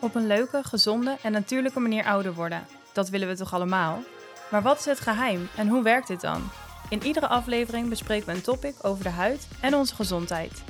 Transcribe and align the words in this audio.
Op 0.00 0.14
een 0.14 0.26
leuke, 0.26 0.62
gezonde 0.62 1.16
en 1.22 1.32
natuurlijke 1.32 1.80
manier 1.80 2.04
ouder 2.04 2.34
worden. 2.34 2.66
Dat 2.92 3.08
willen 3.08 3.28
we 3.28 3.36
toch 3.36 3.54
allemaal? 3.54 4.02
Maar 4.50 4.62
wat 4.62 4.78
is 4.78 4.84
het 4.84 5.00
geheim 5.00 5.48
en 5.56 5.68
hoe 5.68 5.82
werkt 5.82 6.08
dit 6.08 6.20
dan? 6.20 6.42
In 6.88 7.02
iedere 7.02 7.28
aflevering 7.28 7.88
bespreken 7.88 8.26
we 8.26 8.32
een 8.32 8.42
topic 8.42 8.74
over 8.82 9.04
de 9.04 9.10
huid 9.10 9.48
en 9.60 9.74
onze 9.74 9.94
gezondheid. 9.94 10.64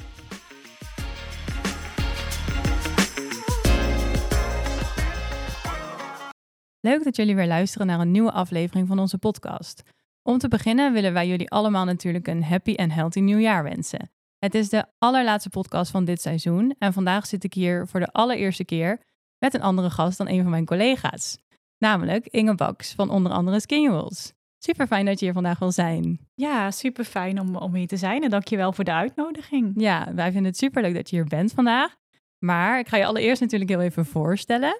Leuk 6.81 7.05
dat 7.05 7.17
jullie 7.17 7.35
weer 7.35 7.47
luisteren 7.47 7.87
naar 7.87 8.01
een 8.01 8.11
nieuwe 8.11 8.33
aflevering 8.33 8.89
van 8.89 8.99
onze 8.99 9.19
podcast. 9.19 9.83
Om 10.23 10.39
te 10.39 10.49
beginnen 10.49 10.93
willen 10.93 11.13
wij 11.13 11.29
jullie 11.29 11.51
allemaal 11.51 11.85
natuurlijk 11.85 12.29
een 12.29 12.45
happy 12.45 12.75
en 12.75 12.91
healthy 12.91 13.21
nieuwjaar 13.21 13.63
wensen. 13.63 14.11
Het 14.41 14.55
is 14.55 14.69
de 14.69 14.85
allerlaatste 14.99 15.51
podcast 15.51 15.91
van 15.91 16.05
dit 16.05 16.21
seizoen 16.21 16.75
en 16.79 16.93
vandaag 16.93 17.27
zit 17.27 17.45
ik 17.45 17.55
hier 17.55 17.87
voor 17.87 18.01
de 18.01 18.13
allereerste 18.13 18.65
keer 18.65 19.01
met 19.39 19.55
een 19.55 19.63
andere 19.63 19.91
gast 19.91 20.19
dan 20.19 20.29
een 20.29 20.41
van 20.43 20.51
mijn 20.51 20.65
collega's. 20.67 21.39
Namelijk 21.79 22.27
Inge 22.27 22.55
Baks 22.55 22.93
van 22.95 23.11
onder 23.11 23.33
andere 23.33 23.61
Skinwolves. 23.61 24.33
Super 24.59 24.87
fijn 24.87 25.05
dat 25.07 25.19
je 25.19 25.25
hier 25.25 25.35
vandaag 25.35 25.59
wil 25.59 25.73
zijn. 25.73 26.29
Ja, 26.35 26.71
super 26.71 27.05
fijn 27.05 27.41
om, 27.41 27.57
om 27.57 27.75
hier 27.75 27.87
te 27.87 27.97
zijn 27.97 28.23
en 28.23 28.31
dankjewel 28.31 28.73
voor 28.73 28.85
de 28.85 28.93
uitnodiging. 28.93 29.73
Ja, 29.77 30.15
wij 30.15 30.33
vinden 30.33 30.51
het 30.51 30.57
super 30.57 30.83
leuk 30.83 30.95
dat 30.95 31.11
je 31.11 31.17
hier 31.17 31.25
bent 31.27 31.53
vandaag. 31.53 31.97
Maar 32.45 32.79
ik 32.79 32.89
ga 32.89 32.97
je 32.97 33.07
allereerst 33.07 33.41
natuurlijk 33.41 33.71
heel 33.71 33.81
even 33.81 34.07
voorstellen. 34.07 34.79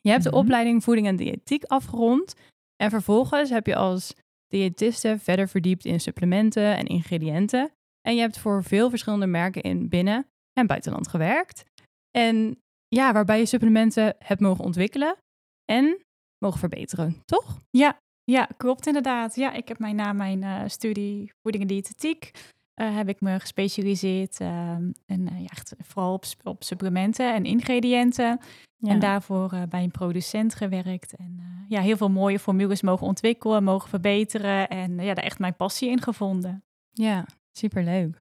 Je 0.00 0.10
hebt 0.10 0.22
de 0.22 0.28
Mhm. 0.30 0.38
opleiding 0.38 0.84
voeding 0.84 1.06
en 1.06 1.16
diëtiek 1.16 1.64
afgerond. 1.64 2.34
En 2.76 2.90
vervolgens 2.90 3.50
heb 3.50 3.66
je 3.66 3.76
als 3.76 4.14
diëtiste 4.48 5.18
verder 5.18 5.48
verdiept 5.48 5.84
in 5.84 6.00
supplementen 6.00 6.76
en 6.76 6.86
ingrediënten. 6.86 7.70
En 8.06 8.14
je 8.14 8.20
hebt 8.20 8.38
voor 8.38 8.64
veel 8.64 8.90
verschillende 8.90 9.26
merken 9.26 9.62
in 9.62 9.88
binnen- 9.88 10.26
en 10.52 10.66
buitenland 10.66 11.08
gewerkt. 11.08 11.64
En 12.10 12.62
ja, 12.88 13.12
waarbij 13.12 13.38
je 13.38 13.46
supplementen 13.46 14.16
hebt 14.18 14.40
mogen 14.40 14.64
ontwikkelen 14.64 15.16
en 15.64 16.04
mogen 16.38 16.58
verbeteren, 16.58 17.22
toch? 17.24 17.60
Ja, 17.70 17.98
ja, 18.24 18.48
klopt 18.56 18.86
inderdaad. 18.86 19.34
Ja, 19.34 19.52
ik 19.52 19.68
heb 19.68 19.78
mij 19.78 19.92
na 19.92 20.12
mijn 20.12 20.42
eh, 20.42 20.62
studie 20.66 21.32
voeding 21.42 21.62
en 21.62 21.68
diëtetiek 21.68 22.30
eh, 22.74 22.96
heb 22.96 23.08
ik 23.08 23.20
me 23.20 23.40
gespecialiseerd 23.40 24.40
ehm, 24.40 24.90
en 25.06 25.28
eh, 25.28 25.40
ja, 25.40 25.48
echt 25.48 25.74
vooral 25.78 26.12
op, 26.12 26.24
op 26.42 26.64
supplementen 26.64 27.34
en 27.34 27.44
ingrediënten. 27.44 28.40
En 28.80 29.00
daarvoor 29.00 29.66
bij 29.68 29.82
een 29.82 29.90
producent 29.90 30.54
gewerkt. 30.54 31.14
En 31.14 31.40
ja, 31.68 31.80
heel 31.80 31.96
veel 31.96 32.10
mooie 32.10 32.38
formules 32.38 32.82
mogen 32.82 33.06
ontwikkelen, 33.06 33.64
mogen 33.64 33.88
verbeteren. 33.88 34.68
En 34.68 34.98
ja, 34.98 35.14
daar 35.14 35.24
echt 35.24 35.38
mijn 35.38 35.56
passie 35.56 35.90
in 35.90 36.02
gevonden. 36.02 36.64
Ja, 36.90 37.24
superleuk. 37.58 38.18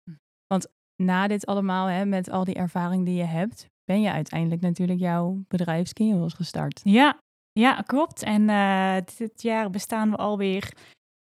Want 0.48 0.68
na 1.04 1.28
dit 1.28 1.46
allemaal, 1.46 1.88
hè, 1.88 2.06
met 2.06 2.30
al 2.30 2.44
die 2.44 2.56
ervaring 2.56 3.06
die 3.06 3.16
je 3.16 3.24
hebt, 3.24 3.68
ben 3.84 4.02
je 4.02 4.12
uiteindelijk 4.12 4.62
natuurlijk 4.62 5.00
jouw 5.00 5.44
bedrijf 5.48 5.88
Skinwheels 5.88 6.34
gestart. 6.34 6.82
Ja, 6.84 7.18
ja 7.52 7.82
klopt. 7.82 8.24
En 8.24 8.50
eh, 8.50 8.96
dit 9.18 9.42
jaar 9.42 9.70
bestaan 9.70 10.10
we 10.10 10.16
alweer 10.16 10.72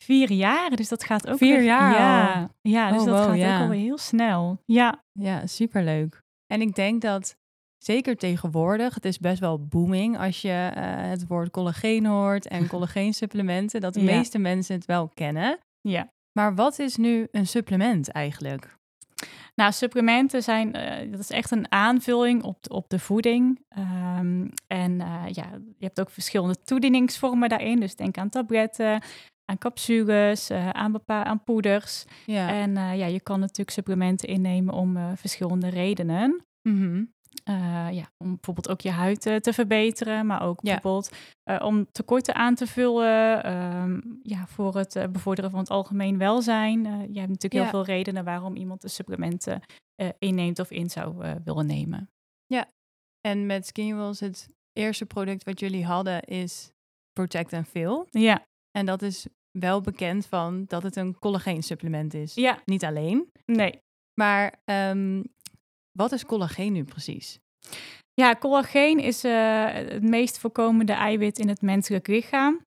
vier 0.05 0.31
jaar. 0.33 0.70
Dus 0.70 0.88
dat 0.88 1.05
gaat 1.05 1.28
ook 1.28 1.38
Vier 1.38 1.56
weer- 1.56 1.64
jaar 1.64 1.92
Ja, 1.92 2.33
al? 2.41 2.48
ja 2.61 2.91
dus 2.92 3.00
Oh, 3.00 3.06
dat 3.06 3.16
wow, 3.19 3.27
gaat 3.28 3.36
ja. 3.36 3.56
ook 3.56 3.62
alweer 3.62 3.81
heel 3.81 3.98
snel. 3.98 4.58
Ja, 4.64 5.03
Ja, 5.12 5.47
superleuk. 5.47 6.19
En 6.47 6.61
ik 6.61 6.75
denk 6.75 7.00
dat 7.03 7.34
zeker 7.84 8.16
tegenwoordig, 8.16 8.94
het 8.94 9.05
is 9.05 9.19
best 9.19 9.38
wel 9.41 9.66
booming 9.66 10.19
als 10.19 10.42
je 10.42 10.70
eh, 10.75 10.83
het 11.11 11.27
woord 11.27 11.50
collageen 11.50 12.06
hoort 12.06 12.47
en 12.47 12.66
collageensupplementen, 12.75 13.81
dat 13.81 13.94
de 13.94 14.00
Ja. 14.05 14.16
meeste 14.16 14.38
mensen 14.38 14.75
het 14.75 14.84
wel 14.84 15.08
kennen. 15.14 15.58
ja. 15.81 16.08
Maar 16.33 16.55
wat 16.55 16.78
is 16.78 16.97
nu 16.97 17.28
een 17.31 17.47
supplement 17.47 18.11
eigenlijk? 18.11 18.78
Nou, 19.55 19.73
supplementen 19.73 20.42
zijn, 20.42 20.72
eh, 20.72 21.11
dat 21.11 21.20
is 21.20 21.31
echt 21.31 21.50
een 21.50 21.72
aanvulling 21.72 22.42
op 22.42 22.62
de, 22.62 22.70
op 22.70 22.89
de 22.89 22.98
voeding. 22.98 23.64
Ehm, 23.69 24.48
en 24.67 25.00
eh, 25.00 25.22
ja, 25.31 25.47
je 25.78 25.84
hebt 25.84 26.00
ook 26.00 26.11
verschillende 26.11 26.56
toedieningsvormen 26.64 27.49
daarin. 27.49 27.81
Dus 27.81 27.97
denk 27.97 28.19
aan 28.19 28.28
tabletten, 28.28 29.03
aan 29.44 29.59
capsules, 29.59 30.50
eh, 30.50 30.69
aan, 30.69 30.93
bepa- 30.93 31.25
aan 31.25 31.44
poeders. 31.44 32.04
Ja. 32.27 32.49
En 32.49 32.72
ja, 32.75 33.06
je 33.06 33.21
kan 33.21 33.41
natuurlijk 33.41 33.71
supplementen 33.71 34.28
innemen 34.28 34.75
om 34.75 35.16
verschillende 35.16 35.69
redenen. 35.69 36.44
Mhm. 36.62 37.04
Eh, 37.45 37.89
ja, 37.93 38.11
om 38.19 38.28
bijvoorbeeld 38.34 38.69
ook 38.69 38.81
je 38.81 38.91
huid 38.91 39.27
eh, 39.27 39.37
te 39.37 39.53
verbeteren, 39.53 40.27
maar 40.27 40.43
ook 40.43 40.59
Ja. 40.62 40.73
bijvoorbeeld 40.73 41.11
eh, 41.43 41.65
om 41.67 41.87
tekorten 41.93 42.34
aan 42.34 42.55
te 42.55 42.67
vullen, 42.67 43.43
ehm, 43.45 44.01
ja, 44.23 44.47
voor 44.47 44.77
het 44.77 45.12
bevorderen 45.12 45.51
van 45.51 45.61
het 45.61 45.71
algemeen 45.71 46.19
welzijn. 46.19 46.83
Je 46.84 47.19
hebt 47.19 47.28
natuurlijk 47.28 47.53
Ja. 47.53 47.61
heel 47.61 47.71
veel 47.71 47.84
redenen 47.84 48.25
waarom 48.25 48.56
iemand 48.56 48.81
de 48.81 48.89
supplementen 48.89 49.61
inneemt 50.19 50.59
of 50.59 50.71
in 50.71 50.91
zou 50.91 51.17
willen 51.45 51.67
nemen. 51.67 52.11
En 53.28 53.47
met 53.47 53.67
Skinwheels, 53.67 54.21
het 54.21 54.49
eerste 54.72 55.07
product 55.07 55.45
wat 55.45 55.61
jullie 55.61 55.84
hadden 55.84 56.22
is 56.22 56.71
Protect 57.12 57.53
and 57.53 57.69
Fill. 57.69 58.05
Ja, 58.11 58.45
En 58.71 58.87
dat 58.87 59.03
is 59.03 59.27
wel 59.59 59.81
bekend 59.81 60.27
van 60.27 60.65
dat 60.67 60.83
het 60.83 60.97
een 60.97 61.19
collageensupplement 61.19 62.15
is. 62.15 62.34
ja, 62.34 62.59
Niet 62.65 62.84
alleen. 62.84 63.31
nee. 63.47 63.81
Maar 64.15 64.55
ehm, 64.65 65.22
wat 65.93 66.12
is 66.12 66.25
collageen 66.27 66.73
nu 66.73 66.84
precies? 66.84 67.39
Ja, 68.15 68.34
collageen 68.37 68.99
is 68.99 69.25
eh, 69.25 69.65
het 69.73 70.03
meest 70.03 70.39
voorkomende 70.39 70.93
eiwit 70.93 71.39
in 71.39 71.49
het 71.49 71.62
menselijk 71.62 72.06
lichaam. 72.06 72.61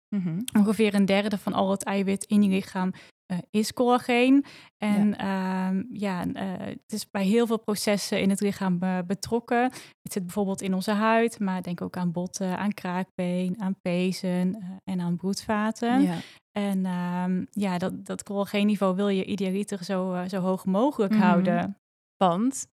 Ongeveer 0.58 0.94
een 0.94 1.06
derde 1.06 1.38
van 1.38 1.54
al 1.54 1.72
het 1.72 1.84
eiwit 1.84 2.24
in 2.24 2.44
je 2.44 2.50
lichaam 2.50 2.92
eh, 3.26 3.38
is 3.50 3.74
collageen. 3.74 4.46
En 4.78 5.14
ja, 5.18 5.72
ja 5.92 6.26
eh, 6.34 6.66
het 6.66 6.94
is 6.94 7.10
bij 7.10 7.24
heel 7.26 7.48
veel 7.48 7.60
processen 7.60 8.22
in 8.22 8.30
het 8.30 8.40
lichaam 8.40 8.80
betrokken. 9.08 9.64
Het 10.02 10.14
zit 10.14 10.24
bijvoorbeeld 10.24 10.62
in 10.62 10.74
onze 10.74 10.92
huid, 10.92 11.40
maar 11.40 11.62
denk 11.62 11.82
ook 11.82 11.98
aan 11.98 12.12
botten, 12.12 12.58
aan 12.58 12.74
kraakbeen, 12.74 13.62
aan 13.62 13.76
pezen 13.82 14.64
en 14.84 15.00
aan 15.02 15.16
bloedvaten. 15.18 16.02
Ja. 16.02 16.18
En 16.52 16.86
ehm, 16.86 17.46
ja, 17.52 17.78
dat, 17.78 18.06
dat 18.06 18.24
collageenniveau 18.24 18.96
wil 18.96 19.08
je 19.08 19.26
idealiter 19.26 19.84
zo, 19.84 20.24
zo 20.28 20.40
hoog 20.40 20.66
mogelijk 20.66 21.14
Mhm. 21.14 21.22
houden. 21.22 21.78
Want 22.18 22.68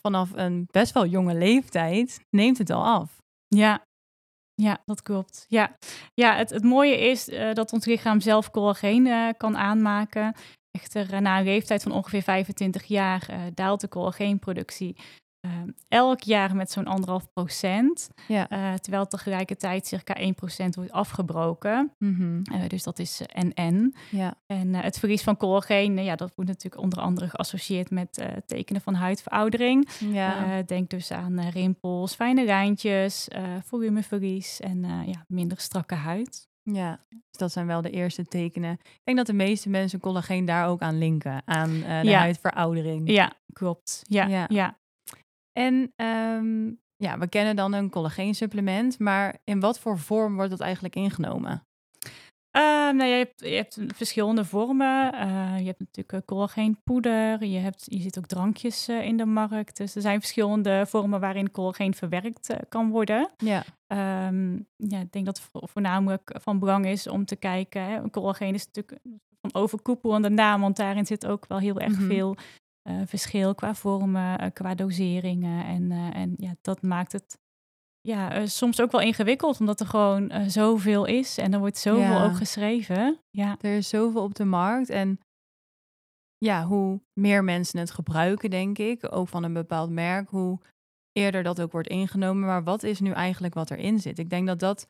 vanaf 0.00 0.30
een 0.34 0.66
best 0.70 0.92
wel 0.92 1.06
jonge 1.06 1.34
leeftijd 1.34 2.20
neemt 2.30 2.58
het 2.58 2.70
al 2.70 2.84
af. 2.84 3.16
Ja, 3.48 3.86
ja 4.54 4.78
dat 4.84 5.02
klopt. 5.02 5.44
Ja, 5.48 5.76
ja 6.14 6.36
het, 6.36 6.50
het 6.50 6.64
mooie 6.64 6.98
is 6.98 7.28
eh, 7.28 7.52
dat 7.52 7.72
ons 7.72 7.84
lichaam 7.84 8.20
zelf 8.20 8.50
collageen 8.50 9.06
eh, 9.06 9.28
kan 9.36 9.56
aanmaken. 9.56 10.34
Echter, 10.70 11.12
eh, 11.12 11.20
na 11.20 11.38
een 11.38 11.44
leeftijd 11.44 11.82
van 11.82 11.92
ongeveer 11.92 12.22
25 12.22 12.84
jaar 12.84 13.28
daalt 13.54 13.80
de 13.80 13.88
collageenproductie 13.88 14.96
eh, 15.40 15.50
elk 15.88 16.22
jaar 16.22 16.56
met 16.56 16.70
zo'n 16.70 16.86
anderhalf 16.86 17.32
procent. 17.32 18.10
Ja. 18.28 18.48
eh, 18.48 18.74
terwijl 18.74 19.06
tegelijkertijd 19.06 19.86
circa 19.86 20.14
1 20.14 20.34
procent 20.34 20.74
wordt 20.74 20.92
afgebroken. 20.92 21.92
Eh, 21.98 22.68
dus 22.68 22.82
dat 22.82 22.98
is 22.98 23.20
eh, 23.26 23.42
NN. 23.44 23.94
Ja. 24.10 24.34
En 24.46 24.74
het 24.74 24.98
verlies 24.98 25.22
van 25.22 25.36
collageen, 25.36 25.98
ja, 26.04 26.16
dat 26.16 26.32
wordt 26.34 26.50
natuurlijk 26.50 26.82
onder 26.82 26.98
andere 27.00 27.28
geassocieerd 27.28 27.90
met 27.90 28.28
tekenen 28.46 28.80
van 28.82 28.94
huidveroudering. 28.94 29.88
Ja. 29.98 30.62
Denk 30.62 30.90
dus 30.90 31.10
aan 31.10 31.40
rimpels, 31.40 32.14
fijne 32.14 32.44
lijntjes, 32.44 33.28
volumeverlies 33.64 34.60
en 34.60 34.82
ja, 35.06 35.24
minder 35.28 35.60
strakke 35.60 35.94
huid. 35.94 36.48
ja. 36.62 37.00
Dus 37.08 37.38
dat 37.40 37.52
zijn 37.52 37.66
wel 37.66 37.82
de 37.82 37.90
eerste 37.90 38.24
tekenen. 38.24 38.72
Ik 38.72 39.00
denk 39.04 39.16
dat 39.16 39.26
de 39.26 39.32
meeste 39.32 39.68
mensen 39.68 40.00
collageen 40.00 40.44
daar 40.44 40.66
ook 40.68 40.80
aan 40.80 40.98
linken. 40.98 41.42
Aan 41.44 41.70
de 41.72 42.00
Ja. 42.08 42.18
huidveroudering. 42.18 43.10
Ja, 43.10 43.32
klopt. 43.52 44.02
Ja, 44.08 44.26
Ja. 44.26 44.44
ja. 44.48 44.76
En 45.58 45.92
ehm, 45.96 46.66
ja, 46.96 47.18
we 47.18 47.28
kennen 47.28 47.56
dan 47.56 47.72
een 47.72 47.90
collageensupplement. 47.90 48.98
Maar 48.98 49.38
in 49.44 49.60
wat 49.60 49.78
voor 49.80 49.98
vorm 49.98 50.34
wordt 50.34 50.50
dat 50.50 50.60
eigenlijk 50.60 50.94
ingenomen? 50.96 51.66
Ehm, 52.50 52.96
nou, 52.96 53.04
je, 53.10 53.16
hebt, 53.16 53.40
je 53.40 53.54
hebt 53.54 53.78
verschillende 53.94 54.44
vormen. 54.44 55.12
Eh, 55.12 55.58
je 55.58 55.64
hebt 55.66 55.78
natuurlijk 55.78 56.12
eh, 56.12 56.20
collageenpoeder. 56.26 57.44
Je, 57.44 57.58
hebt, 57.58 57.84
je 57.88 58.00
ziet 58.00 58.18
ook 58.18 58.26
drankjes 58.26 58.88
eh, 58.88 59.04
in 59.04 59.16
de 59.16 59.24
markt. 59.26 59.76
Dus 59.76 59.94
er 59.94 60.00
zijn 60.02 60.20
verschillende 60.20 60.84
vormen 60.86 61.20
waarin 61.20 61.50
collageen 61.50 61.94
verwerkt 61.94 62.54
kan 62.68 62.90
worden. 62.90 63.30
Ja. 63.36 63.64
Ehm, 63.86 64.52
ja, 64.76 65.00
ik 65.00 65.12
denk 65.12 65.26
dat 65.26 65.36
het 65.38 65.48
vo- 65.52 65.66
voornamelijk 65.66 66.34
van 66.40 66.58
belang 66.58 66.86
is 66.86 67.06
om 67.08 67.24
te 67.24 67.36
kijken. 67.36 67.82
Hè. 67.84 68.10
Collageen 68.10 68.54
is 68.54 68.66
natuurlijk 68.66 69.00
van 69.40 69.54
overkoepelende 69.62 70.28
naam, 70.30 70.60
want 70.60 70.76
daarin 70.76 71.06
zit 71.06 71.26
ook 71.26 71.46
wel 71.46 71.58
heel 71.58 71.80
erg 71.80 71.98
Mhm. 71.98 72.06
veel 72.06 72.36
eh, 72.88 73.00
verschil 73.06 73.54
qua 73.54 73.74
vormen, 73.74 74.38
eh, 74.38 74.50
qua 74.52 74.74
doseringen. 74.74 75.64
En, 75.64 75.90
eh, 75.92 76.20
en 76.20 76.34
ja, 76.36 76.54
dat 76.60 76.82
maakt 76.82 77.12
het 77.12 77.38
ja, 78.00 78.46
soms 78.46 78.80
ook 78.80 78.90
wel 78.92 79.00
ingewikkeld, 79.00 79.60
omdat 79.60 79.80
er 79.80 79.86
gewoon 79.86 80.50
zoveel 80.50 81.04
is 81.04 81.38
en 81.38 81.52
er 81.52 81.58
wordt 81.58 81.78
zoveel 81.78 82.00
Ja. 82.02 82.24
ook 82.24 82.36
geschreven. 82.36 83.18
Ja, 83.30 83.56
Er 83.60 83.76
is 83.76 83.88
zoveel 83.88 84.22
op 84.22 84.34
de 84.34 84.44
markt. 84.44 84.90
En 84.90 85.18
ja, 86.38 86.64
hoe 86.66 87.00
meer 87.12 87.44
mensen 87.44 87.78
het 87.78 87.90
gebruiken, 87.90 88.50
denk 88.50 88.78
ik, 88.78 89.12
ook 89.14 89.28
van 89.28 89.42
een 89.44 89.52
bepaald 89.52 89.90
merk, 89.90 90.28
hoe 90.28 90.58
eerder 91.12 91.42
dat 91.42 91.60
ook 91.60 91.72
wordt 91.72 91.88
ingenomen. 91.88 92.46
Maar 92.46 92.64
wat 92.64 92.82
is 92.82 93.00
nu 93.00 93.10
eigenlijk 93.10 93.54
wat 93.54 93.70
erin 93.70 93.98
zit? 93.98 94.18
Ik 94.18 94.30
denk 94.30 94.46
dat 94.46 94.58
dat 94.58 94.88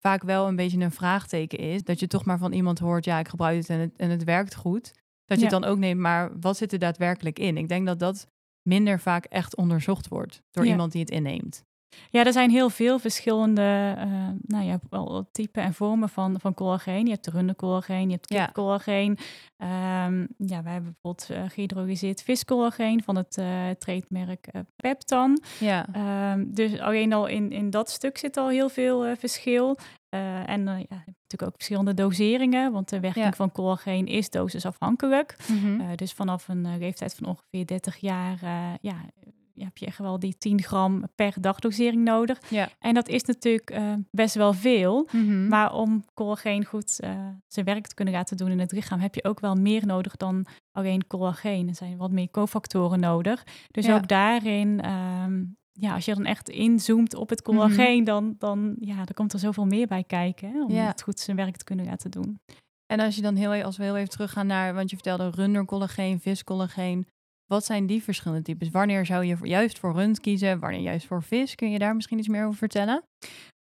vaak 0.00 0.22
wel 0.22 0.48
een 0.48 0.56
beetje 0.56 0.80
een 0.80 0.90
vraagteken 0.90 1.58
is. 1.58 1.82
Dat 1.84 2.00
je 2.00 2.06
toch 2.06 2.24
maar 2.24 2.38
van 2.38 2.52
iemand 2.52 2.78
hoort, 2.78 3.04
ja, 3.04 3.18
ik 3.18 3.28
gebruik 3.28 3.56
het 3.56 3.68
en 3.70 3.78
het, 3.78 3.96
en 3.96 4.10
het 4.10 4.24
werkt 4.24 4.54
goed. 4.54 4.92
Dat 5.24 5.38
je 5.38 5.44
het 5.44 5.60
dan 5.60 5.64
ook 5.64 5.78
neemt, 5.78 6.00
maar 6.00 6.30
wat 6.40 6.56
zit 6.56 6.72
er 6.72 6.78
daadwerkelijk 6.78 7.38
in? 7.38 7.56
Ik 7.56 7.68
denk 7.68 7.86
dat 7.86 7.98
dat 7.98 8.26
minder 8.62 9.00
vaak 9.00 9.24
echt 9.24 9.56
onderzocht 9.56 10.08
wordt 10.08 10.42
door 10.50 10.66
iemand 10.66 10.92
die 10.92 11.00
het 11.00 11.10
inneemt. 11.10 11.64
Ja, 12.10 12.24
er 12.24 12.32
zijn 12.32 12.50
heel 12.50 12.70
veel 12.70 12.98
verschillende 12.98 13.94
uh, 13.98 14.28
nou 14.40 14.64
ja, 14.64 14.80
typen 15.32 15.62
en 15.62 15.74
vormen 15.74 16.08
van, 16.08 16.40
van 16.40 16.54
collageen. 16.54 17.04
Je 17.04 17.12
hebt 17.12 17.26
rundercollageen, 17.26 18.08
je 18.08 18.14
hebt 18.14 18.26
kipcollageen. 18.26 19.18
Ja. 19.56 20.06
Um, 20.06 20.28
ja, 20.36 20.62
wij 20.62 20.72
hebben 20.72 20.96
bijvoorbeeld 21.00 21.30
uh, 21.30 21.50
gehydrolyseerd 21.50 22.22
viscollageen 22.22 23.02
van 23.02 23.16
het 23.16 23.36
uh, 23.36 23.70
trademerk 23.70 24.48
Peptan. 24.76 25.42
Ja. 25.60 25.86
Um, 26.32 26.54
dus 26.54 26.78
alleen 26.78 27.12
al 27.12 27.26
in, 27.26 27.52
in 27.52 27.70
dat 27.70 27.90
stuk 27.90 28.18
zit 28.18 28.36
al 28.36 28.48
heel 28.48 28.68
veel 28.68 29.16
verschil. 29.16 29.76
En 30.46 30.64
ja, 30.64 31.04
natuurlijk 31.06 31.42
ook 31.42 31.54
verschillende 31.54 31.94
doseringen, 31.94 32.72
want 32.72 32.88
de 32.88 33.00
werking 33.00 33.36
van 33.36 33.52
collageen 33.52 34.06
is 34.06 34.30
dosisafhankelijk. 34.30 35.36
Mm 35.48 35.72
dus 35.94 36.12
vanaf 36.12 36.48
een 36.48 36.78
leeftijd 36.78 37.14
van 37.14 37.26
ongeveer 37.26 37.66
30 37.66 37.96
jaar 37.96 38.38
ja, 38.80 38.96
heb 39.54 39.78
je 39.78 39.86
echt 39.86 39.98
wel 39.98 40.18
die 40.18 40.38
10 40.38 40.62
gram 40.62 41.04
per 41.14 41.34
dagdosering 41.40 42.04
nodig. 42.04 42.50
Ja. 42.50 42.68
En 42.78 42.94
dat 42.94 43.08
is 43.08 43.22
natuurlijk 43.22 43.80
best 44.10 44.34
wel 44.34 44.52
veel. 44.52 45.08
Mhm. 45.12 45.48
Maar 45.48 45.74
om 45.74 46.04
collageen 46.14 46.64
goed 46.64 46.90
zijn 47.46 47.64
werk 47.64 47.86
te 47.86 47.94
kunnen 47.94 48.14
laten 48.14 48.36
doen 48.36 48.50
in 48.50 48.58
het 48.58 48.72
lichaam, 48.72 49.00
heb 49.00 49.14
je 49.14 49.24
ook 49.24 49.40
wel 49.40 49.54
meer 49.54 49.86
nodig 49.86 50.16
dan 50.16 50.46
alleen 50.72 51.06
collageen. 51.06 51.68
Er 51.68 51.74
zijn 51.74 51.96
wat 51.96 52.10
meer 52.10 52.30
cofactoren 52.30 53.00
nodig. 53.00 53.44
Dus 53.70 53.90
ook 53.90 54.08
daarin, 54.08 54.90
um, 54.90 55.56
ja, 55.80 55.94
als 55.94 56.04
je 56.04 56.14
dan 56.14 56.24
echt 56.24 56.48
inzoomt 56.48 57.14
op 57.14 57.28
het 57.28 57.42
collageen, 57.42 57.98
mm 57.98 58.04
dan, 58.04 58.34
dan, 58.38 58.76
ja, 58.80 58.94
dan 58.94 59.14
komt 59.14 59.32
er 59.32 59.38
zoveel 59.38 59.66
meer 59.66 59.86
bij 59.86 60.04
kijken 60.04 60.52
hè, 60.52 60.62
om 60.62 60.70
ja. 60.70 60.86
het 60.86 61.02
goed 61.02 61.20
zijn 61.20 61.36
werk 61.36 61.56
te 61.56 61.64
kunnen 61.64 61.86
laten 61.86 62.10
doen. 62.10 62.38
En 62.86 63.00
als 63.00 63.16
je 63.16 63.22
dan 63.22 63.36
heel, 63.36 63.62
als 63.62 63.76
we 63.76 63.82
heel 63.82 63.96
even 63.96 64.10
teruggaan 64.10 64.46
naar, 64.46 64.74
want 64.74 64.90
je 64.90 64.96
vertelde 64.96 65.30
rundercollageen, 65.30 66.20
viscollageen. 66.20 67.06
Wat 67.46 67.64
zijn 67.64 67.86
die 67.86 68.02
verschillende 68.02 68.42
types? 68.42 68.70
Wanneer 68.70 69.06
zou 69.06 69.24
je 69.24 69.36
juist 69.42 69.78
voor 69.78 69.92
rund 69.92 70.20
kiezen? 70.20 70.58
Wanneer 70.58 70.80
juist 70.80 71.06
voor 71.06 71.22
vis? 71.22 71.54
Kun 71.54 71.70
je 71.70 71.78
daar 71.78 71.94
misschien 71.94 72.18
iets 72.18 72.28
meer 72.28 72.44
over 72.44 72.58
vertellen? 72.58 73.02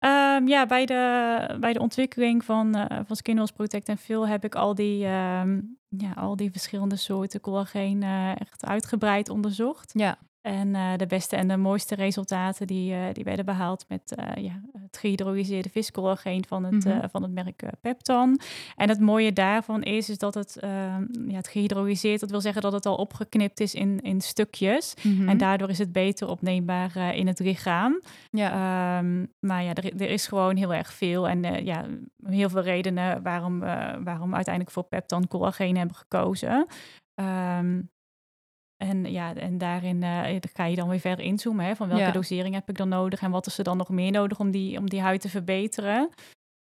Um, 0.04 0.48
ja, 0.48 0.66
bij 0.66 0.86
de, 0.86 1.56
bij 1.60 1.72
de 1.72 1.80
ontwikkeling 1.80 2.44
van, 2.44 2.76
uh, 2.76 2.84
van 3.04 3.16
Skinwells 3.16 3.52
Protect 3.52 3.88
en 3.88 3.98
Phil 3.98 4.28
heb 4.28 4.44
ik 4.44 4.54
al 4.54 4.74
die, 4.74 5.06
um, 5.06 5.78
ja, 5.88 6.12
al 6.12 6.36
die 6.36 6.50
verschillende 6.50 6.96
soorten 6.96 7.40
collageen 7.40 8.02
uh, 8.02 8.40
echt 8.40 8.64
uitgebreid 8.64 9.28
onderzocht. 9.28 9.90
Ja. 9.94 10.18
En 10.40 10.68
uh, 10.68 10.92
de 10.96 11.06
beste 11.06 11.36
en 11.36 11.48
de 11.48 11.56
mooiste 11.56 11.94
resultaten 11.94 12.66
die, 12.66 12.92
uh, 12.92 13.04
die 13.12 13.24
werden 13.24 13.44
behaald 13.44 13.84
met 13.88 14.14
uh, 14.18 14.44
ja, 14.44 14.60
het 14.82 14.98
gehydrolyseerde 14.98 15.68
viscollageen 15.68 16.44
van 16.48 16.64
het, 16.64 16.84
mm 16.84 16.92
-hmm. 16.92 17.10
van 17.10 17.22
het 17.22 17.32
merk 17.32 17.62
Peptan. 17.80 18.40
En 18.76 18.88
het 18.88 19.00
mooie 19.00 19.32
daarvan 19.32 19.82
is, 19.82 20.08
is 20.08 20.18
dat 20.18 20.34
het, 20.34 20.58
ehm, 20.58 21.04
ja, 21.26 21.36
het 21.36 21.48
gehydrolyseerd, 21.48 22.20
dat 22.20 22.30
wil 22.30 22.40
zeggen 22.40 22.62
dat 22.62 22.72
het 22.72 22.86
al 22.86 22.94
opgeknipt 22.94 23.60
is 23.60 23.74
in, 23.74 24.00
in 24.00 24.20
stukjes. 24.20 24.94
Mm 25.02 25.16
-hmm. 25.16 25.28
En 25.28 25.38
daardoor 25.38 25.68
is 25.68 25.78
het 25.78 25.92
beter 25.92 26.28
opneembaar 26.28 27.14
in 27.14 27.26
het 27.26 27.38
lichaam. 27.38 28.00
Ja. 28.30 28.98
Um, 28.98 29.32
maar 29.40 29.62
ja, 29.62 29.74
er, 29.74 30.00
er, 30.00 30.10
is 30.10 30.26
gewoon 30.26 30.56
heel 30.56 30.74
erg 30.74 30.92
veel. 30.92 31.28
En 31.28 31.64
ja, 31.64 31.84
heel 32.24 32.48
veel 32.48 32.62
redenen 32.62 33.22
waarom, 33.22 33.58
waarom 34.04 34.34
uiteindelijk 34.34 34.74
voor 34.74 34.84
Peptan 34.84 35.28
collageen 35.28 35.76
hebben 35.76 35.96
gekozen. 35.96 36.66
Um, 37.14 37.90
en 38.78 39.12
ja, 39.12 39.34
en 39.34 39.58
daarin 39.58 40.02
uh, 40.02 40.36
ga 40.52 40.64
je 40.64 40.76
dan 40.76 40.88
weer 40.88 41.00
verder 41.00 41.24
inzoomen. 41.24 41.64
Hè, 41.64 41.76
van 41.76 41.88
welke 41.88 42.12
dosering 42.12 42.54
heb 42.54 42.68
ik 42.68 42.76
dan 42.76 42.88
nodig 42.88 43.20
en 43.20 43.30
wat 43.30 43.46
is 43.46 43.58
er 43.58 43.64
dan 43.64 43.76
nog 43.76 43.88
meer 43.88 44.10
nodig 44.10 44.38
om 44.38 44.50
die, 44.50 44.78
om 44.78 44.88
die 44.88 45.00
huid 45.00 45.20
te 45.20 45.28
verbeteren. 45.28 46.10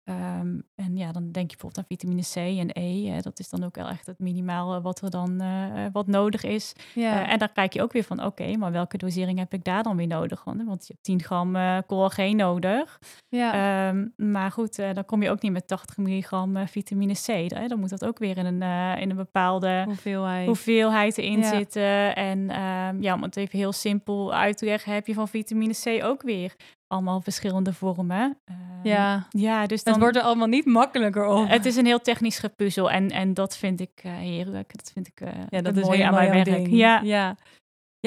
Um, 0.10 0.64
en 0.76 0.98
ja, 0.98 1.12
dan 1.12 1.32
denk 1.32 1.52
je 1.52 1.58
bijvoorbeeld 1.58 1.78
aan 1.78 1.98
vitamine 1.98 2.22
C 2.22 2.36
en 2.36 2.70
E. 2.74 3.06
Hè, 3.06 3.22
dat 3.22 3.40
is 3.40 3.50
dan 3.50 3.64
ook 3.64 3.76
wel 3.76 3.88
echt 3.88 4.06
het 4.06 4.20
minimaal 4.20 4.82
wat 4.82 5.02
er 5.02 5.10
dan 5.10 5.42
uh, 5.42 5.86
wat 5.92 6.08
nodig 6.08 6.44
is. 6.44 6.74
Ja. 6.94 7.24
Uh, 7.24 7.32
en 7.32 7.40
dan 7.40 7.52
kijk 7.54 7.74
je 7.74 7.82
ook 7.82 7.92
weer 7.92 8.04
van, 8.04 8.24
oké, 8.24 8.58
maar 8.58 8.72
welke 8.72 8.98
dosering 8.98 9.40
heb 9.40 9.54
ik 9.54 9.64
daar 9.64 9.84
dan 9.84 9.98
weer 9.98 10.08
nodig? 10.08 10.44
Want, 10.44 10.64
want 10.64 10.88
je 10.88 10.94
hebt 10.94 11.06
10 11.06 11.24
gram 11.24 11.56
uh, 11.56 11.78
collageen 11.88 12.36
nodig. 12.36 13.00
Ja. 13.28 13.90
Um, 13.90 14.14
maar 14.16 14.52
goed, 14.52 14.76
dan 14.76 15.06
kom 15.06 15.24
je 15.24 15.30
ook 15.30 15.42
niet 15.42 15.52
met 15.52 15.68
80 15.68 15.98
milligram 15.98 16.68
vitamine 16.68 17.14
C. 17.14 17.52
Hè? 17.54 17.68
Dan 17.68 17.80
moet 17.80 17.90
dat 17.90 18.06
ook 18.06 18.20
weer 18.20 18.38
in 18.38 18.46
een, 18.46 18.62
in 19.00 19.10
een 19.10 19.16
bepaalde 19.16 19.84
hoeveelheid, 19.86 20.46
hoeveelheid 20.46 21.18
erin 21.18 21.40
ja. 21.40 21.50
zitten. 21.56 22.16
En 22.16 22.40
um, 22.62 23.02
ja, 23.02 23.14
om 23.14 23.24
het 23.24 23.38
even 23.38 23.58
heel 23.58 23.74
simpel 23.74 24.34
uit 24.34 24.58
te 24.58 24.66
leggen, 24.66 24.94
heb 24.94 25.08
je 25.08 25.14
van 25.14 25.28
vitamine 25.28 25.74
C 25.74 26.04
ook 26.04 26.22
weer 26.22 26.56
allemaal 26.88 27.22
verschillende 27.22 27.74
vormen. 27.74 28.38
Uh, 28.50 28.56
ja. 28.84 29.28
ja, 29.30 29.66
dus 29.66 29.84
dan... 29.84 29.94
Het 29.94 30.02
wordt 30.02 30.18
er 30.18 30.24
allemaal 30.24 30.48
niet 30.48 30.66
makkelijker 30.66 31.26
op. 31.26 31.48
Het 31.48 31.66
is 31.66 31.76
een 31.76 31.86
heel 31.86 32.02
technisch 32.02 32.40
gepuzzel 32.40 32.92
en, 32.92 33.10
en 33.10 33.34
dat 33.34 33.58
vind 33.58 33.80
ik 33.80 34.02
uh, 34.06 34.12
heerlijk. 34.12 34.76
Dat 34.76 34.92
vind 34.94 35.08
ik 35.08 35.22
uh, 35.22 35.30
ja, 35.50 35.62
dat 35.62 35.78
is 35.78 35.84
mooi 35.86 36.02
aan 36.02 36.14
mijn 36.14 36.44
werk. 36.44 36.68
Ja. 36.68 37.02
ja. 37.04 37.36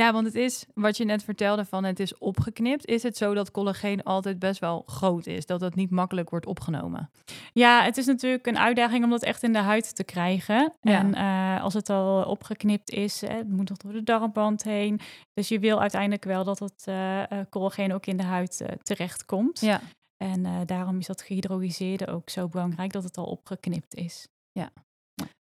Ja, 0.00 0.12
want 0.12 0.26
het 0.26 0.34
is, 0.34 0.66
wat 0.74 0.96
je 0.96 1.04
net 1.04 1.24
vertelde 1.24 1.64
van 1.64 1.84
het 1.84 2.00
is 2.00 2.18
opgeknipt. 2.18 2.86
Is 2.86 3.02
het 3.02 3.16
zo 3.16 3.34
dat 3.34 3.50
collageen 3.50 4.02
altijd 4.02 4.38
best 4.38 4.60
wel 4.60 4.82
groot 4.86 5.26
is? 5.26 5.46
Dat 5.46 5.60
het 5.60 5.74
niet 5.74 5.90
makkelijk 5.90 6.30
wordt 6.30 6.46
opgenomen? 6.46 7.10
Ja, 7.52 7.82
het 7.82 7.96
is 7.96 8.06
natuurlijk 8.06 8.46
een 8.46 8.58
uitdaging 8.58 9.04
om 9.04 9.10
dat 9.10 9.22
echt 9.22 9.42
in 9.42 9.52
de 9.52 9.58
huid 9.58 9.96
te 9.96 10.04
krijgen. 10.04 10.72
En 10.80 11.14
uh, 11.14 11.62
als 11.62 11.74
het 11.74 11.90
al 11.90 12.24
opgeknipt 12.24 12.90
is, 12.90 13.20
hè, 13.20 13.44
moet 13.44 13.68
dat 13.68 13.80
door 13.80 13.92
de 13.92 14.02
darmband 14.02 14.62
heen. 14.62 15.00
Dus 15.32 15.48
je 15.48 15.58
wil 15.58 15.80
uiteindelijk 15.80 16.24
wel 16.24 16.44
dat 16.44 16.58
het 16.58 16.84
uh, 16.88 17.22
collageen 17.50 17.92
ook 17.92 18.06
in 18.06 18.16
de 18.16 18.22
huid 18.22 18.64
terecht 18.82 19.24
komt. 19.24 19.60
Ja. 19.60 19.80
En 20.16 20.66
daarom 20.66 20.98
is 20.98 21.06
dat 21.06 21.22
gehydrolyseerde 21.22 22.06
ook 22.06 22.30
zo 22.30 22.48
belangrijk 22.48 22.92
dat 22.92 23.04
het 23.04 23.16
al 23.16 23.24
opgeknipt 23.24 23.94
is. 23.94 24.28
Ja. 24.52 24.70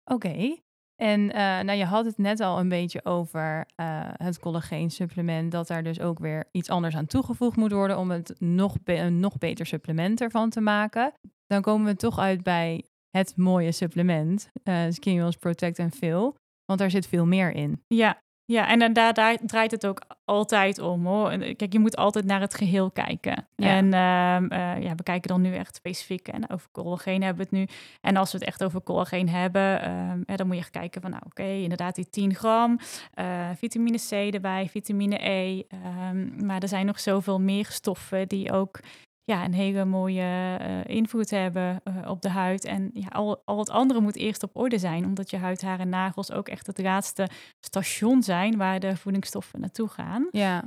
Oké. 0.03 0.55
En 0.95 1.19
uh, 1.19 1.35
nou, 1.35 1.71
je 1.71 1.85
had 1.85 2.05
het 2.05 2.17
net 2.17 2.39
al 2.39 2.59
een 2.59 2.69
beetje 2.69 3.05
over 3.05 3.65
uh, 3.79 4.09
het 4.13 4.39
collageensupplement, 4.39 5.51
dat 5.51 5.67
daar 5.67 5.83
dus 5.83 5.99
ook 5.99 6.19
weer 6.19 6.45
iets 6.51 6.69
anders 6.69 6.95
aan 6.95 7.05
toegevoegd 7.05 7.55
moet 7.55 7.71
worden 7.71 7.97
om 7.97 8.11
het 8.11 8.35
nog 8.39 8.77
een 8.83 9.19
nog 9.19 9.37
beter 9.37 9.65
supplement 9.65 10.21
ervan 10.21 10.49
te 10.49 10.61
maken. 10.61 11.13
Dan 11.47 11.61
komen 11.61 11.85
we 11.85 11.95
toch 11.95 12.19
uit 12.19 12.43
bij 12.43 12.85
het 13.09 13.37
mooie 13.37 13.71
supplement, 13.71 14.51
uh, 14.63 14.83
Skin 14.89 15.33
Protect 15.39 15.79
and 15.79 15.95
Fill, 15.95 16.31
want 16.65 16.79
daar 16.79 16.89
zit 16.89 17.07
veel 17.07 17.25
meer 17.25 17.51
in. 17.51 17.83
Ja, 17.87 18.21
ja, 18.53 18.67
en 18.67 18.93
daar, 18.93 19.13
daar 19.13 19.37
draait 19.45 19.71
het 19.71 19.85
ook 19.85 20.01
altijd 20.25 20.79
om 20.79 21.05
hoor. 21.05 21.29
Kijk, 21.37 21.73
je 21.73 21.79
moet 21.79 21.95
altijd 21.95 22.25
naar 22.25 22.41
het 22.41 22.53
geheel 22.53 22.91
kijken. 22.91 23.47
En 23.55 23.85
uh, 23.85 24.37
uh, 24.49 24.83
ja, 24.83 24.95
we 24.95 25.03
kijken 25.03 25.29
dan 25.29 25.41
nu 25.41 25.55
echt 25.55 25.75
specifiek 25.75 26.27
en 26.27 26.49
over 26.49 26.67
collageen 26.71 27.23
hebben 27.23 27.47
we 27.49 27.57
het 27.57 27.67
nu. 27.69 27.75
En 28.01 28.17
als 28.17 28.31
we 28.31 28.37
het 28.37 28.47
echt 28.47 28.63
over 28.63 28.83
collageen 28.83 29.29
hebben, 29.29 29.81
uh, 30.27 30.35
dan 30.35 30.47
moet 30.47 30.55
je 30.55 30.61
echt 30.61 30.71
kijken 30.71 31.01
van, 31.01 31.09
nou 31.11 31.23
oké, 31.25 31.43
inderdaad 31.43 31.95
die 31.95 32.09
10 32.09 32.35
gram, 32.35 32.79
uh, 33.19 33.49
vitamine 33.55 33.97
C 34.09 34.33
erbij, 34.33 34.69
vitamine 34.69 35.29
E. 35.29 35.63
Um, 36.09 36.45
maar 36.45 36.61
er 36.61 36.67
zijn 36.67 36.85
nog 36.85 36.99
zoveel 36.99 37.39
meer 37.39 37.67
stoffen 37.69 38.27
die 38.27 38.51
ook 38.51 38.79
ja, 39.25 39.45
een 39.45 39.53
hele 39.53 39.85
mooie 39.85 40.57
uh, 40.61 40.85
invloed 40.85 41.29
hebben 41.29 41.81
uh, 41.83 42.09
op 42.09 42.21
de 42.21 42.29
huid. 42.29 42.65
En 42.65 42.89
ja, 42.93 43.07
al, 43.07 43.41
al 43.45 43.59
het 43.59 43.69
andere 43.69 43.99
moet 43.99 44.15
eerst 44.15 44.43
op 44.43 44.55
orde 44.55 44.77
zijn, 44.77 45.05
omdat 45.05 45.29
je 45.29 45.37
huid, 45.37 45.61
haar 45.61 45.79
en 45.79 45.89
nagels 45.89 46.31
ook 46.31 46.47
echt 46.47 46.67
het 46.67 46.81
laatste 46.81 47.29
station 47.59 48.23
zijn 48.23 48.57
waar 48.57 48.79
de 48.79 48.97
voedingsstoffen 48.97 49.59
naartoe 49.59 49.87
gaan. 49.87 50.27
Ja. 50.31 50.63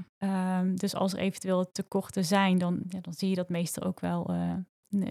Um, 0.59 0.77
dus 0.77 0.95
als 0.95 1.13
er 1.13 1.19
eventueel 1.19 1.73
tekorten 1.73 2.25
zijn, 2.25 2.59
dan, 2.59 2.83
ja, 2.89 3.01
dan 3.01 3.13
zie 3.13 3.29
je 3.29 3.35
dat 3.35 3.49
meestal 3.49 3.83
ook 3.83 4.01
wel 4.01 4.31
uh, 4.31 4.53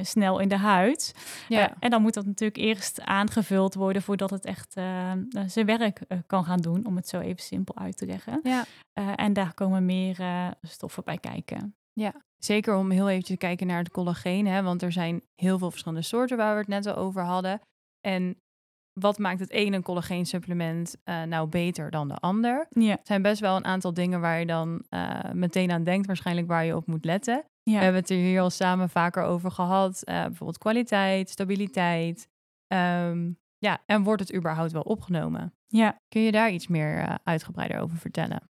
snel 0.02 0.40
in 0.40 0.48
de 0.48 0.58
huid. 0.58 1.16
Ja. 1.48 1.76
en 1.80 1.90
dan 1.90 2.02
moet 2.02 2.14
dat 2.14 2.26
natuurlijk 2.26 2.58
eerst 2.58 3.02
aangevuld 3.02 3.74
worden 3.74 4.02
voordat 4.02 4.30
het 4.30 4.46
echt 4.46 4.74
zijn 5.46 5.66
werk 5.66 6.02
kan 6.28 6.46
gaan 6.46 6.62
doen, 6.62 6.86
om 6.86 6.96
het 6.96 7.08
zo 7.08 7.20
even 7.20 7.44
simpel 7.44 7.78
uit 7.78 7.98
te 7.98 8.06
leggen. 8.06 8.40
Ja. 8.44 8.66
en 9.16 9.34
daar 9.34 9.54
komen 9.54 9.86
meer 9.86 10.18
stoffen 10.62 11.04
bij 11.04 11.18
kijken. 11.18 11.76
Ja, 11.94 12.14
zeker 12.46 12.76
om 12.76 12.90
heel 12.92 13.10
even 13.10 13.24
te 13.24 13.38
kijken 13.38 13.68
naar 13.68 13.78
het 13.78 13.92
collageen. 13.92 14.48
Hè, 14.48 14.64
want 14.64 14.82
er 14.82 14.92
zijn 14.92 15.22
heel 15.36 15.58
veel 15.58 15.70
verschillende 15.70 16.04
soorten 16.04 16.38
waar 16.38 16.54
we 16.54 16.60
het 16.60 16.68
net 16.68 16.86
al 16.86 16.96
over 16.96 17.22
hadden. 17.22 17.62
En 18.08 18.40
wat 19.00 19.18
maakt 19.18 19.40
het 19.40 19.50
ene 19.50 19.82
collageensupplement 19.82 20.96
uh, 21.06 21.24
nou 21.24 21.48
beter 21.48 21.92
dan 21.92 22.08
de 22.08 22.16
ander? 22.16 22.68
Ja. 22.70 22.92
Er 22.92 23.00
zijn 23.04 23.22
best 23.22 23.42
wel 23.42 23.56
een 23.56 23.66
aantal 23.66 23.94
dingen 23.94 24.22
waar 24.22 24.40
je 24.40 24.46
dan 24.46 24.84
uh, 24.90 25.32
meteen 25.34 25.72
aan 25.72 25.84
denkt, 25.84 26.08
waarschijnlijk 26.08 26.48
waar 26.48 26.66
je 26.66 26.76
op 26.76 26.88
moet 26.88 27.06
letten. 27.06 27.44
Ja. 27.64 27.78
We 27.78 27.84
hebben 27.84 28.02
het 28.02 28.10
er 28.10 28.18
hier 28.18 28.42
al 28.42 28.50
samen 28.50 28.90
vaker 28.90 29.24
over 29.24 29.52
gehad. 29.52 30.02
Uh, 30.06 30.22
bijvoorbeeld 30.22 30.58
kwaliteit, 30.58 31.30
stabiliteit. 31.30 32.28
Um, 32.74 33.38
ja, 33.58 33.82
en 33.86 34.04
wordt 34.04 34.22
het 34.22 34.36
überhaupt 34.36 34.72
wel 34.72 34.82
opgenomen? 34.82 35.54
Ja. 35.68 36.00
Kun 36.08 36.22
je 36.22 36.32
daar 36.32 36.52
iets 36.52 36.68
meer 36.68 37.20
uitgebreider 37.24 37.80
over 37.80 37.98
vertellen? 37.98 38.50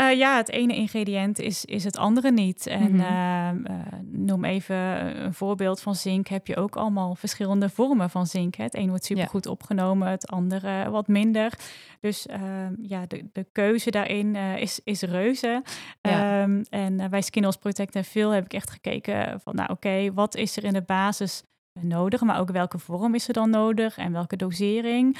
Uh, 0.00 0.12
ja, 0.12 0.36
het 0.36 0.50
ene 0.50 0.74
ingrediënt 0.74 1.38
is, 1.38 1.64
is 1.64 1.84
het 1.84 1.96
andere 1.96 2.32
niet. 2.32 2.66
En 2.66 2.92
mm 2.92 3.00
-hmm. 3.00 3.66
uh, 3.66 3.82
noem 4.02 4.44
even 4.44 4.76
een 5.24 5.34
voorbeeld 5.34 5.80
van 5.80 5.94
zink. 5.94 6.28
Heb 6.28 6.46
je 6.46 6.56
ook 6.56 6.76
allemaal 6.76 7.14
verschillende 7.14 7.68
vormen 7.68 8.10
van 8.10 8.26
zink. 8.26 8.54
Hè? 8.54 8.64
Het 8.64 8.74
een 8.74 8.88
wordt 8.88 9.04
supergoed 9.04 9.44
ja. 9.44 9.50
opgenomen, 9.50 10.08
het 10.08 10.28
andere 10.28 10.90
wat 10.90 11.08
minder. 11.08 11.52
Dus 12.00 12.26
ehm, 12.26 12.72
ja, 12.82 13.06
de, 13.06 13.28
de 13.32 13.46
keuze 13.52 13.90
daarin 13.90 14.36
is, 14.36 14.80
is 14.84 15.02
reuze. 15.02 15.62
Ja. 16.00 16.42
Um, 16.42 16.62
en 16.70 17.10
bij 17.10 17.22
Skin 17.22 17.52
Protect 17.60 17.94
en 17.94 18.04
Veel 18.04 18.30
heb 18.30 18.44
ik 18.44 18.52
echt 18.52 18.70
gekeken 18.70 19.40
van, 19.40 19.54
nou 19.54 19.70
oké, 19.70 19.88
okay, 19.88 20.12
wat 20.12 20.36
is 20.36 20.56
er 20.56 20.64
in 20.64 20.72
de 20.72 20.82
basis 20.82 21.42
nodig, 21.80 22.20
maar 22.20 22.40
ook 22.40 22.50
welke 22.50 22.78
vorm 22.78 23.14
is 23.14 23.28
er 23.28 23.34
dan 23.34 23.50
nodig 23.50 23.96
en 23.96 24.12
welke 24.12 24.36
dosering. 24.36 25.18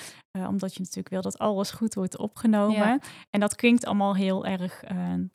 omdat 0.48 0.74
je 0.74 0.80
natuurlijk 0.80 1.08
wil 1.08 1.22
dat 1.22 1.38
alles 1.38 1.70
goed 1.70 1.94
wordt 1.94 2.18
opgenomen. 2.18 3.00
En 3.30 3.40
dat 3.40 3.54
klinkt 3.54 3.86
allemaal 3.86 4.14
heel 4.14 4.46
erg 4.46 4.82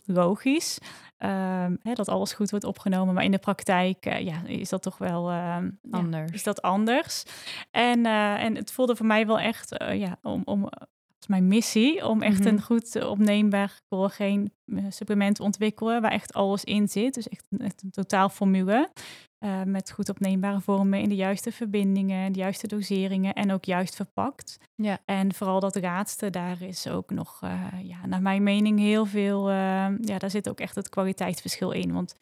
logisch. 0.05 0.77
Ehm, 1.17 1.75
hè, 1.81 1.93
dat 1.93 2.07
alles 2.07 2.33
goed 2.33 2.49
wordt 2.49 2.65
opgenomen. 2.65 3.13
Maar 3.13 3.23
in 3.23 3.31
de 3.31 3.37
praktijk 3.37 4.19
ja, 4.19 4.41
is 4.45 4.69
dat 4.69 4.81
toch 4.81 4.97
wel 4.97 5.29
ehm, 5.29 5.69
anders. 5.91 6.31
is 6.31 6.43
dat 6.43 6.61
anders. 6.61 7.23
En, 7.71 8.05
en 8.05 8.55
het 8.55 8.71
voelde 8.71 8.95
voor 8.95 9.05
mij 9.05 9.27
wel 9.27 9.39
echt 9.39 9.75
ja, 9.77 10.17
om, 10.21 10.41
om 10.45 10.69
is 11.19 11.27
mijn 11.27 11.47
missie 11.47 12.07
om 12.07 12.21
echt 12.21 12.45
een 12.45 12.53
mhm. 12.53 12.63
goed 12.63 13.03
opneembaar 13.03 13.81
collageen 13.87 14.53
eh, 14.65 14.83
supplement 14.89 15.35
te 15.35 15.43
ontwikkelen 15.43 16.01
waar 16.01 16.11
echt 16.11 16.33
alles 16.33 16.63
in 16.63 16.87
zit. 16.87 17.13
Dus 17.13 17.29
echt 17.29 17.45
een, 17.49 17.59
echt 17.59 17.83
een 17.83 17.91
totaalformule 17.91 18.89
uh, 19.39 19.63
met 19.63 19.91
goed 19.91 20.09
opneembare 20.09 20.59
vormen 20.59 20.99
in 20.99 21.09
de 21.09 21.15
juiste 21.15 21.51
verbindingen, 21.51 22.31
de 22.31 22.39
juiste 22.39 22.67
doseringen 22.67 23.33
en 23.33 23.51
ook 23.51 23.65
juist 23.65 23.95
verpakt. 23.95 24.57
Ja. 24.75 24.99
En 25.05 25.33
vooral 25.33 25.59
dat 25.59 25.81
laatste, 25.81 26.29
daar 26.29 26.61
is 26.61 26.87
ook 26.87 27.11
nog, 27.11 27.41
uh, 27.43 27.63
ja, 27.83 28.05
naar 28.05 28.21
mijn 28.21 28.43
mening, 28.43 28.79
heel 28.79 29.05
veel, 29.05 29.49
ja, 29.49 30.17
daar 30.17 30.29
zit 30.29 30.49
ook 30.49 30.59
echt 30.59 30.75
het 30.75 30.89
kwaliteitsverschil 30.89 31.71
in. 31.71 31.93
Want 31.93 32.15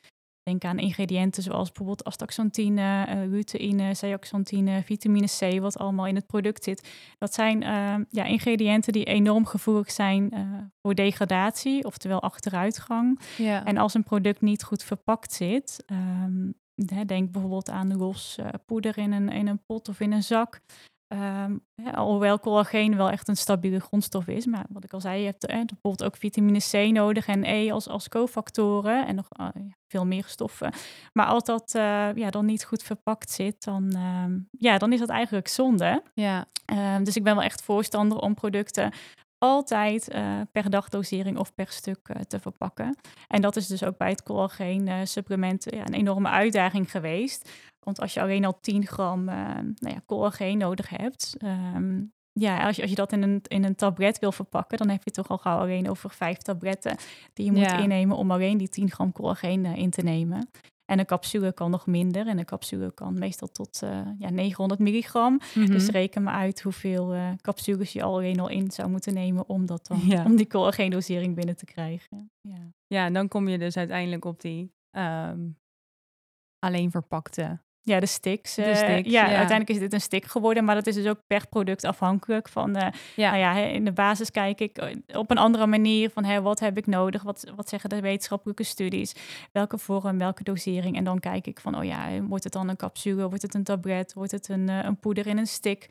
Denk 0.43 0.63
aan 0.63 0.79
ingrediënten 0.79 1.43
zoals 1.43 1.67
bijvoorbeeld 1.67 2.03
astaxanthine, 2.03 3.05
luteïne, 3.29 3.93
zeaxanthine, 3.93 4.83
vitamine 4.83 5.27
C, 5.39 5.59
wat 5.59 5.77
allemaal 5.77 6.05
in 6.05 6.15
het 6.15 6.27
product 6.27 6.63
zit. 6.63 6.89
Dat 7.17 7.33
zijn 7.33 7.59
ja, 8.09 8.23
ingrediënten 8.23 8.93
die 8.93 9.03
enorm 9.03 9.45
gevoelig 9.45 9.91
zijn 9.91 10.31
voor 10.81 10.95
degradatie, 10.95 11.83
oftewel 11.83 12.21
achteruitgang. 12.21 13.19
Ja. 13.37 13.65
En 13.65 13.77
als 13.77 13.93
een 13.93 14.03
product 14.03 14.41
niet 14.41 14.63
goed 14.63 14.83
verpakt 14.83 15.33
zit, 15.33 15.83
um, 15.91 16.53
denk 17.05 17.31
bijvoorbeeld 17.31 17.69
aan 17.69 17.97
los 17.97 18.39
poeder 18.65 18.97
in 18.97 19.11
een, 19.11 19.29
in 19.29 19.47
een 19.47 19.63
pot 19.65 19.89
of 19.89 19.99
in 19.99 20.11
een 20.11 20.23
zak. 20.23 20.61
Um, 21.13 21.61
ja, 21.75 21.91
alhoewel 21.91 22.39
collageen 22.39 22.95
wel 22.95 23.09
echt 23.09 23.27
een 23.27 23.37
stabiele 23.37 23.79
grondstof 23.79 24.27
is. 24.27 24.45
Maar 24.45 24.65
wat 24.69 24.83
ik 24.83 24.93
al 24.93 25.01
zei, 25.01 25.19
je 25.19 25.25
hebt 25.25 25.45
eh, 25.45 25.55
bijvoorbeeld 25.55 26.03
ook 26.03 26.17
vitamine 26.17 26.59
C 26.59 26.91
nodig 26.91 27.27
en 27.27 27.43
E 27.43 27.71
als, 27.71 27.87
als 27.87 28.09
cofactoren. 28.09 29.07
En 29.07 29.15
nog 29.15 29.27
uh, 29.39 29.47
veel 29.87 30.05
meer 30.05 30.23
stoffen. 30.25 30.73
Maar 31.13 31.25
als 31.25 31.43
dat 31.43 31.73
uh, 31.75 32.13
ja, 32.13 32.29
dan 32.29 32.45
niet 32.45 32.65
goed 32.65 32.83
verpakt 32.83 33.31
zit, 33.31 33.63
dan, 33.63 33.91
ehm, 33.91 34.39
ja, 34.51 34.77
dan 34.77 34.93
is 34.93 34.99
dat 34.99 35.09
eigenlijk 35.09 35.47
zonde. 35.47 36.03
Ja. 36.13 36.45
Um, 36.95 37.03
dus 37.03 37.15
ik 37.15 37.23
ben 37.23 37.35
wel 37.35 37.43
echt 37.43 37.61
voorstander 37.61 38.17
om 38.17 38.33
producten 38.33 38.91
altijd 39.37 40.13
uh, 40.13 40.41
per 40.51 40.69
dagdosering 40.69 41.37
of 41.37 41.53
per 41.53 41.67
stuk 41.67 42.09
uh, 42.09 42.21
te 42.21 42.39
verpakken. 42.39 42.97
En 43.27 43.41
dat 43.41 43.55
is 43.55 43.67
dus 43.67 43.83
ook 43.83 43.97
bij 43.97 44.09
het 44.09 44.23
collageen 44.23 44.87
uh, 44.87 44.99
supplement 45.03 45.63
ja, 45.69 45.85
een 45.85 45.93
enorme 45.93 46.29
uitdaging 46.29 46.91
geweest. 46.91 47.49
Want 47.79 47.99
als 47.99 48.13
je 48.13 48.21
alleen 48.21 48.45
al 48.45 48.59
10 48.59 48.85
gram 48.85 49.23
nou 49.23 49.75
ja, 49.79 50.01
collageen 50.05 50.57
nodig 50.57 50.89
hebt, 50.89 51.35
um, 51.75 52.11
ja, 52.31 52.65
als 52.65 52.75
je, 52.75 52.81
als 52.81 52.91
je 52.91 52.97
dat 52.97 53.11
in 53.11 53.23
een, 53.23 53.41
in 53.47 53.63
een 53.63 53.75
tablet 53.75 54.19
wil 54.19 54.31
verpakken, 54.31 54.77
dan 54.77 54.89
heb 54.89 55.03
je 55.03 55.11
toch 55.11 55.29
al 55.29 55.37
gauw 55.37 55.59
alleen 55.59 55.89
over 55.89 56.09
vijf 56.09 56.37
tabletten 56.37 56.97
die 57.33 57.45
je 57.45 57.51
moet 57.51 57.69
ja. 57.69 57.77
innemen 57.77 58.17
om 58.17 58.31
alleen 58.31 58.57
die 58.57 58.69
10 58.69 58.91
gram 58.91 59.11
collageen 59.11 59.65
in 59.65 59.89
te 59.89 60.01
nemen. 60.01 60.49
En 60.87 60.99
een 60.99 61.05
capsule 61.05 61.53
kan 61.53 61.71
nog 61.71 61.87
minder. 61.87 62.27
En 62.27 62.37
een 62.37 62.45
capsule 62.45 62.93
kan 62.93 63.19
meestal 63.19 63.47
tot 63.47 63.81
uh, 63.83 64.07
ja, 64.19 64.29
900 64.29 64.79
milligram. 64.79 65.39
Dus 65.53 65.83
mhm. 65.83 65.91
reken 65.91 66.23
maar 66.23 66.33
uit 66.33 66.61
hoeveel 66.61 67.15
uh, 67.15 67.29
capsules 67.41 67.93
je 67.93 68.03
alleen 68.03 68.39
al 68.39 68.49
in 68.49 68.71
zou 68.71 68.89
moeten 68.89 69.13
nemen 69.13 69.49
om, 69.49 69.65
dat 69.65 69.87
dan, 69.87 70.25
om 70.25 70.35
die 70.35 70.47
collageen-dosering 70.47 71.35
binnen 71.35 71.55
te 71.55 71.65
krijgen. 71.65 72.31
Ja. 72.41 72.71
ja, 72.87 73.05
en 73.05 73.13
dan 73.13 73.27
kom 73.27 73.47
je 73.47 73.57
dus 73.57 73.77
uiteindelijk 73.77 74.25
op 74.25 74.41
die 74.41 74.73
um, 74.91 75.57
alleen 76.59 76.91
verpakte 76.91 77.59
ja, 77.87 77.99
de 77.99 78.05
sticks. 78.05 78.57
Uh, 78.57 79.03
ja, 79.03 79.25
uiteindelijk 79.25 79.69
is 79.69 79.79
dit 79.79 79.93
een 79.93 80.01
stick 80.01 80.25
geworden, 80.25 80.65
maar 80.65 80.75
dat 80.75 80.87
is 80.87 80.95
dus 80.95 81.07
ook 81.07 81.19
per 81.27 81.47
product 81.49 81.83
afhankelijk. 81.83 82.49
Van, 82.49 82.77
uh, 82.77 82.87
ja. 83.15 83.29
Nou 83.29 83.41
ja, 83.41 83.55
in 83.55 83.85
de 83.85 83.91
basis 83.91 84.31
kijk 84.31 84.59
ik 84.59 84.77
eh, 84.77 84.95
op 85.17 85.31
een 85.31 85.37
andere 85.37 85.67
manier 85.67 86.09
van 86.09 86.23
hè, 86.23 86.41
wat 86.41 86.59
heb 86.59 86.77
ik 86.77 86.85
nodig? 86.85 87.23
Wat, 87.23 87.51
wat 87.55 87.69
zeggen 87.69 87.89
de 87.89 88.01
wetenschappelijke 88.01 88.63
studies? 88.63 89.15
Welke 89.51 89.77
vorm, 89.77 90.17
welke 90.17 90.43
dosering? 90.43 90.95
En 90.95 91.03
dan 91.03 91.19
kijk 91.19 91.47
ik 91.47 91.59
van, 91.59 91.77
oh 91.77 91.83
ja, 91.83 92.21
wordt 92.21 92.43
het 92.43 92.53
dan 92.53 92.69
een 92.69 92.75
capsule? 92.75 93.27
Wordt 93.27 93.41
het 93.41 93.53
een 93.53 93.63
tablet? 93.63 94.13
Wordt 94.13 94.31
het 94.31 94.49
een, 94.49 94.67
een 94.67 94.99
poeder 94.99 95.27
in 95.27 95.37
een 95.37 95.47
stick? 95.47 95.89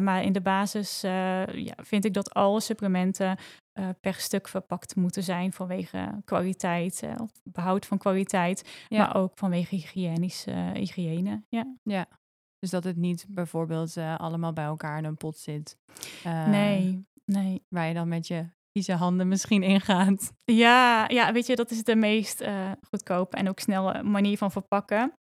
maar 0.00 0.22
in 0.22 0.32
de 0.32 0.40
basis 0.40 1.00
ja, 1.00 1.74
vind 1.76 2.04
ik 2.04 2.14
dat 2.14 2.34
alle 2.34 2.60
supplementen 2.60 3.38
uh, 3.78 3.88
per 4.00 4.14
stuk 4.14 4.48
verpakt 4.48 4.96
moeten 4.96 5.22
zijn 5.22 5.52
vanwege 5.52 6.20
kwaliteit, 6.24 7.02
uh, 7.04 7.14
behoud 7.42 7.86
van 7.86 7.98
kwaliteit, 7.98 8.86
maar 8.88 9.16
ook 9.16 9.32
vanwege 9.38 9.74
hygiënische 9.74 10.50
uh, 10.50 10.70
hygiëne. 10.72 11.42
Ja. 11.48 11.76
ja, 11.82 12.08
dus 12.58 12.70
dat 12.70 12.84
het 12.84 12.96
niet 12.96 13.26
bijvoorbeeld 13.28 13.96
allemaal 13.96 14.52
bij 14.52 14.64
elkaar 14.64 14.98
in 14.98 15.04
een 15.04 15.16
pot 15.16 15.38
zit. 15.38 15.76
nee, 16.24 17.06
nee. 17.24 17.64
Waar 17.68 17.86
je 17.88 17.94
dan 17.94 18.08
met 18.08 18.26
je 18.26 18.46
vieze 18.72 18.92
handen 18.92 19.28
misschien 19.28 19.62
ingaat. 19.62 20.32
Ja, 20.44 21.08
ja, 21.08 21.32
weet 21.32 21.46
je, 21.46 21.56
dat 21.56 21.70
is 21.70 21.84
de 21.84 21.96
meest 21.96 22.44
goedkope 22.88 23.36
en 23.36 23.48
ook 23.48 23.58
snelle 23.58 24.02
manier 24.02 24.38
van 24.38 24.50
verpakken. 24.50 25.12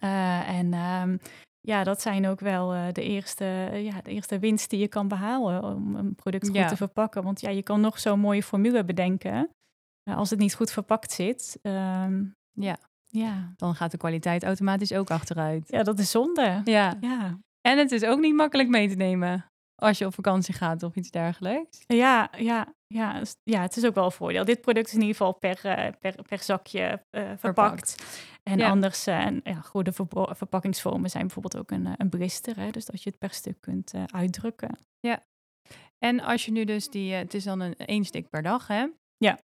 en 0.00 0.74
um, 0.74 1.18
ja, 1.66 1.84
dat 1.84 2.00
zijn 2.00 2.26
ook 2.26 2.40
wel 2.40 2.74
uh, 2.74 2.86
de, 2.92 3.02
eerste, 3.02 3.44
ja, 3.72 4.00
de 4.02 4.10
eerste 4.10 4.38
winst 4.38 4.70
die 4.70 4.78
je 4.78 4.88
kan 4.88 5.08
behalen 5.08 5.62
om 5.62 5.94
een 5.96 6.14
product 6.14 6.48
goed 6.48 6.68
te 6.68 6.76
verpakken. 6.76 7.22
Want 7.22 7.40
ja, 7.40 7.50
je 7.50 7.62
kan 7.62 7.80
nog 7.80 7.98
zo'n 7.98 8.20
mooie 8.20 8.42
formule 8.42 8.84
bedenken. 8.84 9.50
Uh, 10.08 10.16
als 10.16 10.30
het 10.30 10.38
niet 10.38 10.54
goed 10.54 10.70
verpakt 10.70 11.12
zit, 11.12 11.58
um, 11.62 12.34
ja. 12.52 12.78
Ja. 13.08 13.52
dan 13.56 13.74
gaat 13.74 13.90
de 13.90 13.96
kwaliteit 13.96 14.44
automatisch 14.44 14.92
ook 14.92 15.10
achteruit. 15.10 15.68
Ja, 15.68 15.82
dat 15.82 15.98
is 15.98 16.10
zonde. 16.10 16.60
Ja. 16.64 16.96
ja. 17.00 17.38
En 17.60 17.78
het 17.78 17.92
is 17.92 18.04
ook 18.04 18.18
niet 18.18 18.34
makkelijk 18.34 18.68
mee 18.68 18.88
te 18.88 18.96
nemen 18.96 19.44
als 19.74 19.98
je 19.98 20.06
op 20.06 20.14
vakantie 20.14 20.54
gaat 20.54 20.82
of 20.82 20.96
iets 20.96 21.10
dergelijks. 21.10 21.84
Ja, 21.86 22.30
ja, 22.36 22.74
ja, 22.86 23.22
ja, 23.42 23.60
het 23.60 23.76
is 23.76 23.84
ook 23.84 23.94
wel 23.94 24.04
een 24.04 24.12
voordeel. 24.12 24.44
Dit 24.44 24.60
product 24.60 24.86
is 24.86 24.94
in 24.94 25.00
ieder 25.00 25.16
geval 25.16 25.32
per, 25.32 25.60
uh, 25.64 25.88
per, 26.00 26.22
per 26.22 26.38
zakje 26.42 27.04
uh, 27.10 27.32
verpakt. 27.36 28.04
En 28.42 28.60
anders, 28.60 29.08
uh, 29.08 29.40
ja, 29.42 29.60
goede 29.60 29.92
verpakkingsvormen 30.16 31.10
zijn 31.10 31.22
bijvoorbeeld 31.22 31.56
ook 31.56 31.70
een, 31.70 31.94
een 31.96 32.08
blister. 32.08 32.56
Hè, 32.56 32.70
dus 32.70 32.84
dat 32.84 33.02
je 33.02 33.10
het 33.10 33.18
per 33.18 33.30
stuk 33.30 33.60
kunt 33.60 33.94
uitdrukken. 34.06 34.78
Ja. 35.00 35.24
En 35.98 36.20
als 36.20 36.44
je 36.44 36.52
nu 36.52 36.64
dus 36.64 36.88
die, 36.88 37.12
het 37.12 37.34
is 37.34 37.44
dan 37.44 37.60
een 37.60 37.76
één 37.76 38.04
stik 38.04 38.28
per 38.28 38.42
dag, 38.42 38.66
hè? 38.66 38.86
Ja. 39.16 39.38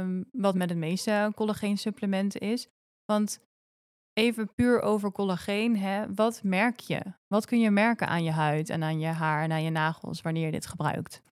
Um, 0.00 0.28
wat 0.32 0.54
met 0.54 0.68
het 0.68 0.78
meeste 0.78 1.32
collageensupplementen 1.34 2.40
is. 2.40 2.68
Want 3.04 3.40
even 4.18 4.54
puur 4.54 4.80
over 4.80 5.12
collageen, 5.12 5.76
hè, 5.76 6.14
wat 6.14 6.40
merk 6.42 6.80
je? 6.80 7.00
Wat 7.26 7.46
kun 7.46 7.60
je 7.60 7.70
merken 7.70 8.08
aan 8.08 8.24
je 8.24 8.30
huid 8.30 8.70
en 8.70 8.82
aan 8.82 9.00
je 9.00 9.06
haar 9.06 9.42
en 9.42 9.52
aan 9.52 9.62
je 9.62 9.70
nagels 9.70 10.22
wanneer 10.22 10.44
je 10.44 10.50
dit 10.50 10.66
gebruikt? 10.66 11.22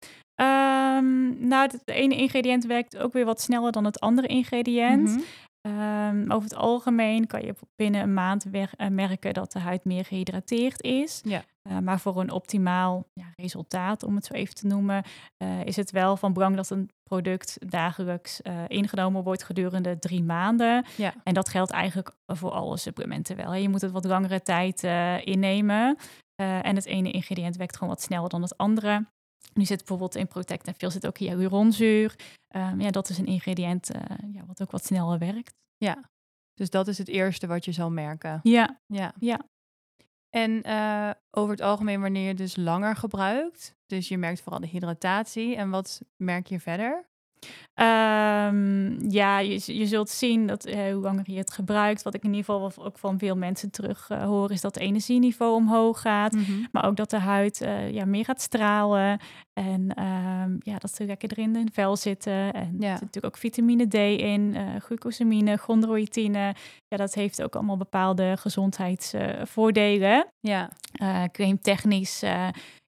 Um, 0.41 1.49
nou, 1.49 1.63
het 1.71 1.83
ene 1.85 2.17
ingrediënt 2.17 2.67
werkt 2.67 2.99
ook 2.99 3.13
weer 3.13 3.25
wat 3.25 3.41
sneller 3.41 3.73
dan 3.73 3.85
het 3.85 4.01
andere 4.01 4.27
ingrediënt. 4.27 5.09
Mhm. 5.09 5.21
Ehm, 5.61 6.31
over 6.31 6.49
het 6.49 6.55
algemeen 6.55 7.27
kan 7.27 7.43
je 7.43 7.55
binnen 7.77 8.01
een 8.01 8.15
maand 8.15 8.47
eh, 8.51 8.89
merken 8.89 9.35
dat 9.35 9.53
de 9.53 9.59
huid 9.59 9.85
meer 9.85 10.05
gehydrateerd 10.05 10.83
is. 10.83 11.21
Ja. 11.25 11.45
Uh, 11.71 11.79
maar 11.79 12.01
voor 12.01 12.21
een 12.21 12.31
optimaal 12.31 13.07
ja, 13.13 13.25
resultaat, 13.37 14.03
om 14.03 14.15
het 14.15 14.25
zo 14.25 14.33
even 14.33 14.55
te 14.55 14.67
noemen, 14.67 15.05
uh, 15.43 15.65
is 15.65 15.77
het 15.77 15.91
wel 15.91 16.17
van 16.17 16.33
belang 16.33 16.57
dat 16.57 16.71
een 16.71 16.91
product 17.09 17.71
dagelijks 17.71 18.41
ingenomen 18.67 19.23
wordt 19.23 19.45
gedurende 19.45 19.99
drie 19.99 20.23
maanden. 20.23 20.85
Ja. 20.97 21.15
En 21.25 21.35
dat 21.35 21.49
geldt 21.49 21.71
eigenlijk 21.71 22.11
voor 22.27 22.51
alle 22.51 22.77
supplementen 22.77 23.37
wel. 23.37 23.51
Hè. 23.51 23.57
Je 23.57 23.69
moet 23.69 23.81
het 23.81 23.91
wat 23.91 24.05
langere 24.05 24.43
tijd 24.43 24.83
innemen. 25.25 25.97
en 26.37 26.77
het 26.77 26.87
ene 26.87 27.11
ingrediënt 27.11 27.57
werkt 27.57 27.75
gewoon 27.75 27.89
wat 27.89 28.03
sneller 28.03 28.29
dan 28.29 28.43
het 28.43 28.57
andere. 28.57 29.07
Nu 29.55 29.65
zit 29.65 29.79
bijvoorbeeld 29.79 30.15
in 30.15 30.27
Protect 30.27 30.67
en 30.67 30.75
veel 30.77 30.91
zit 30.91 31.07
ook 31.07 31.19
hyaluronzuur. 31.19 32.15
Um, 32.57 32.81
ja, 32.81 32.91
dat 32.91 33.09
is 33.09 33.19
een 33.19 33.27
ingrediënt 33.27 33.91
ja, 34.33 34.45
wat 34.47 34.63
ook 34.63 34.71
wat 34.71 34.85
sneller 34.85 35.19
werkt. 35.19 35.55
Ja, 35.77 36.11
dus 36.55 36.71
dat 36.71 36.89
is 36.89 36.99
het 36.99 37.09
eerste 37.09 37.47
wat 37.47 37.65
je 37.65 37.73
zal 37.73 37.91
merken. 37.91 38.41
Ja, 38.43 38.81
ja. 38.87 39.13
ja. 39.19 39.41
En 40.37 40.63
uh, 40.67 41.11
over 41.31 41.51
het 41.51 41.61
algemeen 41.61 42.01
wanneer 42.01 42.27
je 42.27 42.35
dus 42.35 42.57
langer 42.57 42.97
gebruikt, 42.97 43.75
dus 43.87 44.09
je 44.09 44.19
merkt 44.19 44.41
vooral 44.41 44.61
de 44.61 44.67
hydratatie. 44.67 45.57
En 45.57 45.71
wat 45.71 46.01
merk 46.17 46.47
je 46.47 46.61
verder? 46.61 47.07
Um, 47.75 49.11
ja, 49.11 49.39
je, 49.39 49.79
je 49.79 49.87
zult 49.87 50.11
zien 50.11 50.47
dat 50.47 50.67
uh, 50.67 50.93
hoe 50.93 51.03
langer 51.03 51.31
je 51.31 51.39
het 51.39 51.53
gebruikt, 51.53 52.03
wat 52.03 52.15
ik 52.15 52.23
in 52.23 52.35
ieder 52.35 52.45
geval 52.45 52.85
ook 52.85 52.99
van 52.99 53.19
veel 53.19 53.37
mensen 53.37 53.71
terug 53.71 54.09
uh, 54.11 54.25
hoor, 54.25 54.51
is 54.51 54.61
dat 54.61 54.75
het 54.75 54.85
energieniveau 54.85 55.55
omhoog 55.55 56.01
gaat. 56.01 56.33
Mm 56.33 56.45
-hmm. 56.45 56.69
Maar 56.73 56.85
ook 56.85 56.97
dat 56.97 57.11
de 57.11 57.19
huid 57.19 57.61
uh, 57.63 57.91
ja, 57.91 58.05
meer 58.05 58.25
gaat 58.25 58.41
stralen. 58.41 59.21
En 59.53 60.03
um, 60.03 60.59
ja, 60.59 60.79
dat 60.79 60.95
ze 60.95 61.05
lekker 61.05 61.31
erin 61.31 61.57
in 61.57 61.71
vel 61.73 61.97
zitten. 61.97 62.53
En 62.53 62.77
ja. 62.79 62.91
er 62.91 62.99
zit 62.99 63.01
natuurlijk 63.01 63.35
ook 63.35 63.41
vitamine 63.41 63.89
D 63.89 63.95
in, 63.95 64.57
glucosamine, 64.81 65.57
chondroïtine. 65.57 66.55
Ja, 66.97 67.03
dat 67.05 67.15
heeft 67.15 67.43
ook 67.43 67.55
allemaal 67.55 67.77
bepaalde 67.77 68.37
gezondheidsvoordelen. 68.37 70.27
ja. 70.41 70.71
Uh, 71.03 71.23
crème 71.33 71.59
technisch 71.59 72.21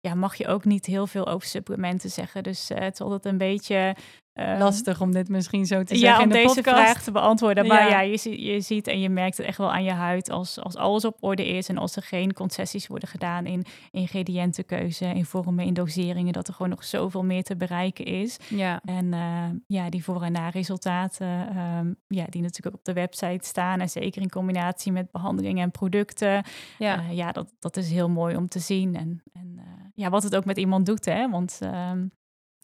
ja, 0.00 0.14
mag 0.14 0.34
je 0.34 0.46
ook 0.46 0.64
niet 0.64 0.86
heel 0.86 1.06
veel 1.06 1.26
over 1.26 1.48
supplementen 1.48 2.10
zeggen. 2.10 2.42
Dus 2.42 2.68
het 2.68 2.92
is 2.94 3.00
altijd 3.00 3.24
een 3.24 3.38
beetje 3.38 3.94
Ehm, 4.38 4.58
Lastig 4.58 5.00
om 5.00 5.12
dit 5.12 5.28
misschien 5.28 5.66
zo 5.66 5.82
te 5.82 5.96
zeggen 5.96 6.18
ja, 6.18 6.24
om 6.24 6.28
de 6.28 6.34
deze 6.34 6.62
vraag 6.62 7.02
te 7.02 7.10
beantwoorden. 7.10 7.66
Maar 7.66 7.88
ja, 7.88 8.00
je, 8.00 8.44
je 8.44 8.60
ziet 8.60 8.86
en 8.86 9.00
je 9.00 9.08
merkt 9.08 9.36
het 9.36 9.46
echt 9.46 9.58
wel 9.58 9.72
aan 9.72 9.84
je 9.84 9.92
huid 9.92 10.30
als, 10.30 10.60
als 10.60 10.76
alles 10.76 11.04
op 11.04 11.16
orde 11.20 11.46
is 11.48 11.68
en 11.68 11.78
als 11.78 11.96
er 11.96 12.02
geen 12.02 12.32
concessies 12.32 12.86
worden 12.86 13.08
gedaan 13.08 13.46
in 13.46 13.64
ingrediëntenkeuze, 13.90 15.04
in 15.04 15.24
vormen, 15.24 15.64
in 15.64 15.74
doseringen, 15.74 16.32
dat 16.32 16.48
er 16.48 16.54
gewoon 16.54 16.70
nog 16.70 16.84
zoveel 16.84 17.24
meer 17.24 17.42
te 17.42 17.56
bereiken 17.56 18.04
is. 18.04 18.36
Ja. 18.48 18.80
En 18.84 19.14
ja, 19.66 19.90
die 19.90 20.04
voor- 20.04 20.22
en 20.22 20.32
na-resultaten, 20.32 21.56
um, 21.58 21.96
ja, 22.06 22.24
die 22.28 22.42
natuurlijk 22.42 22.66
ook 22.66 22.80
op 22.80 22.84
de 22.84 22.92
website 22.92 23.46
staan 23.46 23.80
en 23.80 23.88
zeker 24.02 24.22
in 24.22 24.30
combinatie 24.30 24.92
met 24.92 25.10
behandelingen 25.10 25.62
en 25.62 25.70
producten. 25.70 26.44
Ja, 26.78 26.98
uh, 26.98 27.12
ja 27.12 27.32
dat, 27.32 27.54
dat 27.58 27.76
is 27.76 27.90
heel 27.90 28.08
mooi 28.08 28.36
om 28.36 28.48
te 28.48 28.58
zien. 28.58 28.96
En, 28.96 29.22
en 29.32 29.54
uh, 29.56 29.64
ja, 29.94 30.10
wat 30.10 30.22
het 30.22 30.36
ook 30.36 30.44
met 30.44 30.56
iemand 30.56 30.86
doet, 30.86 31.04
hè. 31.04 31.30
Want 31.30 31.60
um, 31.62 32.10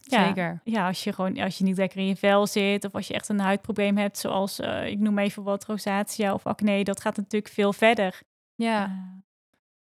ja, 0.07 0.27
Zeker. 0.27 0.61
Ja, 0.65 0.87
als 0.87 1.05
je 1.05 1.13
gewoon 1.13 1.39
als 1.39 1.59
je 1.59 1.65
niet 1.65 1.77
lekker 1.77 1.99
in 1.99 2.07
je 2.07 2.17
vel 2.17 2.47
zit 2.47 2.85
of 2.85 2.95
als 2.95 3.07
je 3.07 3.15
echt 3.15 3.29
een 3.29 3.41
huidprobleem 3.41 3.97
hebt, 3.97 4.19
zoals 4.19 4.61
uh, 4.61 4.87
ik 4.87 4.99
noem 4.99 5.19
even 5.19 5.43
wat 5.43 5.65
rosacea 5.65 6.35
of 6.35 6.47
acne, 6.47 6.85
dat 6.85 7.01
gaat 7.01 7.17
natuurlijk 7.17 7.53
veel 7.53 7.73
verder. 7.73 8.23
Ja. 8.55 9.09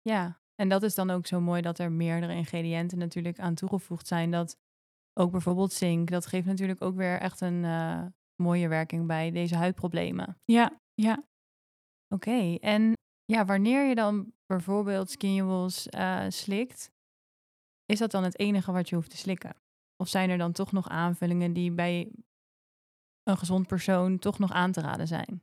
Ja, 0.02 0.40
en 0.54 0.68
dat 0.68 0.83
is 0.83 0.95
dan 0.95 1.11
ook 1.11 1.26
zo 1.26 1.40
mooi 1.40 1.62
dat 1.62 1.78
er 1.78 1.92
meerdere 1.92 2.35
ingrediënten 2.35 2.99
natuurlijk 2.99 3.38
aan 3.38 3.54
toegevoegd 3.54 4.07
zijn. 4.07 4.30
Dat 4.30 4.57
ook 5.14 5.30
bijvoorbeeld 5.30 5.73
zink, 5.73 6.11
dat 6.11 6.26
geeft 6.26 6.47
natuurlijk 6.47 6.83
ook 6.83 6.97
weer 6.97 7.21
echt 7.21 7.40
een 7.40 7.64
uh, 7.64 8.02
mooie 8.37 8.68
werking 8.68 9.07
bij 9.07 9.30
deze 9.30 9.57
huidproblemen. 9.57 10.38
Ja, 10.45 10.80
ja. 11.02 11.12
Oké, 12.14 12.28
okay. 12.28 12.57
en 12.57 12.93
ja, 13.25 13.45
wanneer 13.45 13.88
je 13.88 13.95
dan 13.95 14.33
bijvoorbeeld 14.47 15.11
skinjewels 15.11 15.88
slikt, 16.28 16.90
is 17.87 17.99
dat 17.99 18.11
dan 18.11 18.25
het 18.25 18.38
enige 18.38 18.73
wat 18.73 18.88
je 18.88 18.95
hoeft 18.95 19.11
te 19.11 19.17
slikken? 19.17 19.55
Of 19.97 20.09
zijn 20.09 20.31
er 20.31 20.38
dan 20.38 20.52
toch 20.52 20.73
nog 20.73 20.88
aanvullingen 20.88 21.52
die 21.52 21.73
bij 21.73 22.11
een 23.23 23.37
gezond 23.37 23.67
persoon 23.67 24.19
toch 24.19 24.38
nog 24.38 24.52
aan 24.52 24.73
te 24.73 24.81
raden 24.81 25.07
zijn? 25.07 25.43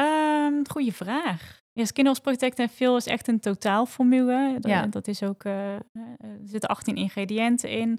Um, 0.00 0.68
goeie 0.68 0.92
vraag. 0.92 1.60
Ja, 1.72 1.84
Skin 1.84 2.16
Protect 2.22 2.58
en 2.58 2.68
Veel 2.68 2.96
is 2.96 3.06
echt 3.06 3.28
een 3.28 3.40
totaalformule. 3.40 4.52
Dat, 4.60 4.70
ja. 4.70 4.86
dat 4.86 5.08
is 5.08 5.22
ook, 5.22 5.44
uh, 5.44 5.74
er 5.74 6.40
zitten 6.44 6.68
18 6.68 6.96
ingrediënten 6.96 7.70
in. 7.70 7.98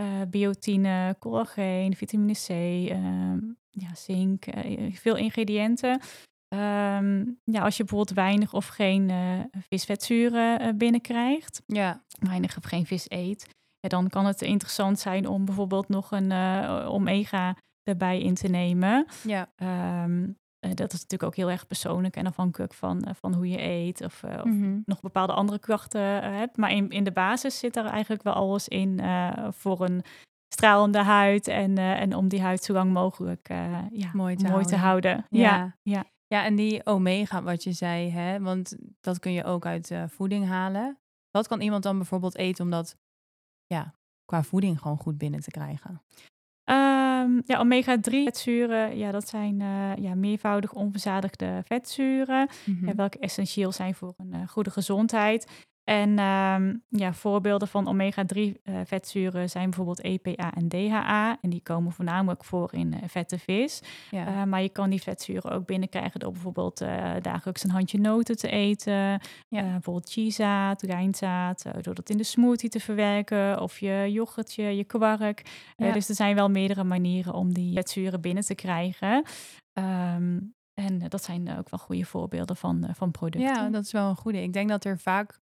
Uh, 0.00 0.22
biotine, 0.30 1.16
collageen, 1.18 1.96
vitamine 1.96 2.32
C, 2.32 2.48
uh, 2.90 3.32
ja, 3.78 3.94
zink, 3.94 4.44
veel 4.92 5.16
ingrediënten. 5.16 6.00
Um, 6.54 7.38
ja, 7.44 7.62
als 7.62 7.76
je 7.76 7.84
bijvoorbeeld 7.84 8.16
weinig 8.16 8.54
of 8.54 8.66
geen 8.66 9.12
visvetzuren 9.68 10.78
binnenkrijgt, 10.78 11.62
ja. 11.66 12.02
weinig 12.18 12.56
of 12.56 12.64
geen 12.64 12.86
vis 12.86 13.04
eet, 13.08 13.46
ja, 13.80 13.88
dan 13.88 14.08
kan 14.08 14.26
het 14.26 14.42
interessant 14.42 14.98
zijn 14.98 15.26
om 15.28 15.44
bijvoorbeeld 15.44 15.88
nog 15.88 16.10
een 16.10 16.30
uh, 16.30 16.86
omega 16.88 17.56
erbij 17.82 18.20
in 18.20 18.34
te 18.34 18.48
nemen. 18.48 19.06
Ja. 19.22 19.48
Um, 20.04 20.36
dat 20.58 20.92
is 20.92 21.00
natuurlijk 21.00 21.22
ook 21.22 21.36
heel 21.36 21.50
erg 21.50 21.66
persoonlijk 21.66 22.16
en 22.16 22.26
afhankelijk 22.26 22.74
van, 22.74 23.06
van 23.20 23.34
hoe 23.34 23.48
je 23.48 23.62
eet 23.62 24.04
of, 24.04 24.24
of 24.24 24.44
mm 24.44 24.62
-hmm. 24.62 24.82
nog 24.84 25.00
bepaalde 25.00 25.32
andere 25.32 25.58
krachten 25.58 26.00
hebt. 26.34 26.56
Maar 26.56 26.72
in, 26.72 26.90
in 26.90 27.04
de 27.04 27.12
basis 27.12 27.58
zit 27.58 27.76
er 27.76 27.84
eigenlijk 27.84 28.22
wel 28.22 28.32
alles 28.32 28.68
in 28.68 29.00
voor 29.50 29.80
een 29.80 30.02
stralende 30.48 31.02
huid 31.02 31.48
en, 31.48 31.78
en 31.78 32.14
om 32.14 32.28
die 32.28 32.40
huid 32.40 32.62
zo 32.62 32.72
lang 32.72 32.92
mogelijk 32.92 33.48
ja, 33.48 34.10
mooi, 34.12 34.36
te, 34.36 34.42
mooi 34.42 34.52
houden. 34.52 34.66
te 34.66 34.76
houden. 34.76 35.26
Ja. 35.30 35.40
ja. 35.40 35.76
Ja. 35.82 36.04
ja, 36.26 36.44
en 36.44 36.54
die 36.54 36.86
omega, 36.86 37.42
wat 37.42 37.62
je 37.64 37.72
zei, 37.72 38.10
hè, 38.10 38.40
want 38.40 38.76
dat 39.00 39.18
kun 39.18 39.32
je 39.32 39.44
ook 39.44 39.66
uit 39.66 39.92
voeding 40.06 40.46
halen. 40.46 40.98
Wat 41.30 41.48
kan 41.48 41.60
iemand 41.60 41.82
dan 41.82 41.96
bijvoorbeeld 41.96 42.36
eten 42.36 42.64
om 42.64 42.70
dat 42.70 42.96
ja, 43.66 43.94
qua 44.24 44.42
voeding 44.42 44.80
gewoon 44.80 44.98
goed 44.98 45.18
binnen 45.18 45.40
te 45.40 45.50
krijgen? 45.50 46.02
Um, 46.70 47.42
ja, 47.46 47.58
omega-3 47.58 48.10
vetzuren, 48.10 48.96
ja, 48.96 49.10
dat 49.10 49.28
zijn 49.28 49.60
uh, 49.60 49.96
ja, 49.96 50.14
meervoudig 50.14 50.72
onverzadigde 50.72 51.62
vetzuren, 51.64 52.48
mm 52.64 52.78
-hmm. 52.78 52.86
ja, 52.86 52.94
welke 52.94 53.18
essentieel 53.18 53.72
zijn 53.72 53.94
voor 53.94 54.14
een 54.16 54.34
uh, 54.34 54.48
goede 54.48 54.70
gezondheid. 54.70 55.66
En 55.88 56.18
um, 56.18 56.82
ja, 56.88 57.12
voorbeelden 57.12 57.68
van 57.68 57.88
omega-3 57.88 58.38
uh, 58.38 58.52
vetzuren 58.84 59.50
zijn 59.50 59.64
bijvoorbeeld 59.64 60.00
EPA 60.00 60.54
en 60.54 60.68
DHA. 60.68 61.38
En 61.40 61.50
die 61.50 61.62
komen 61.62 61.92
voornamelijk 61.92 62.44
voor 62.44 62.74
in 62.74 62.92
uh, 62.92 62.98
vette 63.06 63.38
vis. 63.38 63.82
Ja. 64.10 64.28
Uh, 64.28 64.44
maar 64.44 64.62
je 64.62 64.68
kan 64.68 64.90
die 64.90 65.02
vetzuren 65.02 65.50
ook 65.50 65.66
binnenkrijgen 65.66 66.20
door 66.20 66.32
bijvoorbeeld 66.32 66.78
dagelijks 67.22 67.64
een 67.64 67.70
handje 67.70 67.98
noten 67.98 68.36
te 68.36 68.48
eten. 68.48 69.20
Ja. 69.48 69.62
bijvoorbeeld 69.62 70.10
chiazaad, 70.10 70.82
rijnzaad, 70.82 71.64
door 71.80 71.94
dat 71.94 72.10
in 72.10 72.16
de 72.16 72.24
smoothie 72.24 72.70
te 72.70 72.80
verwerken. 72.80 73.60
Of 73.60 73.78
je 73.78 74.08
yoghurtje, 74.12 74.76
je 74.76 74.84
kwark. 74.84 75.42
Ja. 75.76 75.92
dus 75.92 76.08
er 76.08 76.14
zijn 76.14 76.34
wel 76.34 76.50
meerdere 76.50 76.84
manieren 76.84 77.34
om 77.34 77.52
die 77.52 77.74
vetzuren 77.74 78.20
binnen 78.20 78.44
te 78.44 78.54
krijgen. 78.54 79.24
Um, 79.72 80.54
en 80.74 80.98
dat 81.08 81.24
zijn 81.24 81.58
ook 81.58 81.70
wel 81.70 81.80
goede 81.80 82.04
voorbeelden 82.04 82.56
van, 82.56 82.88
van 82.92 83.10
producten. 83.10 83.54
Ja, 83.54 83.68
dat 83.68 83.84
is 83.84 83.92
wel 83.92 84.08
een 84.08 84.16
goede. 84.16 84.42
Ik 84.42 84.52
denk 84.52 84.68
dat 84.68 84.84
er 84.84 84.98
vaak 84.98 85.40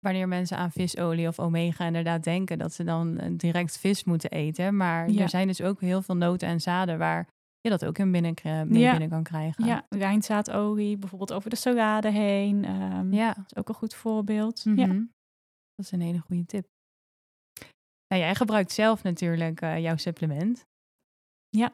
wanneer 0.00 0.28
mensen 0.28 0.56
aan 0.56 0.72
visolie 0.72 1.28
of 1.28 1.38
omega 1.38 1.86
inderdaad 1.86 2.24
denken 2.24 2.58
dat 2.58 2.72
ze 2.72 2.84
dan 2.84 3.18
eh, 3.18 3.30
direct 3.32 3.78
vis 3.78 4.04
moeten 4.04 4.30
eten. 4.30 4.76
Maar 4.76 5.10
ja. 5.10 5.22
er 5.22 5.28
zijn 5.28 5.46
dus 5.46 5.62
ook 5.62 5.80
heel 5.80 6.02
veel 6.02 6.16
noten 6.16 6.48
en 6.48 6.60
zaden 6.60 6.98
waar 6.98 7.28
je 7.60 7.70
dat 7.70 7.84
ook 7.84 7.98
in 7.98 8.12
binnen, 8.12 8.34
mee 8.44 8.80
ja. 8.80 8.90
binnen 8.90 9.08
kan 9.08 9.22
krijgen. 9.22 9.64
Ja, 9.64 9.86
wijnzaadolie, 9.88 10.96
bijvoorbeeld 10.96 11.32
over 11.32 11.50
de 11.50 11.56
salade 11.56 12.10
heen. 12.10 12.64
Um, 12.82 13.12
ja. 13.12 13.32
Dat 13.32 13.44
is 13.46 13.56
ook 13.56 13.68
een 13.68 13.74
goed 13.74 13.94
voorbeeld. 13.94 14.64
Mm 14.64 14.76
-hmm. 14.76 14.92
ja. 14.92 15.06
Dat 15.74 15.84
is 15.84 15.92
een 15.92 16.00
hele 16.00 16.18
goede 16.18 16.46
tip. 16.46 16.66
Nou, 18.06 18.22
jij 18.22 18.34
gebruikt 18.34 18.72
zelf 18.72 19.02
natuurlijk 19.02 19.60
uh, 19.62 19.78
jouw 19.78 19.96
supplement. 19.96 20.64
Ja. 21.48 21.72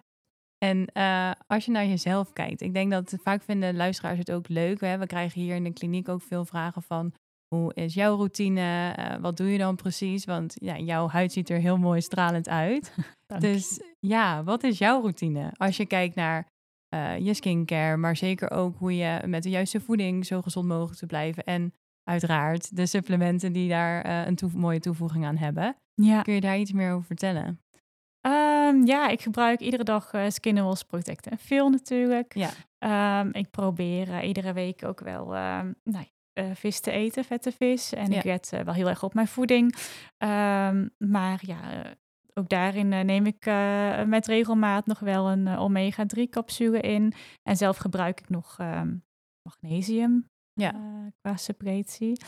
En 0.59 0.89
uh, 0.93 1.33
als 1.47 1.65
je 1.65 1.71
naar 1.71 1.87
jezelf 1.87 2.33
kijkt, 2.33 2.61
ik 2.61 2.75
denk 2.75 2.91
dat 2.91 3.17
vaak 3.23 3.43
vinden 3.43 3.77
luisteraars 3.77 4.19
het 4.19 4.31
ook 4.31 4.49
leuk. 4.49 4.81
Hè? 4.81 4.99
We 4.99 5.07
krijgen 5.07 5.41
hier 5.41 5.55
in 5.55 5.65
de 5.65 5.73
kliniek 5.73 6.09
ook 6.09 6.23
veel 6.23 6.45
vragen 6.45 6.83
van 6.83 7.13
hoe 7.49 7.75
is 7.75 7.95
jouw 7.95 8.17
routine? 8.17 8.95
Uh, 8.99 9.17
wat 9.21 9.37
doe 9.37 9.53
je 9.53 9.59
dan 9.59 9.77
precies? 9.77 10.25
Want 10.25 10.55
ja, 10.59 10.79
jouw 10.79 11.09
huid 11.09 11.33
ziet 11.33 11.51
er 11.51 11.59
heel 11.59 11.77
mooi 11.77 12.01
stralend 12.01 12.49
uit. 12.49 12.95
dus 13.39 13.81
ja, 14.01 14.45
wat 14.45 14.63
is 14.63 14.79
jouw 14.79 15.01
routine? 15.01 15.53
Als 15.57 15.77
je 15.77 15.87
kijkt 15.87 16.15
naar 16.15 16.47
uh, 16.95 17.19
je 17.19 17.35
skincare, 17.35 17.97
maar 17.97 18.17
zeker 18.17 18.51
ook 18.51 18.77
hoe 18.79 18.97
je 18.97 19.21
met 19.27 19.43
de 19.43 19.51
juiste 19.51 19.81
voeding 19.81 20.27
zo 20.27 20.43
gezond 20.43 20.67
mogelijk 20.67 20.99
te 20.99 21.07
blijven. 21.07 21.45
En 21.45 21.75
uiteraard 22.05 22.77
de 22.77 22.87
supplementen 22.87 23.53
die 23.53 23.69
daar 23.69 24.07
uh, 24.07 24.27
een 24.27 24.37
toe 24.37 24.51
mooie 24.55 24.81
toevoeging 24.81 25.25
aan 25.25 25.37
hebben. 25.37 25.77
Ja. 25.95 26.23
Kun 26.23 26.35
je 26.35 26.41
daar 26.41 26.59
iets 26.59 26.73
meer 26.73 26.93
over 26.93 27.07
vertellen? 27.07 27.61
Um, 28.27 28.87
ja, 28.87 29.09
ik 29.09 29.21
gebruik 29.21 29.61
iedere 29.61 29.85
dag 29.85 30.13
uh, 30.13 30.25
Skin 30.29 30.57
en 30.57 31.39
veel 31.39 31.69
natuurlijk. 31.71 32.35
Ja. 32.35 33.21
Um, 33.21 33.33
ik 33.33 33.51
probeer 33.51 34.25
iedere 34.25 34.53
week 34.53 34.85
ook 34.85 35.01
wel 35.01 35.37
um, 35.37 35.75
nou, 35.85 36.07
uh, 36.39 36.51
vis 36.55 36.81
te 36.81 36.91
eten, 36.91 37.25
vette 37.25 37.53
vis. 37.53 37.93
En 37.93 38.11
ja. 38.11 38.19
ik 38.19 38.25
let 38.25 38.51
uh, 38.55 38.61
wel 38.61 38.75
heel 38.75 38.89
erg 38.89 39.03
op 39.03 39.15
mijn 39.15 39.29
voeding. 39.29 39.75
Um, 40.19 40.91
maar 40.99 41.39
ja, 41.41 41.85
uh, 41.85 41.91
ook 42.35 42.49
daarin 42.49 42.89
neem 42.89 43.27
ik 43.27 43.45
met 44.07 44.27
regelmaat 44.27 44.87
nog 44.87 44.99
wel 44.99 45.31
een 45.31 45.49
omega-3 45.49 46.23
capsule 46.31 46.81
in. 46.81 47.13
En 47.43 47.57
zelf 47.57 47.77
gebruik 47.77 48.21
ik 48.21 48.29
nog 48.29 48.59
um, 48.61 49.05
magnesium 49.43 50.31
ja. 50.53 50.73
qua 51.21 51.37
secretie. 51.37 52.21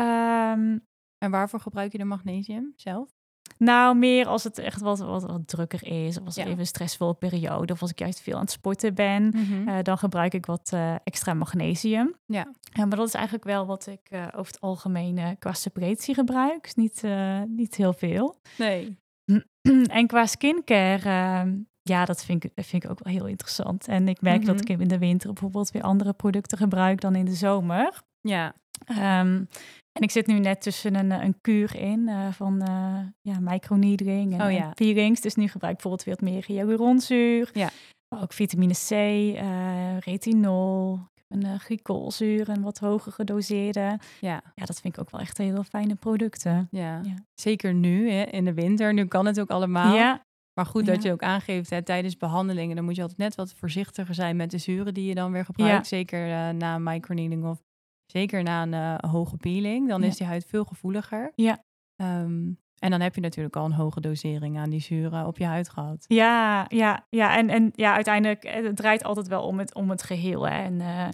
Um, 0.00 0.86
en 1.18 1.30
waarvoor 1.30 1.60
gebruik 1.60 1.92
je 1.92 1.98
de 1.98 2.04
magnesium 2.04 2.72
zelf? 2.76 3.19
Nou, 3.60 3.96
meer 3.96 4.26
als 4.26 4.44
het 4.44 4.58
echt 4.58 4.80
wat, 4.80 4.98
wat, 4.98 5.22
wat 5.22 5.48
drukker 5.48 5.86
is. 5.86 6.18
Of 6.18 6.24
als 6.24 6.36
het 6.36 6.46
even 6.46 6.58
een 6.58 6.66
stressvolle 6.66 7.14
periode. 7.14 7.72
Of 7.72 7.80
als 7.80 7.90
ik 7.90 7.98
juist 7.98 8.20
veel 8.20 8.34
aan 8.34 8.40
het 8.40 8.50
sporten 8.50 8.94
ben. 8.94 9.22
Mm 9.22 9.44
-hmm. 9.44 9.68
uh, 9.68 9.78
dan 9.82 9.98
gebruik 9.98 10.34
ik 10.34 10.46
wat 10.46 10.70
uh, 10.74 10.94
extra 11.04 11.34
magnesium. 11.34 12.14
Ja. 12.26 12.52
ja. 12.72 12.84
Maar 12.84 12.96
dat 12.96 13.06
is 13.06 13.14
eigenlijk 13.14 13.44
wel 13.44 13.66
wat 13.66 13.86
ik 13.86 14.00
uh, 14.10 14.22
over 14.26 14.52
het 14.52 14.60
algemeen 14.60 15.36
qua 15.38 15.52
secretie 15.52 16.14
gebruik. 16.14 16.62
Dus 16.62 16.74
niet, 16.74 17.02
niet 17.46 17.74
heel 17.74 17.92
veel. 17.92 18.36
Nee. 18.58 18.98
en 19.98 20.06
qua 20.06 20.26
skincare... 20.26 21.64
ja, 21.82 22.04
dat 22.04 22.24
vind 22.24 22.44
ik, 22.44 22.50
vind 22.54 22.84
ik 22.84 22.90
ook 22.90 23.04
wel 23.04 23.12
heel 23.12 23.26
interessant. 23.26 23.88
En 23.88 24.08
ik 24.08 24.20
merk 24.20 24.40
mm 24.40 24.46
-hmm. 24.46 24.56
dat 24.56 24.68
ik 24.68 24.78
in 24.78 24.88
de 24.88 24.98
winter 24.98 25.32
bijvoorbeeld 25.32 25.70
weer 25.70 25.82
andere 25.82 26.12
producten 26.12 26.58
gebruik 26.58 27.00
dan 27.00 27.14
in 27.14 27.24
de 27.24 27.34
zomer. 27.34 28.02
Ja. 28.20 28.54
Um, 28.88 29.48
en 29.92 30.02
ik 30.02 30.10
zit 30.10 30.26
nu 30.26 30.38
net 30.38 30.62
tussen 30.62 30.94
een, 30.94 31.10
een 31.10 31.40
kuur 31.40 31.76
in 31.76 32.08
uh, 32.08 32.32
van 32.32 32.62
uh, 32.68 32.98
ja, 33.20 33.40
microneedling 33.40 34.32
en, 34.32 34.46
oh, 34.46 34.52
ja. 34.52 34.64
en 34.64 34.74
peelings. 34.74 35.20
Dus 35.20 35.34
nu 35.34 35.48
gebruik 35.48 35.76
ik 35.76 35.82
bijvoorbeeld 35.82 36.20
wat 36.20 36.30
meer 36.30 36.44
hyaluronzuur. 36.46 37.50
Ja. 37.52 37.70
Maar 38.08 38.22
ook 38.22 38.32
vitamine 38.32 38.74
C, 38.74 38.90
uh, 38.90 39.98
retinol, 39.98 40.98
een 41.28 41.60
glycolzuur 41.60 42.48
en 42.48 42.62
wat 42.62 42.78
hoger 42.78 43.12
gedoseerde. 43.12 43.98
Ja. 44.20 44.42
ja, 44.54 44.64
dat 44.64 44.80
vind 44.80 44.94
ik 44.94 45.00
ook 45.00 45.10
wel 45.10 45.20
echt 45.20 45.38
heel 45.38 45.62
fijne 45.62 45.94
producten. 45.94 46.68
Ja, 46.70 47.00
ja. 47.02 47.14
zeker 47.34 47.74
nu 47.74 48.10
hè, 48.10 48.22
in 48.22 48.44
de 48.44 48.54
winter. 48.54 48.94
Nu 48.94 49.06
kan 49.06 49.26
het 49.26 49.40
ook 49.40 49.50
allemaal. 49.50 49.94
Ja. 49.94 50.22
Maar 50.54 50.66
goed 50.66 50.86
dat 50.86 51.02
je 51.02 51.12
ook 51.12 51.22
aangeeft 51.22 51.70
hè, 51.70 51.82
tijdens 51.82 52.16
behandelingen, 52.16 52.76
dan 52.76 52.84
moet 52.84 52.96
je 52.96 53.02
altijd 53.02 53.18
net 53.18 53.34
wat 53.34 53.54
voorzichtiger 53.54 54.14
zijn 54.14 54.36
met 54.36 54.50
de 54.50 54.58
zuren 54.58 54.94
die 54.94 55.06
je 55.06 55.14
dan 55.14 55.32
weer 55.32 55.44
gebruikt. 55.44 55.86
Zeker 55.86 56.28
uh, 56.28 56.48
na 56.48 56.78
microneedling 56.78 57.44
of 57.44 57.62
zeker 58.10 58.42
na 58.42 58.62
een 58.62 58.72
uh, 58.72 59.10
hoge 59.10 59.36
peeling. 59.36 59.88
Dan 59.88 60.02
is 60.02 60.16
die 60.16 60.26
huid 60.26 60.44
veel 60.48 60.64
gevoeliger. 60.64 61.32
Ja. 61.34 61.64
Um, 61.96 62.58
en 62.78 62.90
dan 62.90 63.00
heb 63.00 63.14
je 63.14 63.20
natuurlijk 63.20 63.56
al 63.56 63.64
een 63.64 63.72
hoge 63.72 64.00
dosering 64.00 64.58
aan 64.58 64.70
die 64.70 64.80
zuren 64.80 65.26
op 65.26 65.38
je 65.38 65.44
huid 65.44 65.68
gehad. 65.68 66.04
Ja, 66.08 66.64
ja, 66.68 67.06
ja. 67.10 67.36
En, 67.36 67.48
en 67.48 67.70
ja, 67.74 67.94
uiteindelijk, 67.94 68.44
eh, 68.44 68.64
het 68.64 68.76
draait 68.76 69.04
altijd 69.04 69.28
wel 69.28 69.42
om 69.42 69.58
het, 69.58 69.74
om 69.74 69.90
het 69.90 70.02
geheel. 70.02 70.48
Hè. 70.48 70.62
En 70.62 70.74
uh, 70.74 71.08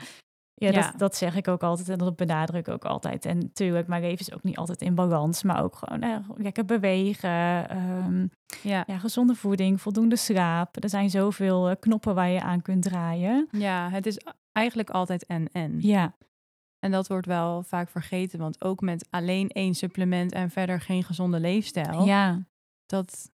ja, 0.54 0.70
Dat, 0.70 0.92
dat 0.96 1.16
zeg 1.16 1.36
ik 1.36 1.48
ook 1.48 1.62
altijd 1.62 1.88
en 1.88 1.98
dat 1.98 2.16
benadruk 2.16 2.66
ik 2.66 2.74
ook 2.74 2.84
altijd. 2.84 3.24
En 3.24 3.38
natuurlijk, 3.38 3.86
mijn 3.86 4.02
leven 4.02 4.18
is 4.18 4.32
ook 4.32 4.42
niet 4.42 4.56
altijd 4.56 4.82
in 4.82 4.94
balans, 4.94 5.42
maar 5.42 5.62
ook 5.62 5.76
gewoon 5.76 6.02
eh, 6.02 6.16
lekker 6.36 6.64
bewegen, 6.64 7.76
um, 7.76 8.30
ja. 8.62 8.84
ja. 8.86 8.98
gezonde 8.98 9.34
voeding, 9.34 9.80
voldoende 9.80 10.16
slaap. 10.16 10.82
Er 10.82 10.88
zijn 10.88 11.10
zoveel 11.10 11.76
knoppen 11.76 12.14
waar 12.14 12.28
je 12.28 12.40
aan 12.40 12.62
kunt 12.62 12.82
draaien. 12.82 13.48
Ja, 13.50 13.88
het 13.90 14.06
is 14.06 14.20
eigenlijk 14.52 14.90
altijd 14.90 15.26
en-en. 15.26 15.76
Ja. 15.80 16.14
En 16.78 16.90
dat 16.90 17.08
wordt 17.08 17.26
wel 17.26 17.62
vaak 17.62 17.88
vergeten, 17.88 18.38
want 18.38 18.64
ook 18.64 18.80
met 18.80 19.06
alleen 19.10 19.48
één 19.48 19.74
supplement 19.74 20.32
en 20.32 20.50
verder 20.50 20.80
geen 20.80 21.04
gezonde 21.04 21.40
leefstijl. 21.40 22.04
Ja. 22.04 22.46
Dat, 22.86 23.30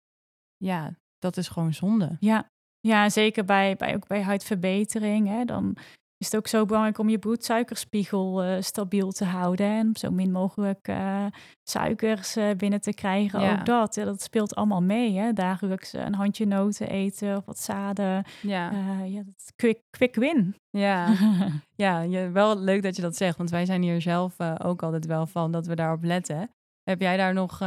ja, 0.56 0.94
dat 1.18 1.36
is 1.36 1.48
gewoon 1.48 1.74
zonde. 1.74 2.16
Ja, 2.20 2.50
ja 2.80 3.08
zeker 3.08 3.44
bij, 3.44 3.76
bij, 3.76 3.94
ook 3.94 4.06
bij 4.06 4.22
huidverbetering. 4.22 5.28
Hè, 5.28 5.44
dan 5.44 5.76
is 6.20 6.26
het 6.26 6.36
ook 6.36 6.46
zo 6.46 6.64
belangrijk 6.64 6.98
om 6.98 7.08
je 7.08 7.18
bloedsuikerspiegel 7.18 8.44
uh, 8.44 8.56
stabiel 8.60 9.10
te 9.10 9.24
houden. 9.24 9.66
En 9.66 9.90
zo 9.92 10.10
min 10.10 10.32
mogelijk 10.32 10.88
uh, 10.88 11.26
suikers 11.62 12.36
uh, 12.36 12.50
binnen 12.56 12.80
te 12.80 12.94
krijgen. 12.94 13.40
Ja. 13.40 13.52
Ook 13.52 13.66
dat, 13.66 13.94
dat 13.94 14.22
speelt 14.22 14.54
allemaal 14.54 14.82
mee. 14.82 15.18
Hè? 15.18 15.32
Dagelijks 15.32 15.92
een 15.92 16.14
handje 16.14 16.46
noten 16.46 16.88
eten 16.88 17.36
of 17.36 17.44
wat 17.44 17.58
zaden. 17.58 18.24
Ja, 18.40 18.72
ja 19.04 19.22
dat 19.22 19.52
quick, 19.56 19.78
quick 19.90 20.14
win. 20.14 20.54
Ja, 20.70 21.14
ja 21.84 22.00
je, 22.00 22.30
wel 22.30 22.58
leuk 22.58 22.82
dat 22.82 22.96
je 22.96 23.02
dat 23.02 23.16
zegt. 23.16 23.36
Want 23.36 23.50
wij 23.50 23.64
zijn 23.64 23.82
hier 23.82 24.00
zelf 24.00 24.36
ook 24.62 24.82
altijd 24.82 25.06
wel 25.06 25.26
van 25.26 25.52
dat 25.52 25.66
we 25.66 25.74
daarop 25.74 26.04
letten. 26.04 26.50
Heb 26.82 27.00
jij 27.00 27.16
daar 27.16 27.34
nog 27.34 27.58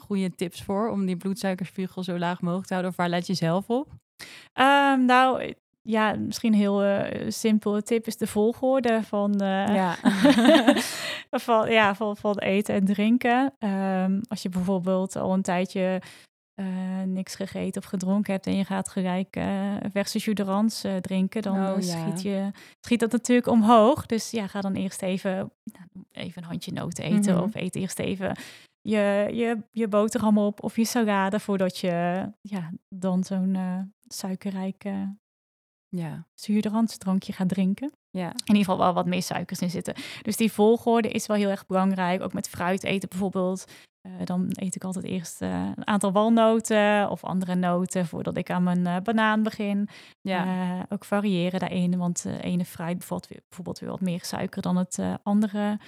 goede 0.00 0.34
tips 0.34 0.62
voor 0.62 0.88
om 0.88 1.06
die 1.06 1.16
bloedsuikerspiegel 1.16 2.02
zo 2.02 2.18
laag 2.18 2.40
mogelijk 2.40 2.66
te 2.66 2.72
houden? 2.72 2.92
Of 2.92 2.98
waar 2.98 3.08
let 3.08 3.26
je 3.26 3.34
zelf 3.34 3.68
op? 3.68 3.88
Um, 4.54 5.04
nou, 5.04 5.54
ja, 5.82 6.14
misschien 6.14 6.52
een 6.52 6.58
heel 6.58 6.84
uh, 6.84 7.30
simpele 7.30 7.82
tip 7.82 8.06
is 8.06 8.16
de 8.16 8.26
volgorde 8.26 9.02
van, 9.02 9.42
uh, 9.42 9.74
ja. 9.74 9.96
van, 11.30 11.70
ja, 11.70 11.94
van, 11.94 12.16
van 12.16 12.38
eten 12.38 12.74
en 12.74 12.84
drinken. 12.84 13.52
Um, 13.58 14.20
als 14.28 14.42
je 14.42 14.48
bijvoorbeeld 14.48 15.16
al 15.16 15.32
een 15.32 15.42
tijdje 15.42 16.02
uh, 16.60 16.66
niks 17.04 17.34
gegeten 17.34 17.82
of 17.82 17.88
gedronken 17.88 18.32
hebt 18.32 18.46
en 18.46 18.56
je 18.56 18.64
gaat 18.64 18.88
gelijk 18.88 19.36
uh, 19.36 19.76
verse 19.92 20.18
jus 20.18 20.84
drinken, 21.00 21.42
dan 21.42 21.56
oh, 21.56 21.76
schiet, 21.78 22.22
je, 22.22 22.50
schiet 22.80 23.00
dat 23.00 23.12
natuurlijk 23.12 23.48
omhoog. 23.48 24.06
Dus 24.06 24.30
ja, 24.30 24.46
ga 24.46 24.60
dan 24.60 24.74
eerst 24.74 25.02
even, 25.02 25.52
nou, 25.64 26.04
even 26.12 26.42
een 26.42 26.48
handje 26.48 26.72
noten 26.72 27.04
eten 27.04 27.32
mm 27.32 27.38
-hmm. 27.38 27.46
of 27.46 27.54
eet 27.54 27.76
eerst 27.76 27.98
even 27.98 28.36
je, 28.82 29.28
je, 29.32 29.62
je 29.70 29.88
boterham 29.88 30.38
op 30.38 30.62
of 30.62 30.76
je 30.76 30.84
salade 30.84 31.40
voordat 31.40 31.78
je 31.78 32.26
ja, 32.40 32.70
dan 32.88 33.24
zo'n 33.24 33.56
suikerrijke 34.08 35.14
ja. 35.90 36.26
drankje 36.98 37.32
gaat 37.32 37.48
drinken. 37.48 37.92
Ja. 38.10 38.28
In 38.28 38.36
ieder 38.46 38.64
geval 38.64 38.78
wel 38.78 38.92
wat 38.94 39.06
meer 39.06 39.22
suikers 39.22 39.60
in 39.60 39.70
zitten. 39.70 39.94
Dus 40.22 40.36
die 40.36 40.52
volgorde 40.52 41.08
is 41.08 41.26
wel 41.26 41.36
heel 41.36 41.48
erg 41.48 41.66
belangrijk. 41.66 42.22
Ook 42.22 42.32
met 42.32 42.48
fruit 42.48 42.84
eten 42.84 43.08
bijvoorbeeld. 43.08 43.64
Uh, 44.06 44.12
dan 44.24 44.46
eet 44.50 44.74
ik 44.74 44.84
altijd 44.84 45.04
eerst 45.04 45.42
uh, 45.42 45.68
een 45.74 45.86
aantal 45.86 46.12
walnoten 46.12 47.10
of 47.10 47.24
andere 47.24 47.54
noten 47.54 48.06
voordat 48.06 48.36
ik 48.36 48.50
aan 48.50 48.62
mijn 48.62 48.86
uh, 48.86 48.96
banaan 49.02 49.42
begin. 49.42 49.88
Ja. 50.20 50.86
ook 50.88 51.04
variëren 51.04 51.60
daarin, 51.60 51.98
want 51.98 52.24
ene 52.40 52.64
fruit 52.64 52.98
bevat 52.98 53.28
weer, 53.28 53.40
bijvoorbeeld 53.48 53.78
weer 53.78 53.90
wat 53.90 54.00
meer 54.00 54.24
suiker 54.24 54.62
dan 54.62 54.76
het 54.76 54.98
andere 55.22 55.78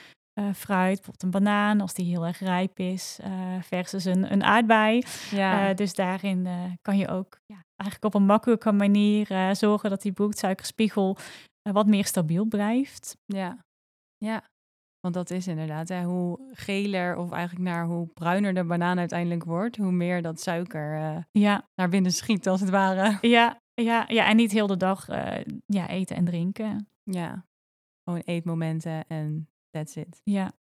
fruit, 0.54 0.94
bijvoorbeeld 0.94 1.22
een 1.22 1.30
banaan, 1.30 1.80
als 1.80 1.94
die 1.94 2.06
heel 2.06 2.26
erg 2.26 2.38
rijp 2.38 2.78
is, 2.78 3.18
versus 3.60 4.04
een, 4.04 4.32
een 4.32 4.44
aardbei. 4.44 5.02
Ja. 5.30 5.74
Dus 5.74 5.94
daarin 5.94 6.48
kan 6.82 6.98
je 6.98 7.08
ook 7.08 7.38
ja, 7.46 7.64
eigenlijk 7.82 8.14
op 8.14 8.20
een 8.20 8.26
makkelijke 8.26 8.72
manier 8.72 9.54
zorgen 9.56 9.90
dat 9.90 10.02
die 10.02 10.12
bloedsuikerspiegel 10.12 11.16
wat 11.62 11.86
meer 11.86 12.04
stabiel 12.04 12.44
blijft. 12.44 13.16
Ja, 13.24 13.64
ja. 14.16 14.50
Want 15.00 15.14
dat 15.14 15.30
is 15.30 15.46
inderdaad, 15.46 15.88
hè, 15.88 16.04
hoe 16.04 16.50
geler 16.52 17.16
of 17.16 17.30
eigenlijk 17.30 17.68
naar 17.68 17.86
hoe 17.86 18.06
bruiner 18.06 18.54
de 18.54 18.64
banaan 18.64 18.98
uiteindelijk 18.98 19.44
wordt, 19.44 19.76
hoe 19.76 19.92
meer 19.92 20.22
dat 20.22 20.40
suiker 20.40 21.24
ja. 21.30 21.68
naar 21.74 21.88
binnen 21.88 22.12
schiet, 22.12 22.48
als 22.48 22.60
het 22.60 22.70
ware. 22.70 23.18
Ja, 23.20 23.60
ja, 23.74 24.04
ja 24.08 24.26
en 24.26 24.36
niet 24.36 24.52
heel 24.52 24.66
de 24.66 24.76
dag 24.76 25.06
ja, 25.66 25.88
eten 25.88 26.16
en 26.16 26.24
drinken. 26.24 26.88
Ja, 27.02 27.44
gewoon 28.04 28.22
eetmomenten 28.24 29.06
en 29.06 29.46
That's 29.72 29.96
it. 29.96 30.20
Ja. 30.24 30.52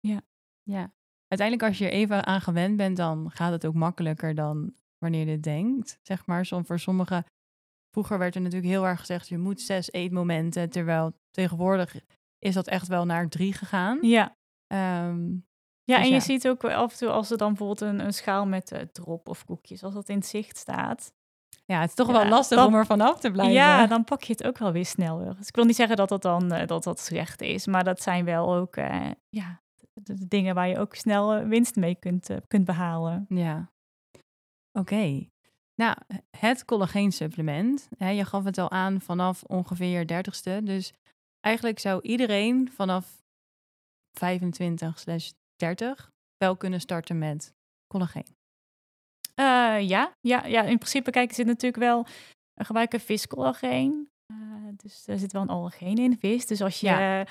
Ja. 0.00 0.20
Ja. 0.62 0.92
Uiteindelijk 1.28 1.68
als 1.68 1.78
je 1.78 1.84
er 1.84 1.92
even 1.92 2.26
aan 2.26 2.40
gewend 2.40 2.76
bent, 2.76 2.96
dan 2.96 3.30
gaat 3.30 3.52
het 3.52 3.66
ook 3.66 3.74
makkelijker 3.74 4.34
dan 4.34 4.74
wanneer 5.02 5.26
je 5.26 5.32
het 5.32 5.42
denkt. 5.42 5.98
Zeg 6.02 6.26
maar, 6.26 6.46
Som, 6.46 6.66
voor 6.66 6.78
sommigen... 6.78 7.24
Vroeger 7.90 8.18
werd 8.18 8.34
er 8.34 8.40
natuurlijk 8.40 8.72
heel 8.72 8.86
erg 8.86 8.98
gezegd, 8.98 9.28
je 9.28 9.38
moet 9.38 9.60
zes 9.60 9.92
eetmomenten. 9.92 10.70
Terwijl 10.70 11.12
tegenwoordig 11.30 11.96
is 12.38 12.54
dat 12.54 12.66
echt 12.66 12.88
wel 12.88 13.04
naar 13.04 13.28
drie 13.28 13.52
gegaan. 13.52 13.98
Ja. 14.02 14.36
Um, 15.06 15.46
ja, 15.84 15.96
dus 15.96 16.06
en 16.06 16.12
je 16.12 16.20
ziet 16.20 16.48
ook 16.48 16.64
af 16.64 16.92
en 16.92 16.98
toe 16.98 17.08
als 17.08 17.30
er 17.30 17.38
dan 17.38 17.48
bijvoorbeeld 17.48 17.80
een, 17.80 18.04
een 18.04 18.12
schaal 18.12 18.46
met 18.46 18.72
uh, 18.72 18.80
drop 18.80 19.28
of 19.28 19.44
koekjes, 19.44 19.82
als 19.82 19.94
dat 19.94 20.08
in 20.08 20.16
het 20.16 20.26
zicht 20.26 20.56
staat, 20.56 21.12
ja, 21.64 21.80
het 21.80 21.88
is 21.88 21.94
toch 21.94 22.12
wel 22.12 22.28
lastig 22.28 22.66
om 22.66 22.74
er 22.74 22.86
vanaf 22.86 23.20
te 23.20 23.30
blijven. 23.30 23.54
Ja, 23.54 23.86
dan 23.86 24.04
pak 24.04 24.22
je 24.22 24.32
het 24.32 24.46
ook 24.46 24.58
wel 24.58 24.72
weer 24.72 24.86
sneller. 24.86 25.36
Dus 25.36 25.48
ik 25.48 25.54
wil 25.54 25.64
niet 25.64 25.76
zeggen 25.76 25.96
dat 25.96 26.08
dat 26.08 26.22
dan 26.22 26.54
uh, 26.54 26.66
dat 26.66 26.84
dat 26.84 27.00
slecht 27.00 27.40
is, 27.40 27.66
maar 27.66 27.84
dat 27.84 28.02
zijn 28.02 28.24
wel 28.24 28.54
ook 28.54 28.76
uh, 28.76 29.10
ja, 29.28 29.62
de, 29.92 30.28
dingen 30.28 30.54
waar 30.54 30.68
je 30.68 30.78
ook 30.78 30.94
snel 30.94 31.44
winst 31.44 31.76
mee 31.76 31.94
kunt, 31.94 32.30
kunt 32.48 32.64
behalen. 32.64 33.26
Ja. 33.28 33.71
Oké. 34.72 34.94
Okay. 34.94 35.30
Nou, 35.74 35.96
het 36.36 36.64
collageensupplement. 36.64 37.88
Hè, 37.98 38.08
je 38.08 38.24
gaf 38.24 38.44
het 38.44 38.58
al 38.58 38.70
aan 38.70 39.00
vanaf 39.00 39.42
ongeveer 39.42 39.98
je 39.98 40.24
30ste. 40.24 40.62
Dus 40.64 40.92
eigenlijk 41.40 41.78
zou 41.78 42.02
iedereen 42.02 42.70
vanaf 42.72 43.22
25 44.12 45.02
30 45.56 46.10
wel 46.36 46.56
kunnen 46.56 46.80
starten 46.80 47.18
met 47.18 47.54
collageen. 47.86 48.36
Uh, 49.36 49.88
ja, 49.88 50.16
ja, 50.20 50.46
ja, 50.46 50.62
in 50.62 50.78
principe, 50.78 51.10
kijk, 51.10 51.28
er 51.28 51.34
zit 51.34 51.46
natuurlijk 51.46 51.82
wel 51.82 52.06
een 52.54 52.64
gebruiken 52.64 53.00
viscollageen. 53.00 54.10
Uh, 54.32 54.68
dus 54.76 55.06
er 55.06 55.18
zit 55.18 55.32
wel 55.32 55.42
een 55.42 55.48
allergeen 55.48 55.96
in, 55.96 56.18
vis. 56.18 56.46
Dus 56.46 56.62
als 56.62 56.80
je 56.80 56.86
ja. 56.86 57.26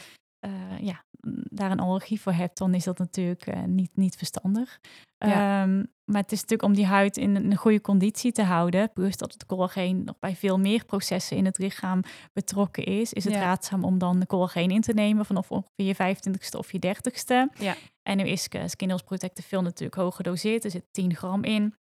Uh, 0.46 0.80
ja, 0.80 1.06
daar 1.50 1.72
een 1.72 1.80
allergie 1.80 2.22
voor 2.22 2.34
hebt, 2.34 2.58
dan 2.58 2.74
is 2.74 2.84
dat 2.84 2.98
natuurlijk 2.98 3.68
niet, 3.68 3.92
niet 3.96 4.16
verstandig. 4.16 4.80
Ja. 5.18 5.64
Um, 5.64 5.92
maar 6.12 6.22
het 6.22 6.32
is 6.32 6.42
natuurlijk 6.42 6.70
om 6.70 6.76
die 6.76 6.86
huid 6.86 7.18
in 7.18 7.36
een 7.36 7.56
goede 7.56 7.82
conditie 7.82 8.32
te 8.32 8.44
houden, 8.44 8.92
plus 8.94 9.18
dat 9.18 9.34
het 9.34 9.46
collageen 9.46 10.04
nog 10.04 10.20
bij 10.20 10.36
veel 10.36 10.60
meer 10.60 10.86
processen 10.86 11.38
in 11.38 11.46
het 11.46 11.58
lichaam 11.58 12.02
betrokken 12.34 12.84
is, 12.84 13.14
is 13.14 13.24
het 13.24 13.34
ja. 13.34 13.40
raadzaam 13.40 13.84
om 13.84 13.98
dan 13.98 14.20
de 14.20 14.26
collageen 14.26 14.72
in 14.72 14.82
te 14.82 14.94
nemen 14.94 15.26
vanaf 15.26 15.52
ongeveer 15.52 15.86
je 15.86 16.16
25ste 16.16 16.58
of 16.58 16.72
je 16.72 16.96
30ste. 16.96 17.60
Ja. 17.60 17.76
En 18.04 18.18
nu 18.18 18.24
is 18.24 18.44
Skin 18.66 18.88
Health 18.88 19.06
Protective 19.06 19.48
veel 19.48 19.62
natuurlijk 19.62 19.96
hoog 19.96 20.16
gedoseerd, 20.16 20.64
er 20.64 20.72
zit 20.72 20.86
10 20.92 21.16
gram 21.16 21.44
in. 21.44 21.76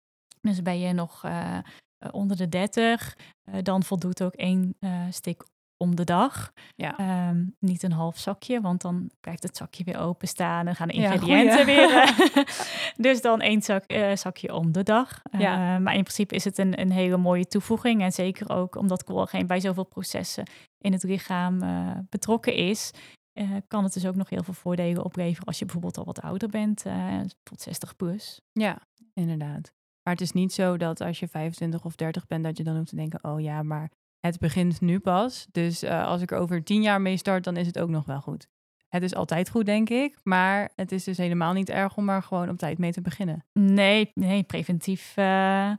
Dus 0.41 0.61
ben 0.61 0.79
je 0.79 0.93
nog 0.93 1.25
uh, 1.25 1.57
onder 2.11 2.37
de 2.37 2.49
30, 2.49 3.17
uh, 3.45 3.55
dan 3.63 3.83
voldoet 3.83 4.23
ook 4.23 4.33
één 4.33 4.75
stick 5.09 5.43
om 5.77 5.95
de 5.95 6.03
dag. 6.03 6.53
Ja. 6.75 7.29
Um, 7.29 7.55
niet 7.59 7.83
een 7.83 7.91
half 7.91 8.17
zakje, 8.17 8.61
want 8.61 8.81
dan 8.81 9.11
blijft 9.19 9.43
het 9.43 9.57
zakje 9.57 9.83
weer 9.83 9.99
openstaan 9.99 10.67
en 10.67 10.75
gaan 10.75 10.87
de 10.87 10.93
ingrediënten 10.93 11.59
ja, 11.59 11.65
weer. 11.65 12.15
dus 13.07 13.21
dan 13.21 13.41
één 13.41 13.61
zak, 13.61 13.83
zakje 14.13 14.53
om 14.53 14.71
de 14.71 14.83
dag. 14.83 15.21
Ja. 15.31 15.79
maar 15.79 15.95
in 15.95 16.03
principe 16.03 16.35
is 16.35 16.43
het 16.43 16.57
een, 16.57 16.79
een 16.79 16.91
hele 16.91 17.17
mooie 17.17 17.47
toevoeging. 17.47 18.01
En 18.01 18.11
zeker 18.11 18.49
ook 18.49 18.75
omdat 18.75 19.03
collageen 19.03 19.47
bij 19.47 19.59
zoveel 19.59 19.85
processen 19.85 20.49
in 20.77 20.91
het 20.91 21.03
lichaam 21.03 21.59
betrokken 22.09 22.53
is. 22.53 22.91
kan 23.67 23.83
het 23.83 23.93
dus 23.93 24.05
ook 24.05 24.15
nog 24.15 24.29
heel 24.29 24.43
veel 24.43 24.53
voordelen 24.53 25.03
opleveren 25.03 25.47
als 25.47 25.59
je 25.59 25.65
bijvoorbeeld 25.65 25.97
al 25.97 26.05
wat 26.05 26.21
ouder 26.21 26.49
bent, 26.49 26.85
tot 27.43 27.61
60 27.61 27.95
plus. 27.95 28.41
Ja, 28.51 28.79
inderdaad. 29.13 29.75
Maar 30.07 30.15
het 30.15 30.25
is 30.25 30.31
niet 30.31 30.53
zo 30.53 30.77
dat 30.77 31.01
als 31.01 31.19
je 31.19 31.27
25 31.27 31.85
of 31.85 31.95
30 31.95 32.27
bent, 32.27 32.43
dat 32.43 32.57
je 32.57 32.63
dan 32.63 32.75
hoeft 32.75 32.89
te 32.89 32.95
denken: 32.95 33.23
oh 33.23 33.41
ja, 33.41 33.63
maar 33.63 33.91
het 34.19 34.39
begint 34.39 34.81
nu 34.81 34.99
pas. 34.99 35.47
Dus 35.51 35.83
uh, 35.83 36.05
als 36.05 36.21
ik 36.21 36.31
er 36.31 36.37
over 36.37 36.63
10 36.63 36.81
jaar 36.81 37.01
mee 37.01 37.17
start, 37.17 37.43
dan 37.43 37.57
is 37.57 37.67
het 37.67 37.79
ook 37.79 37.89
nog 37.89 38.05
wel 38.05 38.21
goed. 38.21 38.47
Het 38.87 39.03
is 39.03 39.15
altijd 39.15 39.49
goed, 39.49 39.65
denk 39.65 39.89
ik. 39.89 40.17
Maar 40.23 40.71
het 40.75 40.91
is 40.91 41.03
dus 41.03 41.17
helemaal 41.17 41.53
niet 41.53 41.69
erg 41.69 41.97
om 41.97 42.09
er 42.09 42.23
gewoon 42.23 42.49
op 42.49 42.57
tijd 42.57 42.77
mee 42.77 42.91
te 42.91 43.01
beginnen. 43.01 43.45
Nee, 43.53 44.11
nee 44.13 44.43
preventief. 44.43 45.13
Uh, 45.17 45.25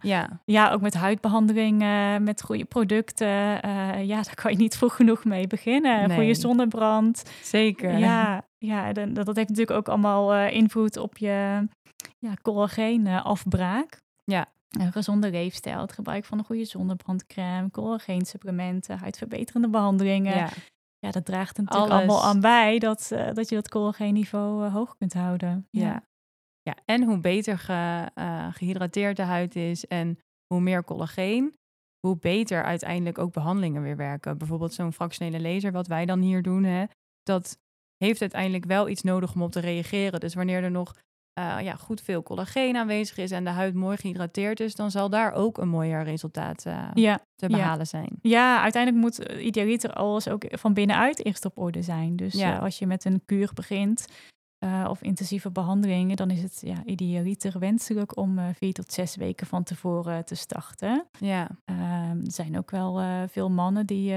ja. 0.00 0.40
ja, 0.44 0.70
ook 0.72 0.80
met 0.80 0.94
huidbehandeling, 0.94 1.82
uh, 1.82 2.16
met 2.16 2.42
goede 2.42 2.64
producten. 2.64 3.28
ja, 4.06 4.22
daar 4.22 4.34
kan 4.34 4.52
je 4.52 4.58
niet 4.58 4.76
vroeg 4.76 4.96
genoeg 4.96 5.24
mee 5.24 5.46
beginnen. 5.46 6.08
Nee. 6.08 6.16
Goede 6.16 6.34
zonnebrand. 6.34 7.22
Zeker. 7.42 7.98
Ja, 7.98 8.46
ja 8.58 8.92
dat, 8.92 9.14
dat 9.14 9.36
heeft 9.36 9.48
natuurlijk 9.48 9.78
ook 9.78 9.88
allemaal 9.88 10.34
invloed 10.46 10.96
op 10.96 11.18
je 11.18 11.68
ja, 12.18 12.34
collageen 12.42 13.06
afbraak. 13.06 14.00
Ja, 14.24 14.46
een 14.68 14.92
gezonde 14.92 15.30
leefstijl, 15.30 15.80
het 15.80 15.92
gebruik 15.92 16.24
van 16.24 16.38
een 16.38 16.44
goede 16.44 16.64
zonnebrandcrème, 16.64 17.70
collageensupplementen, 17.70 18.98
huidverbeterende 18.98 19.68
behandelingen. 19.68 20.36
Ja. 20.36 20.48
ja, 20.98 21.10
dat 21.10 21.24
draagt 21.24 21.56
natuurlijk 21.56 21.92
allemaal 21.92 22.24
aan 22.24 22.40
bij 22.40 22.78
dat, 22.78 23.10
uh, 23.12 23.32
dat 23.32 23.48
je 23.48 23.54
dat 23.54 23.68
collageenniveau 23.68 24.64
uh, 24.64 24.72
hoog 24.72 24.96
kunt 24.96 25.12
houden. 25.12 25.66
Ja. 25.70 26.02
ja. 26.62 26.76
en 26.84 27.02
hoe 27.02 27.18
beter 27.18 27.58
ge, 27.58 28.10
uh, 28.14 28.48
gehydrateerd 28.52 29.16
de 29.16 29.22
huid 29.22 29.56
is 29.56 29.86
en 29.86 30.18
hoe 30.46 30.60
meer 30.60 30.84
collageen, 30.84 31.56
hoe 32.06 32.18
beter 32.18 32.64
uiteindelijk 32.64 33.18
ook 33.18 33.32
behandelingen 33.32 33.82
weer 33.82 33.96
werken. 33.96 34.38
Bijvoorbeeld 34.38 34.74
zo'n 34.74 34.92
fractionele 34.92 35.40
laser, 35.40 35.72
wat 35.72 35.86
wij 35.86 36.06
dan 36.06 36.20
hier 36.20 36.42
doen, 36.42 36.64
hè, 36.64 36.84
dat 37.22 37.58
heeft 37.96 38.20
uiteindelijk 38.20 38.64
wel 38.64 38.88
iets 38.88 39.02
nodig 39.02 39.34
om 39.34 39.42
op 39.42 39.52
te 39.52 39.60
reageren. 39.60 40.20
Dus 40.20 40.34
wanneer 40.34 40.62
er 40.62 40.70
nog 40.70 40.94
uh, 41.38 41.56
ja, 41.62 41.74
goed 41.74 42.00
veel 42.00 42.22
collageen 42.22 42.76
aanwezig 42.76 43.16
is 43.16 43.30
en 43.30 43.44
de 43.44 43.50
huid 43.50 43.74
mooi 43.74 43.96
gehydrateerd 43.96 44.60
is, 44.60 44.74
dan 44.74 44.90
zal 44.90 45.10
daar 45.10 45.32
ook 45.32 45.58
een 45.58 45.68
mooier 45.68 46.04
resultaat 46.04 46.64
uh, 46.66 47.14
te 47.36 47.46
behalen 47.46 47.86
zijn. 47.86 48.18
Ja, 48.22 48.62
uiteindelijk 48.62 49.02
moet 49.04 49.18
eh, 49.18 49.46
idealiter 49.46 49.92
alles 49.92 50.28
ook 50.28 50.44
van 50.50 50.74
binnenuit 50.74 51.24
eerst 51.24 51.44
op 51.44 51.58
orde 51.58 51.82
zijn. 51.82 52.16
Dus 52.16 52.32
ja. 52.32 52.58
als 52.58 52.78
je 52.78 52.86
met 52.86 53.04
een 53.04 53.22
kuur 53.26 53.50
begint, 53.54 54.06
uh, 54.64 54.86
of 54.88 55.02
intensieve 55.02 55.50
behandelingen, 55.50 56.16
dan 56.16 56.30
is 56.30 56.42
het 56.42 56.60
ja, 56.64 56.84
idealiter 56.84 57.58
wenselijk 57.58 58.16
om 58.16 58.38
uh, 58.38 58.48
vier 58.54 58.72
tot 58.72 58.92
zes 58.92 59.16
weken 59.16 59.46
van 59.46 59.62
tevoren 59.62 60.24
te 60.24 60.34
starten. 60.34 61.06
Ja. 61.18 61.48
Uh, 61.70 62.10
er 62.10 62.32
zijn 62.32 62.58
ook 62.58 62.70
wel 62.70 63.26
veel 63.28 63.50
mannen 63.50 63.86
die 63.86 64.14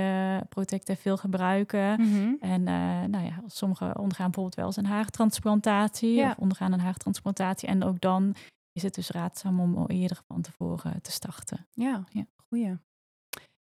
Protecta 0.50 0.96
veel 0.96 1.18
gebruiken. 1.18 2.02
Mm 2.02 2.14
-hmm. 2.14 2.38
En 2.40 2.64
nou 3.12 3.26
ja, 3.26 3.44
sommigen 3.46 3.98
ondergaan 3.98 4.26
bijvoorbeeld 4.26 4.56
wel 4.56 4.66
eens 4.66 4.78
een 4.78 4.86
haartransplantatie 4.86 6.16
ja. 6.16 6.30
of 6.30 6.38
ondergaan 6.38 6.72
een 6.72 6.80
haartransplantatie. 6.80 7.68
En 7.68 7.84
ook 7.84 8.02
dan 8.02 8.36
is 8.72 8.84
het 8.84 8.96
dus 8.96 9.10
raadzaam 9.10 9.60
om 9.60 9.78
al 9.78 9.90
eerder 9.90 10.22
van 10.28 10.42
tevoren 10.42 11.02
te 11.02 11.12
starten. 11.12 11.68
Ja, 11.72 12.04
ja. 12.10 12.26
goeie. 12.48 12.78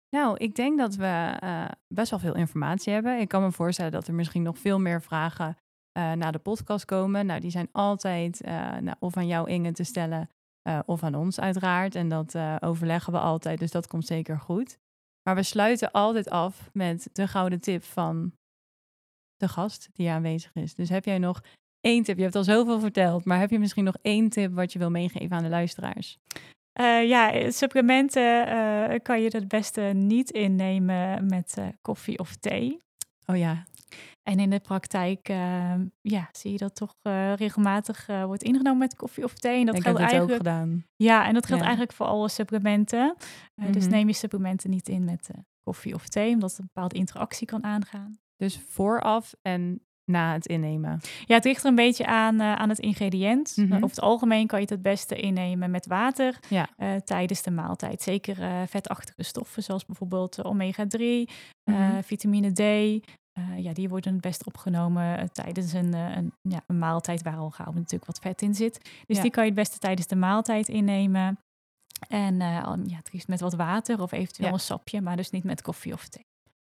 Nou, 0.10 0.38
ik 0.38 0.56
denk 0.56 0.78
dat 0.78 0.96
we 0.96 1.38
best 1.88 2.10
wel 2.10 2.20
veel 2.20 2.36
informatie 2.36 2.94
hebben. 2.94 3.20
Ik 3.20 3.28
kan 3.28 3.42
me 3.42 3.52
voorstellen 3.52 3.92
dat 3.92 4.08
er 4.08 4.14
misschien 4.14 4.44
nog 4.44 4.58
veel 4.58 4.80
meer 4.80 5.02
vragen 5.02 5.58
uh, 5.98 6.12
naar 6.12 6.32
de 6.32 6.40
podcast 6.40 6.86
komen. 6.86 7.26
Nou, 7.26 7.40
die 7.40 7.52
zijn 7.52 7.70
altijd 7.72 8.46
uh, 8.46 8.78
nou, 8.78 8.96
of 9.00 9.18
aan 9.18 9.28
jou 9.28 9.50
Inge 9.50 9.72
te 9.72 9.84
stellen 9.84 10.30
uh, 10.68 10.80
of 10.86 11.04
aan 11.04 11.16
ons 11.16 11.40
uiteraard. 11.40 11.96
En 11.96 12.10
dat 12.10 12.36
overleggen 12.60 13.14
we 13.14 13.20
altijd, 13.20 13.60
dus 13.60 13.72
dat 13.72 13.88
komt 13.88 14.06
zeker 14.06 14.40
goed. 14.40 14.78
Maar 15.24 15.36
we 15.36 15.44
sluiten 15.44 15.92
altijd 15.92 16.30
af 16.30 16.70
met 16.74 17.10
de 17.14 17.28
gouden 17.28 17.62
tip 17.62 17.84
van 17.84 18.32
de 19.36 19.48
gast 19.48 19.90
die 19.94 20.10
aanwezig 20.10 20.52
is. 20.54 20.76
Dus 20.76 20.90
heb 20.90 21.06
jij 21.06 21.18
nog 21.18 21.44
één 21.80 22.04
tip? 22.04 22.18
Je 22.18 22.24
hebt 22.24 22.36
al 22.36 22.44
zoveel 22.44 22.80
verteld, 22.80 23.26
maar 23.26 23.40
heb 23.40 23.50
je 23.50 23.60
misschien 23.60 23.84
nog 23.84 23.98
één 24.02 24.30
tip 24.30 24.54
wat 24.54 24.74
je 24.74 24.80
wil 24.80 24.90
meegeven 24.90 25.38
aan 25.38 25.44
de 25.44 25.50
luisteraars? 25.50 26.18
ja, 27.04 27.52
supplementen 27.52 29.02
kan 29.02 29.22
je 29.22 29.30
het 29.32 29.48
beste 29.48 29.82
niet 29.82 30.32
innemen 30.32 31.26
met 31.26 31.58
koffie 31.82 32.20
of 32.20 32.36
thee. 32.36 32.78
Oh 33.26 33.38
ja, 33.38 33.66
en 34.24 34.40
in 34.40 34.50
de 34.50 34.60
praktijk 34.60 35.30
uh, 35.30 35.74
ja, 36.02 36.30
zie 36.32 36.52
je 36.52 36.58
dat 36.58 36.76
toch 36.76 36.96
uh, 37.04 37.34
regelmatig 37.34 38.10
uh, 38.10 38.26
wordt 38.26 38.44
ingenomen 38.44 38.78
met 38.78 38.96
koffie 38.96 39.24
of 39.24 39.34
thee. 39.34 39.60
En 39.60 39.66
dat 39.66 39.76
ik 39.76 39.82
geldt 39.82 40.00
heb 40.00 40.10
eigenlijk, 40.10 40.40
ook 40.40 40.48
gedaan. 40.48 40.86
Ja, 40.96 41.28
en 41.28 41.34
dat 41.34 41.46
geldt 41.46 41.62
eigenlijk 41.64 41.94
voor 41.94 42.06
alle 42.06 42.30
supplementen. 42.30 43.04
Mm 43.06 43.64
-hmm. 43.64 43.72
Dus 43.74 43.84
mhm. 43.84 43.92
neem 43.92 44.08
je 44.08 44.14
supplementen 44.14 44.70
niet 44.70 44.90
in 44.90 45.04
met 45.04 45.30
koffie 45.64 45.94
of 45.94 46.08
thee, 46.08 46.34
omdat 46.34 46.50
het 46.50 46.60
een 46.60 46.70
bepaalde 46.74 46.96
interactie 46.96 47.48
kan 47.48 47.64
aangaan. 47.64 48.20
Dus 48.36 48.60
vooraf 48.68 49.34
en 49.42 49.82
na 50.06 50.34
het 50.34 50.48
innemen? 50.48 51.00
Ja, 51.26 51.36
het 51.36 51.44
ligt 51.44 51.64
er 51.64 51.70
een 51.70 51.76
beetje 51.76 52.06
aan, 52.06 52.42
aan 52.42 52.70
het 52.70 52.80
ingrediënt. 52.80 53.54
Mm 53.56 53.66
-hmm. 53.66 53.76
over 53.76 53.90
het 53.90 54.02
algemeen 54.02 54.48
kan 54.48 54.60
je 54.60 54.66
het 54.66 54.74
het 54.74 54.82
beste 54.82 55.16
innemen 55.16 55.72
met 55.72 55.86
water 55.86 56.40
ja. 56.50 56.70
tijdens 57.04 57.42
de 57.42 57.52
maaltijd. 57.52 58.02
Zeker 58.02 58.68
vetachtige 58.68 59.24
stoffen, 59.24 59.64
zoals 59.64 59.86
bijvoorbeeld 59.86 60.44
omega-3, 60.44 61.00
mm 61.00 61.26
-hmm. 61.64 62.04
vitamine 62.04 62.52
D, 62.52 62.62
uh, 63.34 63.64
ja, 63.64 63.74
die 63.74 63.90
worden 63.90 64.14
het 64.14 64.22
best 64.22 64.46
opgenomen 64.46 65.20
uh, 65.20 65.26
tijdens 65.26 65.74
een, 65.74 65.96
uh, 65.96 66.16
een, 66.16 66.34
ja, 66.42 66.64
een, 66.68 66.78
maaltijd 66.78 67.22
waar 67.22 67.38
al 67.38 67.50
gauw 67.50 67.72
natuurlijk 67.72 68.06
wat 68.06 68.20
vet 68.20 68.42
in 68.42 68.56
zit. 68.56 68.90
Dus 69.06 69.16
ja. 69.16 69.22
die 69.22 69.32
kan 69.32 69.44
je 69.44 69.50
het 69.50 69.60
beste 69.60 69.80
tijdens 69.80 70.08
de 70.08 70.16
maaltijd 70.16 70.68
innemen. 70.68 71.40
En 72.08 72.36
ja, 72.88 72.96
het 72.96 73.14
liefst 73.14 73.28
met 73.28 73.40
wat 73.40 73.54
water 73.54 74.02
of 74.02 74.12
eventueel 74.12 74.48
ja. 74.48 74.54
een 74.54 74.60
sapje, 74.60 75.02
maar 75.02 75.16
dus 75.16 75.30
niet 75.30 75.44
met 75.44 75.62
koffie 75.62 75.94
of 75.94 76.08
thee. 76.08 76.31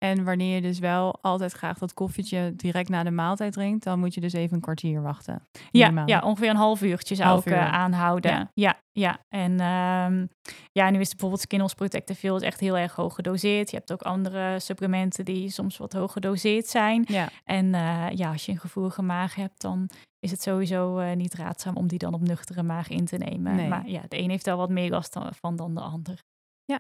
En 0.06 0.24
wanneer 0.24 0.56
je 0.56 0.62
dus 0.62 0.80
wel 0.80 1.18
altijd 1.22 1.52
graag 1.52 1.78
dat 1.78 1.94
koffietje 1.94 2.54
direct 2.56 2.90
na 2.90 3.04
de 3.04 3.12
maaltijd 3.12 3.54
drinkt, 3.54 3.84
dan 3.84 4.00
moet 4.00 4.14
je 4.14 4.22
dus 4.22 4.34
even 4.34 4.56
een 4.56 4.62
kwartier 4.62 5.02
wachten. 5.02 5.42
Ja, 5.72 6.04
ja 6.06 6.22
ongeveer 6.22 6.50
een 6.50 6.56
half 6.56 6.82
uurtje 6.82 7.16
zou 7.16 7.30
half 7.30 7.46
ik 7.46 7.54
uh, 7.54 7.74
aanhouden. 7.74 8.32
Ja, 8.32 8.50
ja. 8.54 8.80
ja. 8.92 9.20
En 9.30 9.52
um, 9.52 10.30
ja, 10.72 10.90
nu 10.90 11.00
is 11.00 11.10
bijvoorbeeld 11.10 11.42
Skinnels 11.42 11.74
Protective 11.74 12.36
is 12.36 12.42
echt 12.42 12.60
heel 12.60 12.78
erg 12.78 12.96
hoog 12.96 13.16
gedoseerd. 13.16 13.70
Je 13.70 13.78
hebt 13.78 13.92
ook 13.92 14.02
andere 14.02 14.60
supplementen 14.60 15.26
die 15.26 15.50
soms 15.50 15.78
wat 15.78 15.94
hoog 15.94 16.12
gedoseerd 16.12 16.68
zijn. 16.68 17.04
Ja. 17.08 17.30
En 17.44 17.66
uh, 17.66 18.10
ja, 18.10 18.32
als 18.32 18.46
je 18.46 18.52
een 18.52 18.60
gevoelige 18.60 19.02
maag 19.02 19.36
hebt, 19.36 19.62
dan 19.62 19.90
is 20.20 20.32
het 20.32 20.42
sowieso 20.42 21.00
uh, 21.00 21.14
niet 21.14 21.34
raadzaam 21.34 21.76
om 21.76 21.88
die 21.88 22.00
dan 22.00 22.14
op 22.14 22.22
nuchtere 22.22 22.64
maag 22.64 22.90
in 22.90 23.06
te 23.06 23.18
nemen. 23.18 23.56
Nee. 23.56 23.68
Maar 23.68 23.88
ja, 23.90 24.02
de 24.08 24.18
een 24.18 24.30
heeft 24.30 24.46
daar 24.46 24.58
wat 24.58 24.70
meer 24.70 24.90
last 24.90 25.18
van 25.40 25.56
dan 25.56 25.76
de 25.76 25.82
ander. 25.82 26.24
Ja, 26.66 26.80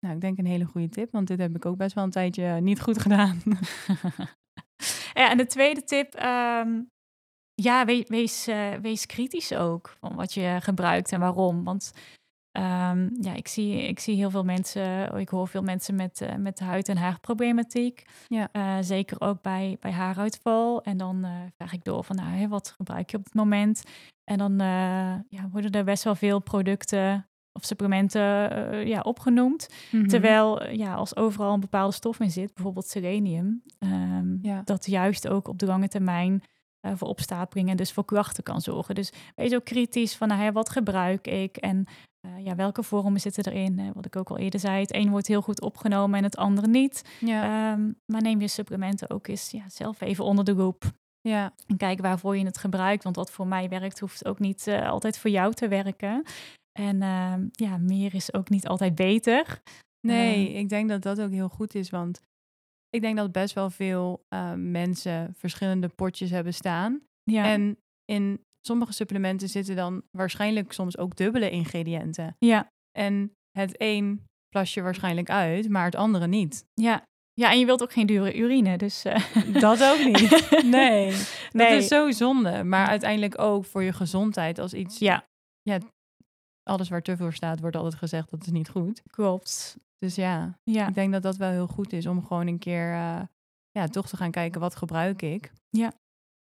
nou, 0.00 0.14
ik 0.14 0.20
denk 0.20 0.38
een 0.38 0.46
hele 0.46 0.64
goede 0.64 0.88
tip, 0.88 1.12
want 1.12 1.26
dit 1.26 1.38
heb 1.38 1.54
ik 1.54 1.66
ook 1.66 1.76
best 1.76 1.94
wel 1.94 2.04
een 2.04 2.10
tijdje 2.10 2.60
niet 2.60 2.80
goed 2.80 3.02
gedaan. 3.02 3.40
ja, 5.14 5.30
en 5.30 5.36
de 5.36 5.46
tweede 5.46 5.84
tip, 5.84 6.14
um, 6.22 6.90
ja, 7.54 7.84
wees, 7.84 8.04
wees, 8.08 8.48
uh, 8.48 8.72
wees, 8.74 9.06
kritisch 9.06 9.54
ook 9.54 9.96
van 10.00 10.14
wat 10.14 10.34
je 10.34 10.58
gebruikt 10.60 11.12
en 11.12 11.20
waarom. 11.20 11.64
Want 11.64 11.92
um, 12.58 13.10
ja, 13.20 13.34
ik 13.34 13.48
zie, 13.48 13.88
ik 13.88 13.98
zie 13.98 14.16
heel 14.16 14.30
veel 14.30 14.44
mensen, 14.44 15.16
ik 15.18 15.28
hoor 15.28 15.48
veel 15.48 15.62
mensen 15.62 15.94
met, 15.94 16.20
uh, 16.20 16.34
met 16.34 16.60
huid- 16.60 16.88
en 16.88 16.96
haarproblematiek. 16.96 18.04
Ja. 18.26 18.48
Uh, 18.52 18.76
zeker 18.80 19.20
ook 19.20 19.42
bij, 19.42 19.76
bij 19.80 19.92
haaruitval. 19.92 20.82
En 20.82 20.96
dan 20.96 21.26
vraag 21.56 21.72
ik 21.72 21.84
door 21.84 22.04
van, 22.04 22.16
nou, 22.16 22.48
wat 22.48 22.70
gebruik 22.76 23.10
je 23.10 23.16
op 23.16 23.24
het 23.24 23.34
moment? 23.34 23.82
En 24.24 24.38
dan 24.38 24.58
ja, 25.28 25.48
worden 25.50 25.70
er 25.70 25.84
best 25.84 26.04
wel 26.04 26.14
veel 26.14 26.40
producten 26.40 27.28
of 27.56 27.64
supplementen 27.64 28.52
uh, 28.72 28.86
ja, 28.86 29.00
opgenoemd. 29.00 29.68
Mhm. 29.90 30.06
Terwijl 30.06 30.62
uh, 30.62 30.74
ja, 30.74 30.94
als 30.94 31.16
overal 31.16 31.54
een 31.54 31.60
bepaalde 31.60 31.94
stof 31.94 32.20
in 32.20 32.30
zit, 32.30 32.54
bijvoorbeeld 32.54 32.88
selenium, 32.88 33.62
um, 33.78 34.38
ja. 34.42 34.62
dat 34.64 34.86
juist 34.86 35.28
ook 35.28 35.48
op 35.48 35.58
de 35.58 35.66
lange 35.66 35.88
termijn 35.88 36.42
uh, 36.82 36.92
voor 36.94 37.08
opstapeling 37.08 37.68
en 37.68 37.76
dus 37.76 37.92
voor 37.92 38.04
klachten 38.04 38.42
kan 38.42 38.60
zorgen. 38.60 38.94
Dus 38.94 39.12
wees 39.34 39.54
ook 39.54 39.64
kritisch 39.64 40.16
van 40.16 40.28
nou, 40.28 40.42
ja, 40.42 40.52
wat 40.52 40.70
gebruik 40.70 41.26
ik 41.26 41.56
en 41.56 41.86
ja, 42.38 42.54
welke 42.54 42.82
vormen 42.82 43.20
zitten 43.20 43.44
erin. 43.44 43.92
wat 43.94 44.06
ik 44.06 44.16
ook 44.16 44.30
al 44.30 44.38
eerder 44.38 44.60
zei, 44.60 44.80
het 44.80 44.94
een 44.94 45.10
wordt 45.10 45.26
heel 45.26 45.42
goed 45.42 45.60
opgenomen 45.60 46.18
en 46.18 46.24
het 46.24 46.36
andere 46.36 46.66
niet. 46.66 47.02
Ja. 47.20 47.72
Um, 47.72 47.96
maar 48.06 48.22
neem 48.22 48.40
je 48.40 48.48
supplementen 48.48 49.10
ook 49.10 49.26
eens 49.26 49.50
ja, 49.50 49.68
zelf 49.68 50.00
even 50.00 50.24
onder 50.24 50.44
de 50.44 50.54
loep. 50.54 50.84
Ja. 51.20 51.52
En 51.66 51.76
kijk 51.76 52.00
waarvoor 52.00 52.36
je 52.36 52.44
het 52.44 52.58
gebruikt. 52.58 53.04
Want 53.04 53.16
wat 53.16 53.30
voor 53.30 53.46
mij 53.46 53.68
werkt, 53.68 54.00
hoeft 54.00 54.26
ook 54.26 54.38
niet 54.38 54.68
altijd 54.68 55.18
voor 55.18 55.30
jou 55.30 55.52
te 55.52 55.68
werken. 55.68 56.24
En 56.76 56.96
uh, 56.96 57.34
ja, 57.52 57.76
meer 57.78 58.14
is 58.14 58.32
ook 58.32 58.48
niet 58.48 58.66
altijd 58.66 58.94
beter. 58.94 59.62
Nee, 60.00 60.50
uh, 60.50 60.58
ik 60.58 60.68
denk 60.68 60.88
dat 60.88 61.02
dat 61.02 61.20
ook 61.20 61.30
heel 61.30 61.48
goed 61.48 61.74
is, 61.74 61.90
want 61.90 62.20
ik 62.90 63.00
denk 63.00 63.16
dat 63.16 63.32
best 63.32 63.54
wel 63.54 63.70
veel 63.70 64.24
uh, 64.34 64.52
mensen 64.56 65.34
verschillende 65.34 65.88
potjes 65.88 66.30
hebben 66.30 66.54
staan. 66.54 67.00
Ja. 67.22 67.44
En 67.44 67.78
in 68.04 68.40
sommige 68.66 68.92
supplementen 68.92 69.48
zitten 69.48 69.76
dan 69.76 70.02
waarschijnlijk 70.10 70.72
soms 70.72 70.98
ook 70.98 71.16
dubbele 71.16 71.50
ingrediënten. 71.50 72.36
Ja. 72.38 72.68
En 72.98 73.32
het 73.58 73.74
een 73.80 74.24
plas 74.48 74.74
je 74.74 74.82
waarschijnlijk 74.82 75.30
uit, 75.30 75.68
maar 75.68 75.84
het 75.84 75.94
andere 75.94 76.26
niet. 76.26 76.64
Ja. 76.74 77.04
Ja, 77.32 77.50
en 77.50 77.58
je 77.58 77.66
wilt 77.66 77.82
ook 77.82 77.92
geen 77.92 78.06
dure 78.06 78.36
urine, 78.36 78.76
dus... 78.76 79.04
Uh... 79.04 79.34
Dat 79.60 79.84
ook 79.84 80.04
niet. 80.04 80.48
Nee. 80.64 81.12
nee. 81.52 81.70
Dat 81.70 81.82
is 81.82 81.88
zo 81.88 82.10
zonde. 82.10 82.64
Maar 82.64 82.86
uiteindelijk 82.86 83.38
ook 83.38 83.64
voor 83.64 83.82
je 83.82 83.92
gezondheid 83.92 84.58
als 84.58 84.74
iets 84.74 84.98
ja. 84.98 85.26
Ja, 85.62 85.78
alles 86.66 86.88
waar 86.88 87.02
te 87.02 87.16
voor 87.16 87.32
staat, 87.32 87.60
wordt 87.60 87.76
altijd 87.76 87.94
gezegd 87.94 88.30
dat 88.30 88.42
is 88.42 88.50
niet 88.52 88.68
goed. 88.68 89.02
Klopt. 89.10 89.78
Dus 89.98 90.14
ja, 90.14 90.58
ja. 90.62 90.88
ik 90.88 90.94
denk 90.94 91.12
dat 91.12 91.22
dat 91.22 91.36
wel 91.36 91.50
heel 91.50 91.66
goed 91.66 91.92
is 91.92 92.06
om 92.06 92.26
gewoon 92.26 92.46
een 92.46 92.58
keer 92.58 92.92
uh, 92.92 93.20
ja, 93.70 93.86
toch 93.86 94.08
te 94.08 94.16
gaan 94.16 94.30
kijken 94.30 94.60
wat 94.60 94.76
gebruik 94.76 95.22
ik. 95.22 95.52
Ja. 95.70 95.92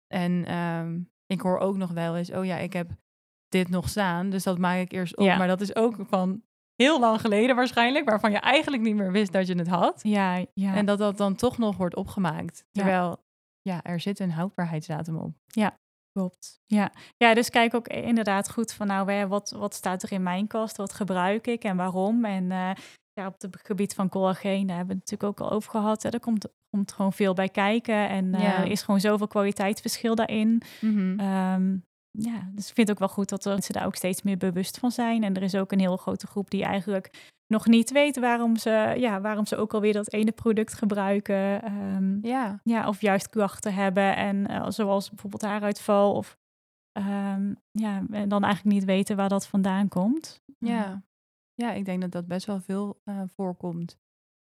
En 0.07 0.57
um, 0.57 1.09
ik 1.25 1.41
hoor 1.41 1.59
ook 1.59 1.77
nog 1.77 1.91
wel 1.91 2.17
eens, 2.17 2.31
oh 2.31 2.45
ja, 2.45 2.57
ik 2.57 2.73
heb 2.73 2.91
dit 3.47 3.69
nog 3.69 3.89
staan, 3.89 4.29
dus 4.29 4.43
dat 4.43 4.57
maak 4.57 4.79
ik 4.79 4.91
eerst 4.91 5.17
op. 5.17 5.25
Ja. 5.25 5.37
Maar 5.37 5.47
dat 5.47 5.61
is 5.61 5.75
ook 5.75 5.95
van 5.99 6.43
heel 6.75 6.99
lang 6.99 7.21
geleden 7.21 7.55
waarschijnlijk, 7.55 8.09
waarvan 8.09 8.31
je 8.31 8.37
eigenlijk 8.37 8.83
niet 8.83 8.95
meer 8.95 9.11
wist 9.11 9.31
dat 9.31 9.47
je 9.47 9.55
het 9.55 9.67
had. 9.67 9.99
Ja, 10.03 10.45
ja. 10.53 10.75
En 10.75 10.85
dat 10.85 10.97
dat 10.97 11.17
dan 11.17 11.35
toch 11.35 11.57
nog 11.57 11.77
wordt 11.77 11.95
opgemaakt. 11.95 12.65
Terwijl, 12.71 13.23
ja, 13.61 13.73
ja 13.73 13.83
er 13.83 13.99
zit 13.99 14.19
een 14.19 14.31
houdbaarheidsdatum 14.31 15.17
op. 15.17 15.35
Ja, 15.45 15.79
Klopt. 16.13 16.61
Ja. 16.65 16.91
ja, 17.17 17.33
dus 17.33 17.49
kijk 17.49 17.73
ook 17.73 17.87
inderdaad 17.87 18.51
goed 18.51 18.73
van 18.73 18.87
nou, 18.87 19.27
wat, 19.27 19.51
wat 19.57 19.73
staat 19.73 20.03
er 20.03 20.11
in 20.11 20.23
mijn 20.23 20.47
kast, 20.47 20.77
wat 20.77 20.93
gebruik 20.93 21.47
ik 21.47 21.63
en 21.63 21.77
waarom. 21.77 22.25
En 22.25 22.43
uh, 22.43 22.71
ja, 23.13 23.27
op 23.27 23.41
het 23.41 23.57
gebied 23.63 23.93
van 23.93 24.09
collageen, 24.09 24.67
daar 24.67 24.77
hebben 24.77 24.95
we 24.95 25.01
het 25.01 25.11
natuurlijk 25.11 25.41
ook 25.41 25.47
al 25.47 25.55
over 25.55 25.71
gehad. 25.71 26.03
Hè. 26.03 26.09
Er 26.09 26.19
komt, 26.19 26.47
komt 26.69 26.91
gewoon 26.91 27.13
veel 27.13 27.33
bij 27.33 27.49
kijken 27.49 28.09
en 28.09 28.25
uh, 28.25 28.41
ja. 28.41 28.57
er 28.57 28.71
is 28.71 28.81
gewoon 28.81 28.99
zoveel 28.99 29.27
kwaliteitsverschil 29.27 30.15
daarin. 30.15 30.61
Mm 30.81 30.95
-hmm. 30.95 31.19
um, 31.19 31.83
ja, 32.11 32.49
dus 32.51 32.67
ik 32.67 32.75
vind 32.75 32.87
het 32.87 32.91
ook 32.91 32.99
wel 32.99 33.15
goed 33.15 33.29
dat 33.29 33.45
mensen 33.45 33.73
daar 33.73 33.85
ook 33.85 33.95
steeds 33.95 34.21
meer 34.21 34.37
bewust 34.37 34.77
van 34.77 34.91
zijn. 34.91 35.23
En 35.23 35.35
er 35.35 35.43
is 35.43 35.55
ook 35.55 35.71
een 35.71 35.79
heel 35.79 35.97
grote 35.97 36.27
groep 36.27 36.49
die 36.49 36.63
eigenlijk 36.63 37.31
nog 37.53 37.67
niet 37.67 37.91
weet 37.91 38.19
waarom 38.19 38.57
ze, 38.57 38.93
ja, 38.97 39.21
waarom 39.21 39.45
ze 39.45 39.55
ook 39.55 39.73
alweer 39.73 39.93
dat 39.93 40.11
ene 40.11 40.31
product 40.31 40.73
gebruiken. 40.73 41.61
Ehm, 41.61 42.17
ja. 42.27 42.59
ja, 42.63 42.87
of 42.87 43.01
juist 43.01 43.29
klachten 43.29 43.73
hebben. 43.73 44.15
En 44.15 44.51
uh, 44.51 44.65
zoals 44.69 45.09
bijvoorbeeld 45.09 45.41
haaruitval. 45.41 46.13
Of 46.13 46.37
um, 46.97 47.55
ja, 47.71 48.03
en 48.11 48.29
dan 48.29 48.43
eigenlijk 48.43 48.75
niet 48.75 48.85
weten 48.85 49.15
waar 49.15 49.29
dat 49.29 49.47
vandaan 49.47 49.87
komt. 49.87 50.41
Ja, 50.57 51.03
ja 51.53 51.71
ik 51.71 51.85
denk 51.85 52.01
dat 52.01 52.11
dat 52.11 52.27
best 52.27 52.45
wel 52.45 52.59
veel 52.59 53.01
uh, 53.05 53.21
voorkomt. 53.35 53.97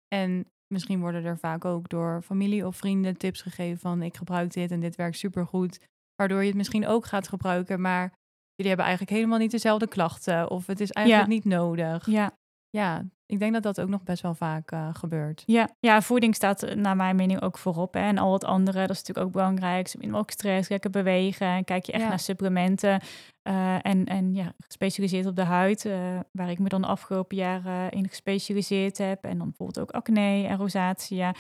En 0.08 0.46
misschien 0.66 1.00
worden 1.00 1.24
er 1.24 1.38
vaak 1.38 1.64
ook 1.64 1.88
door 1.88 2.22
familie 2.22 2.66
of 2.66 2.76
vrienden 2.76 3.16
tips 3.16 3.42
gegeven 3.42 3.78
van 3.78 4.02
ik 4.02 4.16
gebruik 4.16 4.52
dit 4.52 4.70
en 4.70 4.80
dit 4.80 4.96
werkt 4.96 5.16
supergoed. 5.16 5.80
Waardoor 6.14 6.40
je 6.40 6.46
het 6.46 6.56
misschien 6.56 6.86
ook 6.86 7.06
gaat 7.06 7.28
gebruiken, 7.28 7.80
maar 7.80 8.12
jullie 8.54 8.68
hebben 8.68 8.86
eigenlijk 8.86 9.16
helemaal 9.16 9.38
niet 9.38 9.50
dezelfde 9.50 9.88
klachten. 9.88 10.50
Of 10.50 10.66
het 10.66 10.80
is 10.80 10.90
eigenlijk 10.90 11.28
niet 11.28 11.44
nodig. 11.44 12.06
Ja. 12.06 12.40
Ja, 12.72 13.04
ik 13.26 13.38
denk 13.38 13.52
dat 13.52 13.62
dat 13.62 13.80
ook 13.80 13.88
nog 13.88 14.02
best 14.02 14.22
wel 14.22 14.34
vaak 14.34 14.72
uh, 14.72 14.88
gebeurt. 14.92 15.42
Ja. 15.46 15.68
ja, 15.80 16.02
voeding 16.02 16.34
staat 16.34 16.62
eh, 16.62 16.74
naar 16.76 16.96
mijn 16.96 17.16
mening 17.16 17.42
ook 17.42 17.58
voorop. 17.58 17.94
Hè. 17.94 18.00
En 18.00 18.18
al 18.18 18.32
het 18.32 18.44
andere, 18.44 18.80
dat 18.80 18.90
is 18.90 18.98
natuurlijk 18.98 19.26
ook 19.26 19.32
belangrijk. 19.32 19.94
Ook 20.12 20.30
stress, 20.30 20.68
lekker 20.68 20.90
bewegen. 20.90 21.46
En 21.46 21.64
kijk 21.64 21.84
je 21.84 21.92
echt 21.92 22.08
naar 22.08 22.18
supplementen. 22.18 23.00
Uh, 23.48 23.86
en, 23.86 24.04
en 24.04 24.34
ja, 24.34 24.52
gespecialiseerd 24.58 25.26
op 25.26 25.36
de 25.36 25.44
huid, 25.44 25.84
uh, 25.84 26.18
waar 26.32 26.50
ik 26.50 26.58
me 26.58 26.68
dan 26.68 26.80
de 26.80 26.86
afgelopen 26.86 27.36
jaren 27.36 27.90
in 27.90 28.08
gespecialiseerd 28.08 28.98
heb. 28.98 29.24
En 29.24 29.38
dan 29.38 29.46
bijvoorbeeld 29.46 29.80
ook 29.80 29.90
acne 29.90 30.46
en 30.46 30.56
rosacea. 30.56 31.34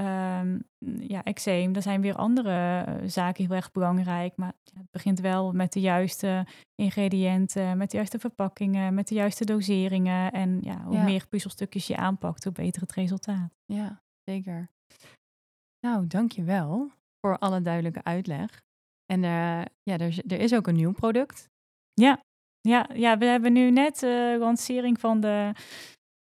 Um, 0.00 0.62
ja, 1.00 1.24
eczeem, 1.24 1.72
daar 1.72 1.82
zijn 1.82 2.00
weer 2.00 2.14
andere 2.14 2.84
uh, 2.88 3.08
zaken 3.08 3.44
heel 3.44 3.56
erg 3.56 3.72
belangrijk. 3.72 4.36
Maar 4.36 4.52
ja, 4.64 4.78
het 4.78 4.90
begint 4.90 5.20
wel 5.20 5.52
met 5.52 5.72
de 5.72 5.80
juiste 5.80 6.46
ingrediënten, 6.74 7.78
met 7.78 7.90
de 7.90 7.96
juiste 7.96 8.18
verpakkingen, 8.18 8.94
met 8.94 9.08
de 9.08 9.14
juiste 9.14 9.44
doseringen. 9.44 10.32
En 10.32 10.58
ja, 10.62 10.82
hoe 10.82 10.94
ja. 10.94 11.02
meer 11.02 11.26
puzzelstukjes 11.28 11.86
je 11.86 11.96
aanpakt, 11.96 12.44
hoe 12.44 12.52
beter 12.52 12.82
het 12.82 12.92
resultaat. 12.92 13.50
Ja, 13.64 14.02
zeker. 14.30 14.68
Nou, 15.86 16.06
dankjewel 16.06 16.90
voor 17.20 17.38
alle 17.38 17.62
duidelijke 17.62 18.04
uitleg. 18.04 18.62
En 19.06 19.22
uh, 19.22 19.62
ja, 19.82 19.98
er, 19.98 20.18
er 20.26 20.40
is 20.40 20.54
ook 20.54 20.66
een 20.66 20.74
nieuw 20.74 20.92
product. 20.92 21.48
Ja, 21.92 22.20
ja, 22.60 22.88
ja 22.94 23.18
we 23.18 23.24
hebben 23.24 23.52
nu 23.52 23.70
net 23.70 23.98
de 23.98 24.32
uh, 24.34 24.40
lancering 24.40 25.00
van 25.00 25.20
de 25.20 25.52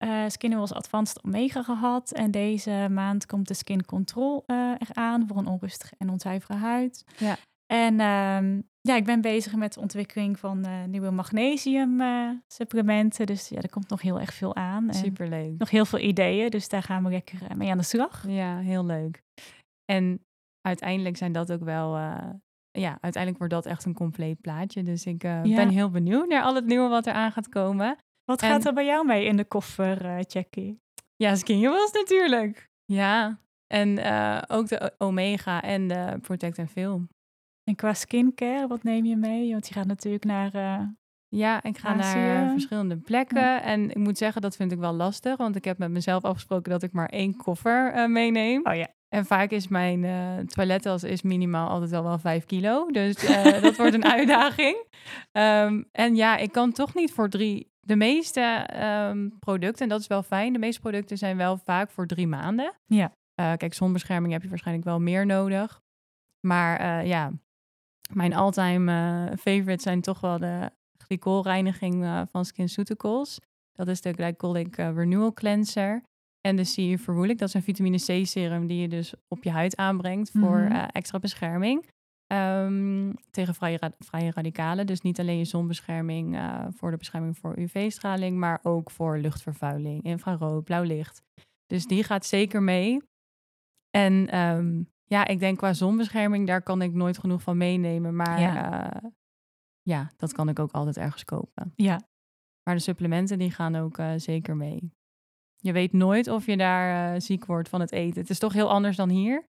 uh, 0.04 0.28
Skin 0.28 0.56
was 0.58 0.72
Advanced 0.72 1.24
Omega 1.24 1.62
gehad. 1.62 2.12
En 2.12 2.30
deze 2.30 2.86
maand 2.90 3.26
komt 3.26 3.48
de 3.48 3.54
Skin 3.54 3.84
Control 3.84 4.44
uh, 4.46 4.74
eraan 4.78 5.26
voor 5.26 5.36
een 5.36 5.46
onrustige 5.46 5.94
en 5.98 6.10
onzuivere 6.10 6.54
huid. 6.54 7.04
Ja. 7.16 7.36
En 7.66 8.00
um, 8.00 8.68
ja, 8.80 8.96
ik 8.96 9.04
ben 9.04 9.20
bezig 9.20 9.54
met 9.54 9.72
de 9.74 9.80
ontwikkeling 9.80 10.38
van 10.38 10.66
uh, 10.66 10.84
nieuwe 10.84 11.10
magnesium 11.10 12.02
supplementen. 12.46 13.26
Dus 13.26 13.48
ja, 13.48 13.60
er 13.60 13.70
komt 13.70 13.88
nog 13.88 14.02
heel 14.02 14.20
erg 14.20 14.34
veel 14.34 14.56
aan. 14.56 14.94
Superleuk. 14.94 15.58
Nog 15.58 15.70
heel 15.70 15.84
veel 15.84 15.98
ideeën, 15.98 16.50
dus 16.50 16.68
daar 16.68 16.82
gaan 16.82 17.04
we 17.04 17.10
lekker 17.10 17.38
mee 17.56 17.70
aan 17.70 17.78
de 17.78 17.84
slag. 17.84 18.24
Ja, 18.28 18.58
heel 18.58 18.84
leuk. 18.84 19.22
En 19.84 20.24
uiteindelijk 20.60 21.16
zijn 21.16 21.32
dat 21.32 21.52
ook 21.52 21.62
wel 21.62 21.96
ja, 22.78 22.98
uiteindelijk 23.00 23.38
wordt 23.38 23.52
dat 23.52 23.66
echt 23.66 23.84
een 23.84 23.94
compleet 23.94 24.40
plaatje. 24.40 24.82
Dus 24.82 25.06
ik 25.06 25.24
uh, 25.24 25.44
ja. 25.44 25.56
ben 25.56 25.68
heel 25.68 25.90
benieuwd 25.90 26.28
naar 26.28 26.42
al 26.42 26.54
het 26.54 26.66
nieuwe 26.66 26.88
wat 26.88 27.06
er 27.06 27.12
aan 27.12 27.32
gaat 27.32 27.48
komen. 27.48 27.96
Wat 28.32 28.50
gaat 28.50 28.64
er 28.64 28.72
bij 28.72 28.84
jou 28.84 29.06
mee 29.06 29.24
in 29.24 29.36
de 29.36 29.44
koffer, 29.44 30.04
uh, 30.04 30.18
Jackie? 30.20 30.80
Ja, 31.16 31.34
Skinjewels 31.34 31.92
natuurlijk. 31.92 32.70
Ja, 32.84 33.38
en 33.66 33.98
uh, 33.98 34.42
ook 34.46 34.68
de 34.68 34.94
Omega 34.98 35.62
en 35.62 35.88
de 35.88 36.18
Protect 36.20 36.58
and 36.58 36.70
Film. 36.70 37.08
En 37.64 37.74
qua 37.74 37.94
skincare, 37.94 38.66
wat 38.66 38.82
neem 38.82 39.04
je 39.04 39.16
mee? 39.16 39.50
Want 39.50 39.68
je 39.68 39.74
gaat 39.74 39.86
natuurlijk 39.86 40.24
naar... 40.24 40.54
Uh, 40.54 40.86
ja, 41.28 41.62
ik 41.62 41.78
ga 41.78 41.88
Azië. 41.88 42.18
naar 42.18 42.50
verschillende 42.50 42.96
plekken. 42.96 43.40
Ja. 43.40 43.62
En 43.62 43.90
ik 43.90 43.96
moet 43.96 44.18
zeggen, 44.18 44.42
dat 44.42 44.56
vind 44.56 44.72
ik 44.72 44.78
wel 44.78 44.92
lastig. 44.92 45.36
Want 45.36 45.56
ik 45.56 45.64
heb 45.64 45.78
met 45.78 45.90
mezelf 45.90 46.24
afgesproken 46.24 46.72
dat 46.72 46.82
ik 46.82 46.92
maar 46.92 47.08
één 47.08 47.36
koffer 47.36 48.10
meeneem. 48.10 48.60
Oh 48.66 48.74
ja. 48.74 48.88
En 49.14 49.26
vaak 49.26 49.50
is 49.50 49.68
mijn 49.68 50.02
uh, 50.02 50.38
toilettas 50.38 51.04
is 51.04 51.22
minimaal 51.22 51.68
altijd 51.68 51.92
al 51.92 52.02
wel 52.02 52.18
5 52.18 52.44
kilo. 52.44 52.86
Dus 52.90 53.24
uh, 53.24 53.62
dat 53.62 53.76
wordt 53.76 53.94
een 53.94 54.04
uitdaging. 54.18 54.76
Um, 55.32 55.88
en 55.92 56.16
ja, 56.16 56.36
ik 56.36 56.52
kan 56.52 56.72
toch 56.72 56.94
niet 56.94 57.12
voor 57.12 57.28
drie. 57.28 57.71
De 57.86 57.96
meeste 57.96 58.68
um, 59.10 59.38
producten, 59.38 59.82
en 59.82 59.88
dat 59.88 60.00
is 60.00 60.06
wel 60.06 60.22
fijn, 60.22 60.52
de 60.52 60.58
meeste 60.58 60.80
producten 60.80 61.18
zijn 61.18 61.36
wel 61.36 61.56
vaak 61.56 61.90
voor 61.90 62.06
drie 62.06 62.26
maanden. 62.26 62.74
Ja. 62.86 63.12
Uh, 63.40 63.52
kijk, 63.56 63.74
zonbescherming 63.74 64.32
heb 64.32 64.42
je 64.42 64.48
waarschijnlijk 64.48 64.86
wel 64.86 65.00
meer 65.00 65.26
nodig. 65.26 65.80
Maar 66.46 67.06
ja, 67.06 67.32
mijn 68.12 68.34
all-time 68.34 69.26
favorite 69.38 69.82
zijn 69.82 70.00
toch 70.00 70.20
wel 70.20 70.38
de 70.38 70.70
glycolreiniging 70.96 72.26
van 72.30 72.44
SkinCeuticals. 72.44 73.40
Dat 73.72 73.88
is 73.88 74.00
de 74.00 74.12
Glycolic 74.12 74.76
Renewal 74.76 75.32
Cleanser. 75.32 76.02
En 76.40 76.56
de 76.56 76.94
C 76.96 77.00
verwoelijk, 77.00 77.38
dat 77.38 77.48
is 77.48 77.54
een 77.54 77.62
vitamine 77.62 77.96
C 77.96 78.26
serum 78.26 78.66
die 78.66 78.80
je 78.80 78.88
dus 78.88 79.14
op 79.28 79.42
je 79.42 79.50
huid 79.50 79.76
aanbrengt 79.76 80.30
voor 80.30 80.58
mm 80.58 80.66
-hmm. 80.66 80.76
uh, 80.76 80.84
extra 80.92 81.18
bescherming. 81.18 81.86
Um, 82.32 83.14
tegen 83.30 83.54
vrije, 83.54 83.76
ra 83.76 83.92
vrije, 83.98 84.30
radicalen. 84.30 84.86
Dus 84.86 85.00
niet 85.00 85.20
alleen 85.20 85.38
je 85.38 85.44
zonbescherming 85.44 86.34
uh, 86.34 86.66
voor 86.70 86.90
de 86.90 86.96
bescherming 86.96 87.38
voor 87.38 87.58
UV-straling, 87.58 88.38
maar 88.38 88.60
ook 88.62 88.90
voor 88.90 89.18
luchtvervuiling, 89.18 90.02
infrarood, 90.02 90.64
blauw 90.64 90.82
licht. 90.82 91.22
Dus 91.66 91.86
die 91.86 92.04
gaat 92.04 92.26
zeker 92.26 92.62
mee. 92.62 93.02
En 93.90 94.38
um, 94.38 94.90
ja, 95.04 95.26
ik 95.26 95.38
denk 95.38 95.58
qua 95.58 95.72
zonbescherming, 95.72 96.46
daar 96.46 96.62
kan 96.62 96.82
ik 96.82 96.92
nooit 96.92 97.18
genoeg 97.18 97.42
van 97.42 97.56
meenemen. 97.56 98.16
Maar 98.16 98.40
ja, 98.40 98.94
uh, 98.94 99.10
ja 99.82 100.10
dat 100.16 100.32
kan 100.32 100.48
ik 100.48 100.58
ook 100.58 100.72
altijd 100.72 100.96
ergens 100.96 101.24
kopen. 101.24 101.72
Ja. 101.76 102.00
Maar 102.62 102.74
de 102.74 102.80
supplementen 102.80 103.38
die 103.38 103.50
gaan 103.50 103.76
ook 103.76 103.98
uh, 103.98 104.12
zeker 104.16 104.56
mee. 104.56 104.92
Je 105.56 105.72
weet 105.72 105.92
nooit 105.92 106.28
of 106.28 106.46
je 106.46 106.56
daar 106.56 107.20
ziek 107.20 107.44
wordt 107.44 107.68
van 107.68 107.80
het 107.80 107.92
eten. 107.92 108.20
Het 108.20 108.30
is 108.30 108.38
toch 108.38 108.52
heel 108.52 108.70
anders 108.70 108.96
dan 108.96 109.08
hier. 109.08 109.50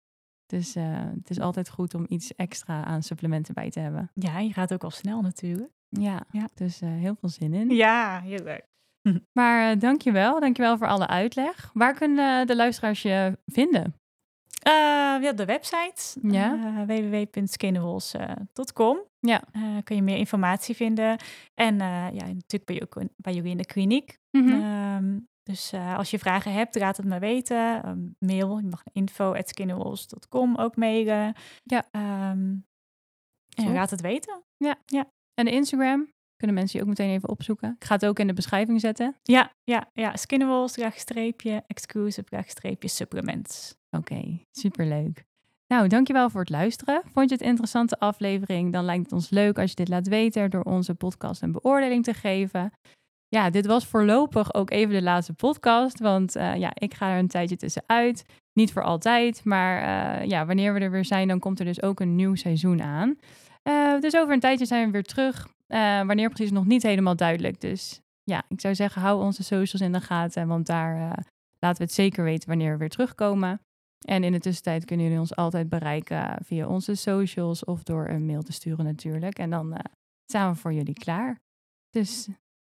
Dus 0.50 0.76
uh, 0.76 0.84
het 1.14 1.30
is 1.30 1.40
altijd 1.40 1.68
goed 1.68 1.94
om 1.94 2.06
iets 2.08 2.34
extra 2.34 2.84
aan 2.84 3.02
supplementen 3.02 3.54
bij 3.54 3.70
te 3.70 3.80
hebben. 3.80 4.10
Ja, 4.14 4.38
je 4.38 4.52
gaat 4.52 4.72
ook 4.72 4.84
al 4.84 4.90
snel 4.90 5.20
natuurlijk. 5.20 5.70
Ja, 5.88 6.22
ja. 6.30 6.48
dus 6.54 6.82
uh, 6.82 6.90
heel 6.90 7.16
veel 7.20 7.28
zin 7.28 7.54
in. 7.54 7.70
Ja, 7.70 8.20
heel 8.20 8.44
leuk. 8.44 8.68
Maar 9.38 9.78
dankjewel, 9.78 10.40
dankjewel 10.40 10.78
voor 10.78 10.86
alle 10.86 11.06
uitleg. 11.06 11.70
Waar 11.74 11.94
kunnen 11.94 12.46
de 12.46 12.56
luisteraars 12.56 13.02
je 13.02 13.38
vinden? 13.46 13.94
ja, 15.22 15.32
de 15.32 15.44
website 15.44 16.18
ja. 16.22 16.84
www.skinnerwals.com. 16.86 18.98
Ja. 19.20 19.42
kun 19.84 19.96
je 19.96 20.02
meer 20.02 20.16
informatie 20.16 20.76
vinden. 20.76 21.16
En 21.54 21.78
ja, 21.78 22.10
natuurlijk 22.10 22.70
je 22.70 22.82
ook 22.82 23.02
bij 23.16 23.34
jullie 23.34 23.50
in 23.50 23.56
de 23.56 23.64
kliniek. 23.64 24.18
Mm 24.30 24.48
-hmm. 24.48 25.28
Dus 25.42 25.72
uh, 25.72 25.96
als 25.96 26.10
je 26.10 26.18
vragen 26.18 26.52
hebt, 26.52 26.74
laat 26.74 26.96
het 26.96 27.06
me 27.06 27.18
weten. 27.18 27.88
Um, 27.88 28.16
mail, 28.18 28.58
je 28.58 28.66
mag 28.66 28.82
info.skinnerwolves.com 28.92 30.56
ook 30.56 30.76
mailen. 30.76 31.34
Ja. 31.62 31.84
Um, 32.30 32.66
en 33.54 33.72
laat 33.72 33.90
het 33.90 34.00
weten. 34.00 34.42
Ja. 34.56 34.76
ja. 34.86 35.10
En 35.34 35.44
de 35.44 35.50
Instagram 35.50 36.12
kunnen 36.36 36.56
mensen 36.56 36.78
je 36.78 36.84
ook 36.84 36.90
meteen 36.90 37.10
even 37.10 37.28
opzoeken. 37.28 37.74
Ik 37.78 37.84
ga 37.84 37.94
het 37.94 38.06
ook 38.06 38.18
in 38.18 38.26
de 38.26 38.32
beschrijving 38.32 38.80
zetten. 38.80 39.16
Ja, 39.22 39.52
ja, 39.64 39.90
ja. 39.92 40.16
Skinnerwolves, 40.16 41.00
streepje, 41.00 41.62
exclusive, 41.66 42.42
streepje, 42.46 42.88
supplements. 42.88 43.74
Oké, 43.90 44.12
okay, 44.12 44.46
superleuk. 44.50 45.24
Nou, 45.66 45.88
dankjewel 45.88 46.30
voor 46.30 46.40
het 46.40 46.50
luisteren. 46.50 47.02
Vond 47.12 47.28
je 47.28 47.34
het 47.34 47.44
een 47.44 47.50
interessante 47.50 47.98
aflevering? 47.98 48.72
Dan 48.72 48.84
lijkt 48.84 49.02
het 49.02 49.12
ons 49.12 49.30
leuk 49.30 49.58
als 49.58 49.70
je 49.70 49.76
dit 49.76 49.88
laat 49.88 50.08
weten 50.08 50.50
door 50.50 50.62
onze 50.62 50.94
podcast 50.94 51.42
een 51.42 51.52
beoordeling 51.52 52.04
te 52.04 52.14
geven 52.14 52.72
ja, 53.30 53.50
dit 53.50 53.66
was 53.66 53.86
voorlopig 53.86 54.54
ook 54.54 54.70
even 54.70 54.94
de 54.94 55.02
laatste 55.02 55.32
podcast. 55.32 56.00
Want 56.00 56.36
uh, 56.36 56.56
ja, 56.56 56.70
ik 56.74 56.94
ga 56.94 57.10
er 57.10 57.18
een 57.18 57.28
tijdje 57.28 57.56
tussenuit. 57.56 58.24
Niet 58.52 58.72
voor 58.72 58.82
altijd, 58.82 59.44
maar 59.44 59.82
uh, 60.20 60.26
ja, 60.28 60.46
wanneer 60.46 60.74
we 60.74 60.80
er 60.80 60.90
weer 60.90 61.04
zijn, 61.04 61.28
dan 61.28 61.38
komt 61.38 61.58
er 61.58 61.64
dus 61.64 61.82
ook 61.82 62.00
een 62.00 62.14
nieuw 62.14 62.34
seizoen 62.34 62.82
aan. 62.82 63.18
Uh, 63.64 64.00
dus 64.00 64.16
over 64.16 64.34
een 64.34 64.40
tijdje 64.40 64.66
zijn 64.66 64.86
we 64.86 64.92
weer 64.92 65.02
terug. 65.02 65.48
wanneer 66.06 66.28
precies 66.28 66.50
nog 66.50 66.66
niet 66.66 66.82
helemaal 66.82 67.16
duidelijk. 67.16 67.60
Dus 67.60 68.00
ja, 68.22 68.42
ik 68.48 68.60
zou 68.60 68.74
zeggen, 68.74 69.02
hou 69.02 69.22
onze 69.22 69.42
socials 69.42 69.80
in 69.80 69.92
de 69.92 70.00
gaten. 70.00 70.48
Want 70.48 70.66
daar 70.66 70.96
laten 71.58 71.78
we 71.78 71.84
het 71.84 71.92
zeker 71.92 72.24
weten 72.24 72.48
wanneer 72.48 72.72
we 72.72 72.78
weer 72.78 72.88
terugkomen. 72.88 73.60
En 74.06 74.24
in 74.24 74.32
de 74.32 74.40
tussentijd 74.40 74.84
kunnen 74.84 75.06
jullie 75.06 75.20
ons 75.20 75.36
altijd 75.36 75.68
bereiken 75.68 76.38
via 76.44 76.66
onze 76.66 76.94
socials 76.94 77.64
of 77.64 77.82
door 77.82 78.08
een 78.08 78.26
mail 78.26 78.42
te 78.42 78.52
sturen 78.52 78.84
natuurlijk. 78.84 79.38
En 79.38 79.50
dan 79.50 79.76
zijn 80.24 80.50
we 80.50 80.56
voor 80.56 80.72
jullie 80.72 80.94
klaar. 80.94 81.38
Dus 81.90 82.28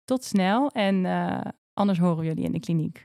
tot 0.09 0.23
snel 0.23 0.69
en 0.69 1.05
uh, 1.05 1.41
anders 1.73 1.99
horen 1.99 2.17
we 2.17 2.25
jullie 2.25 2.43
in 2.43 2.51
de 2.51 2.59
kliniek. 2.59 3.01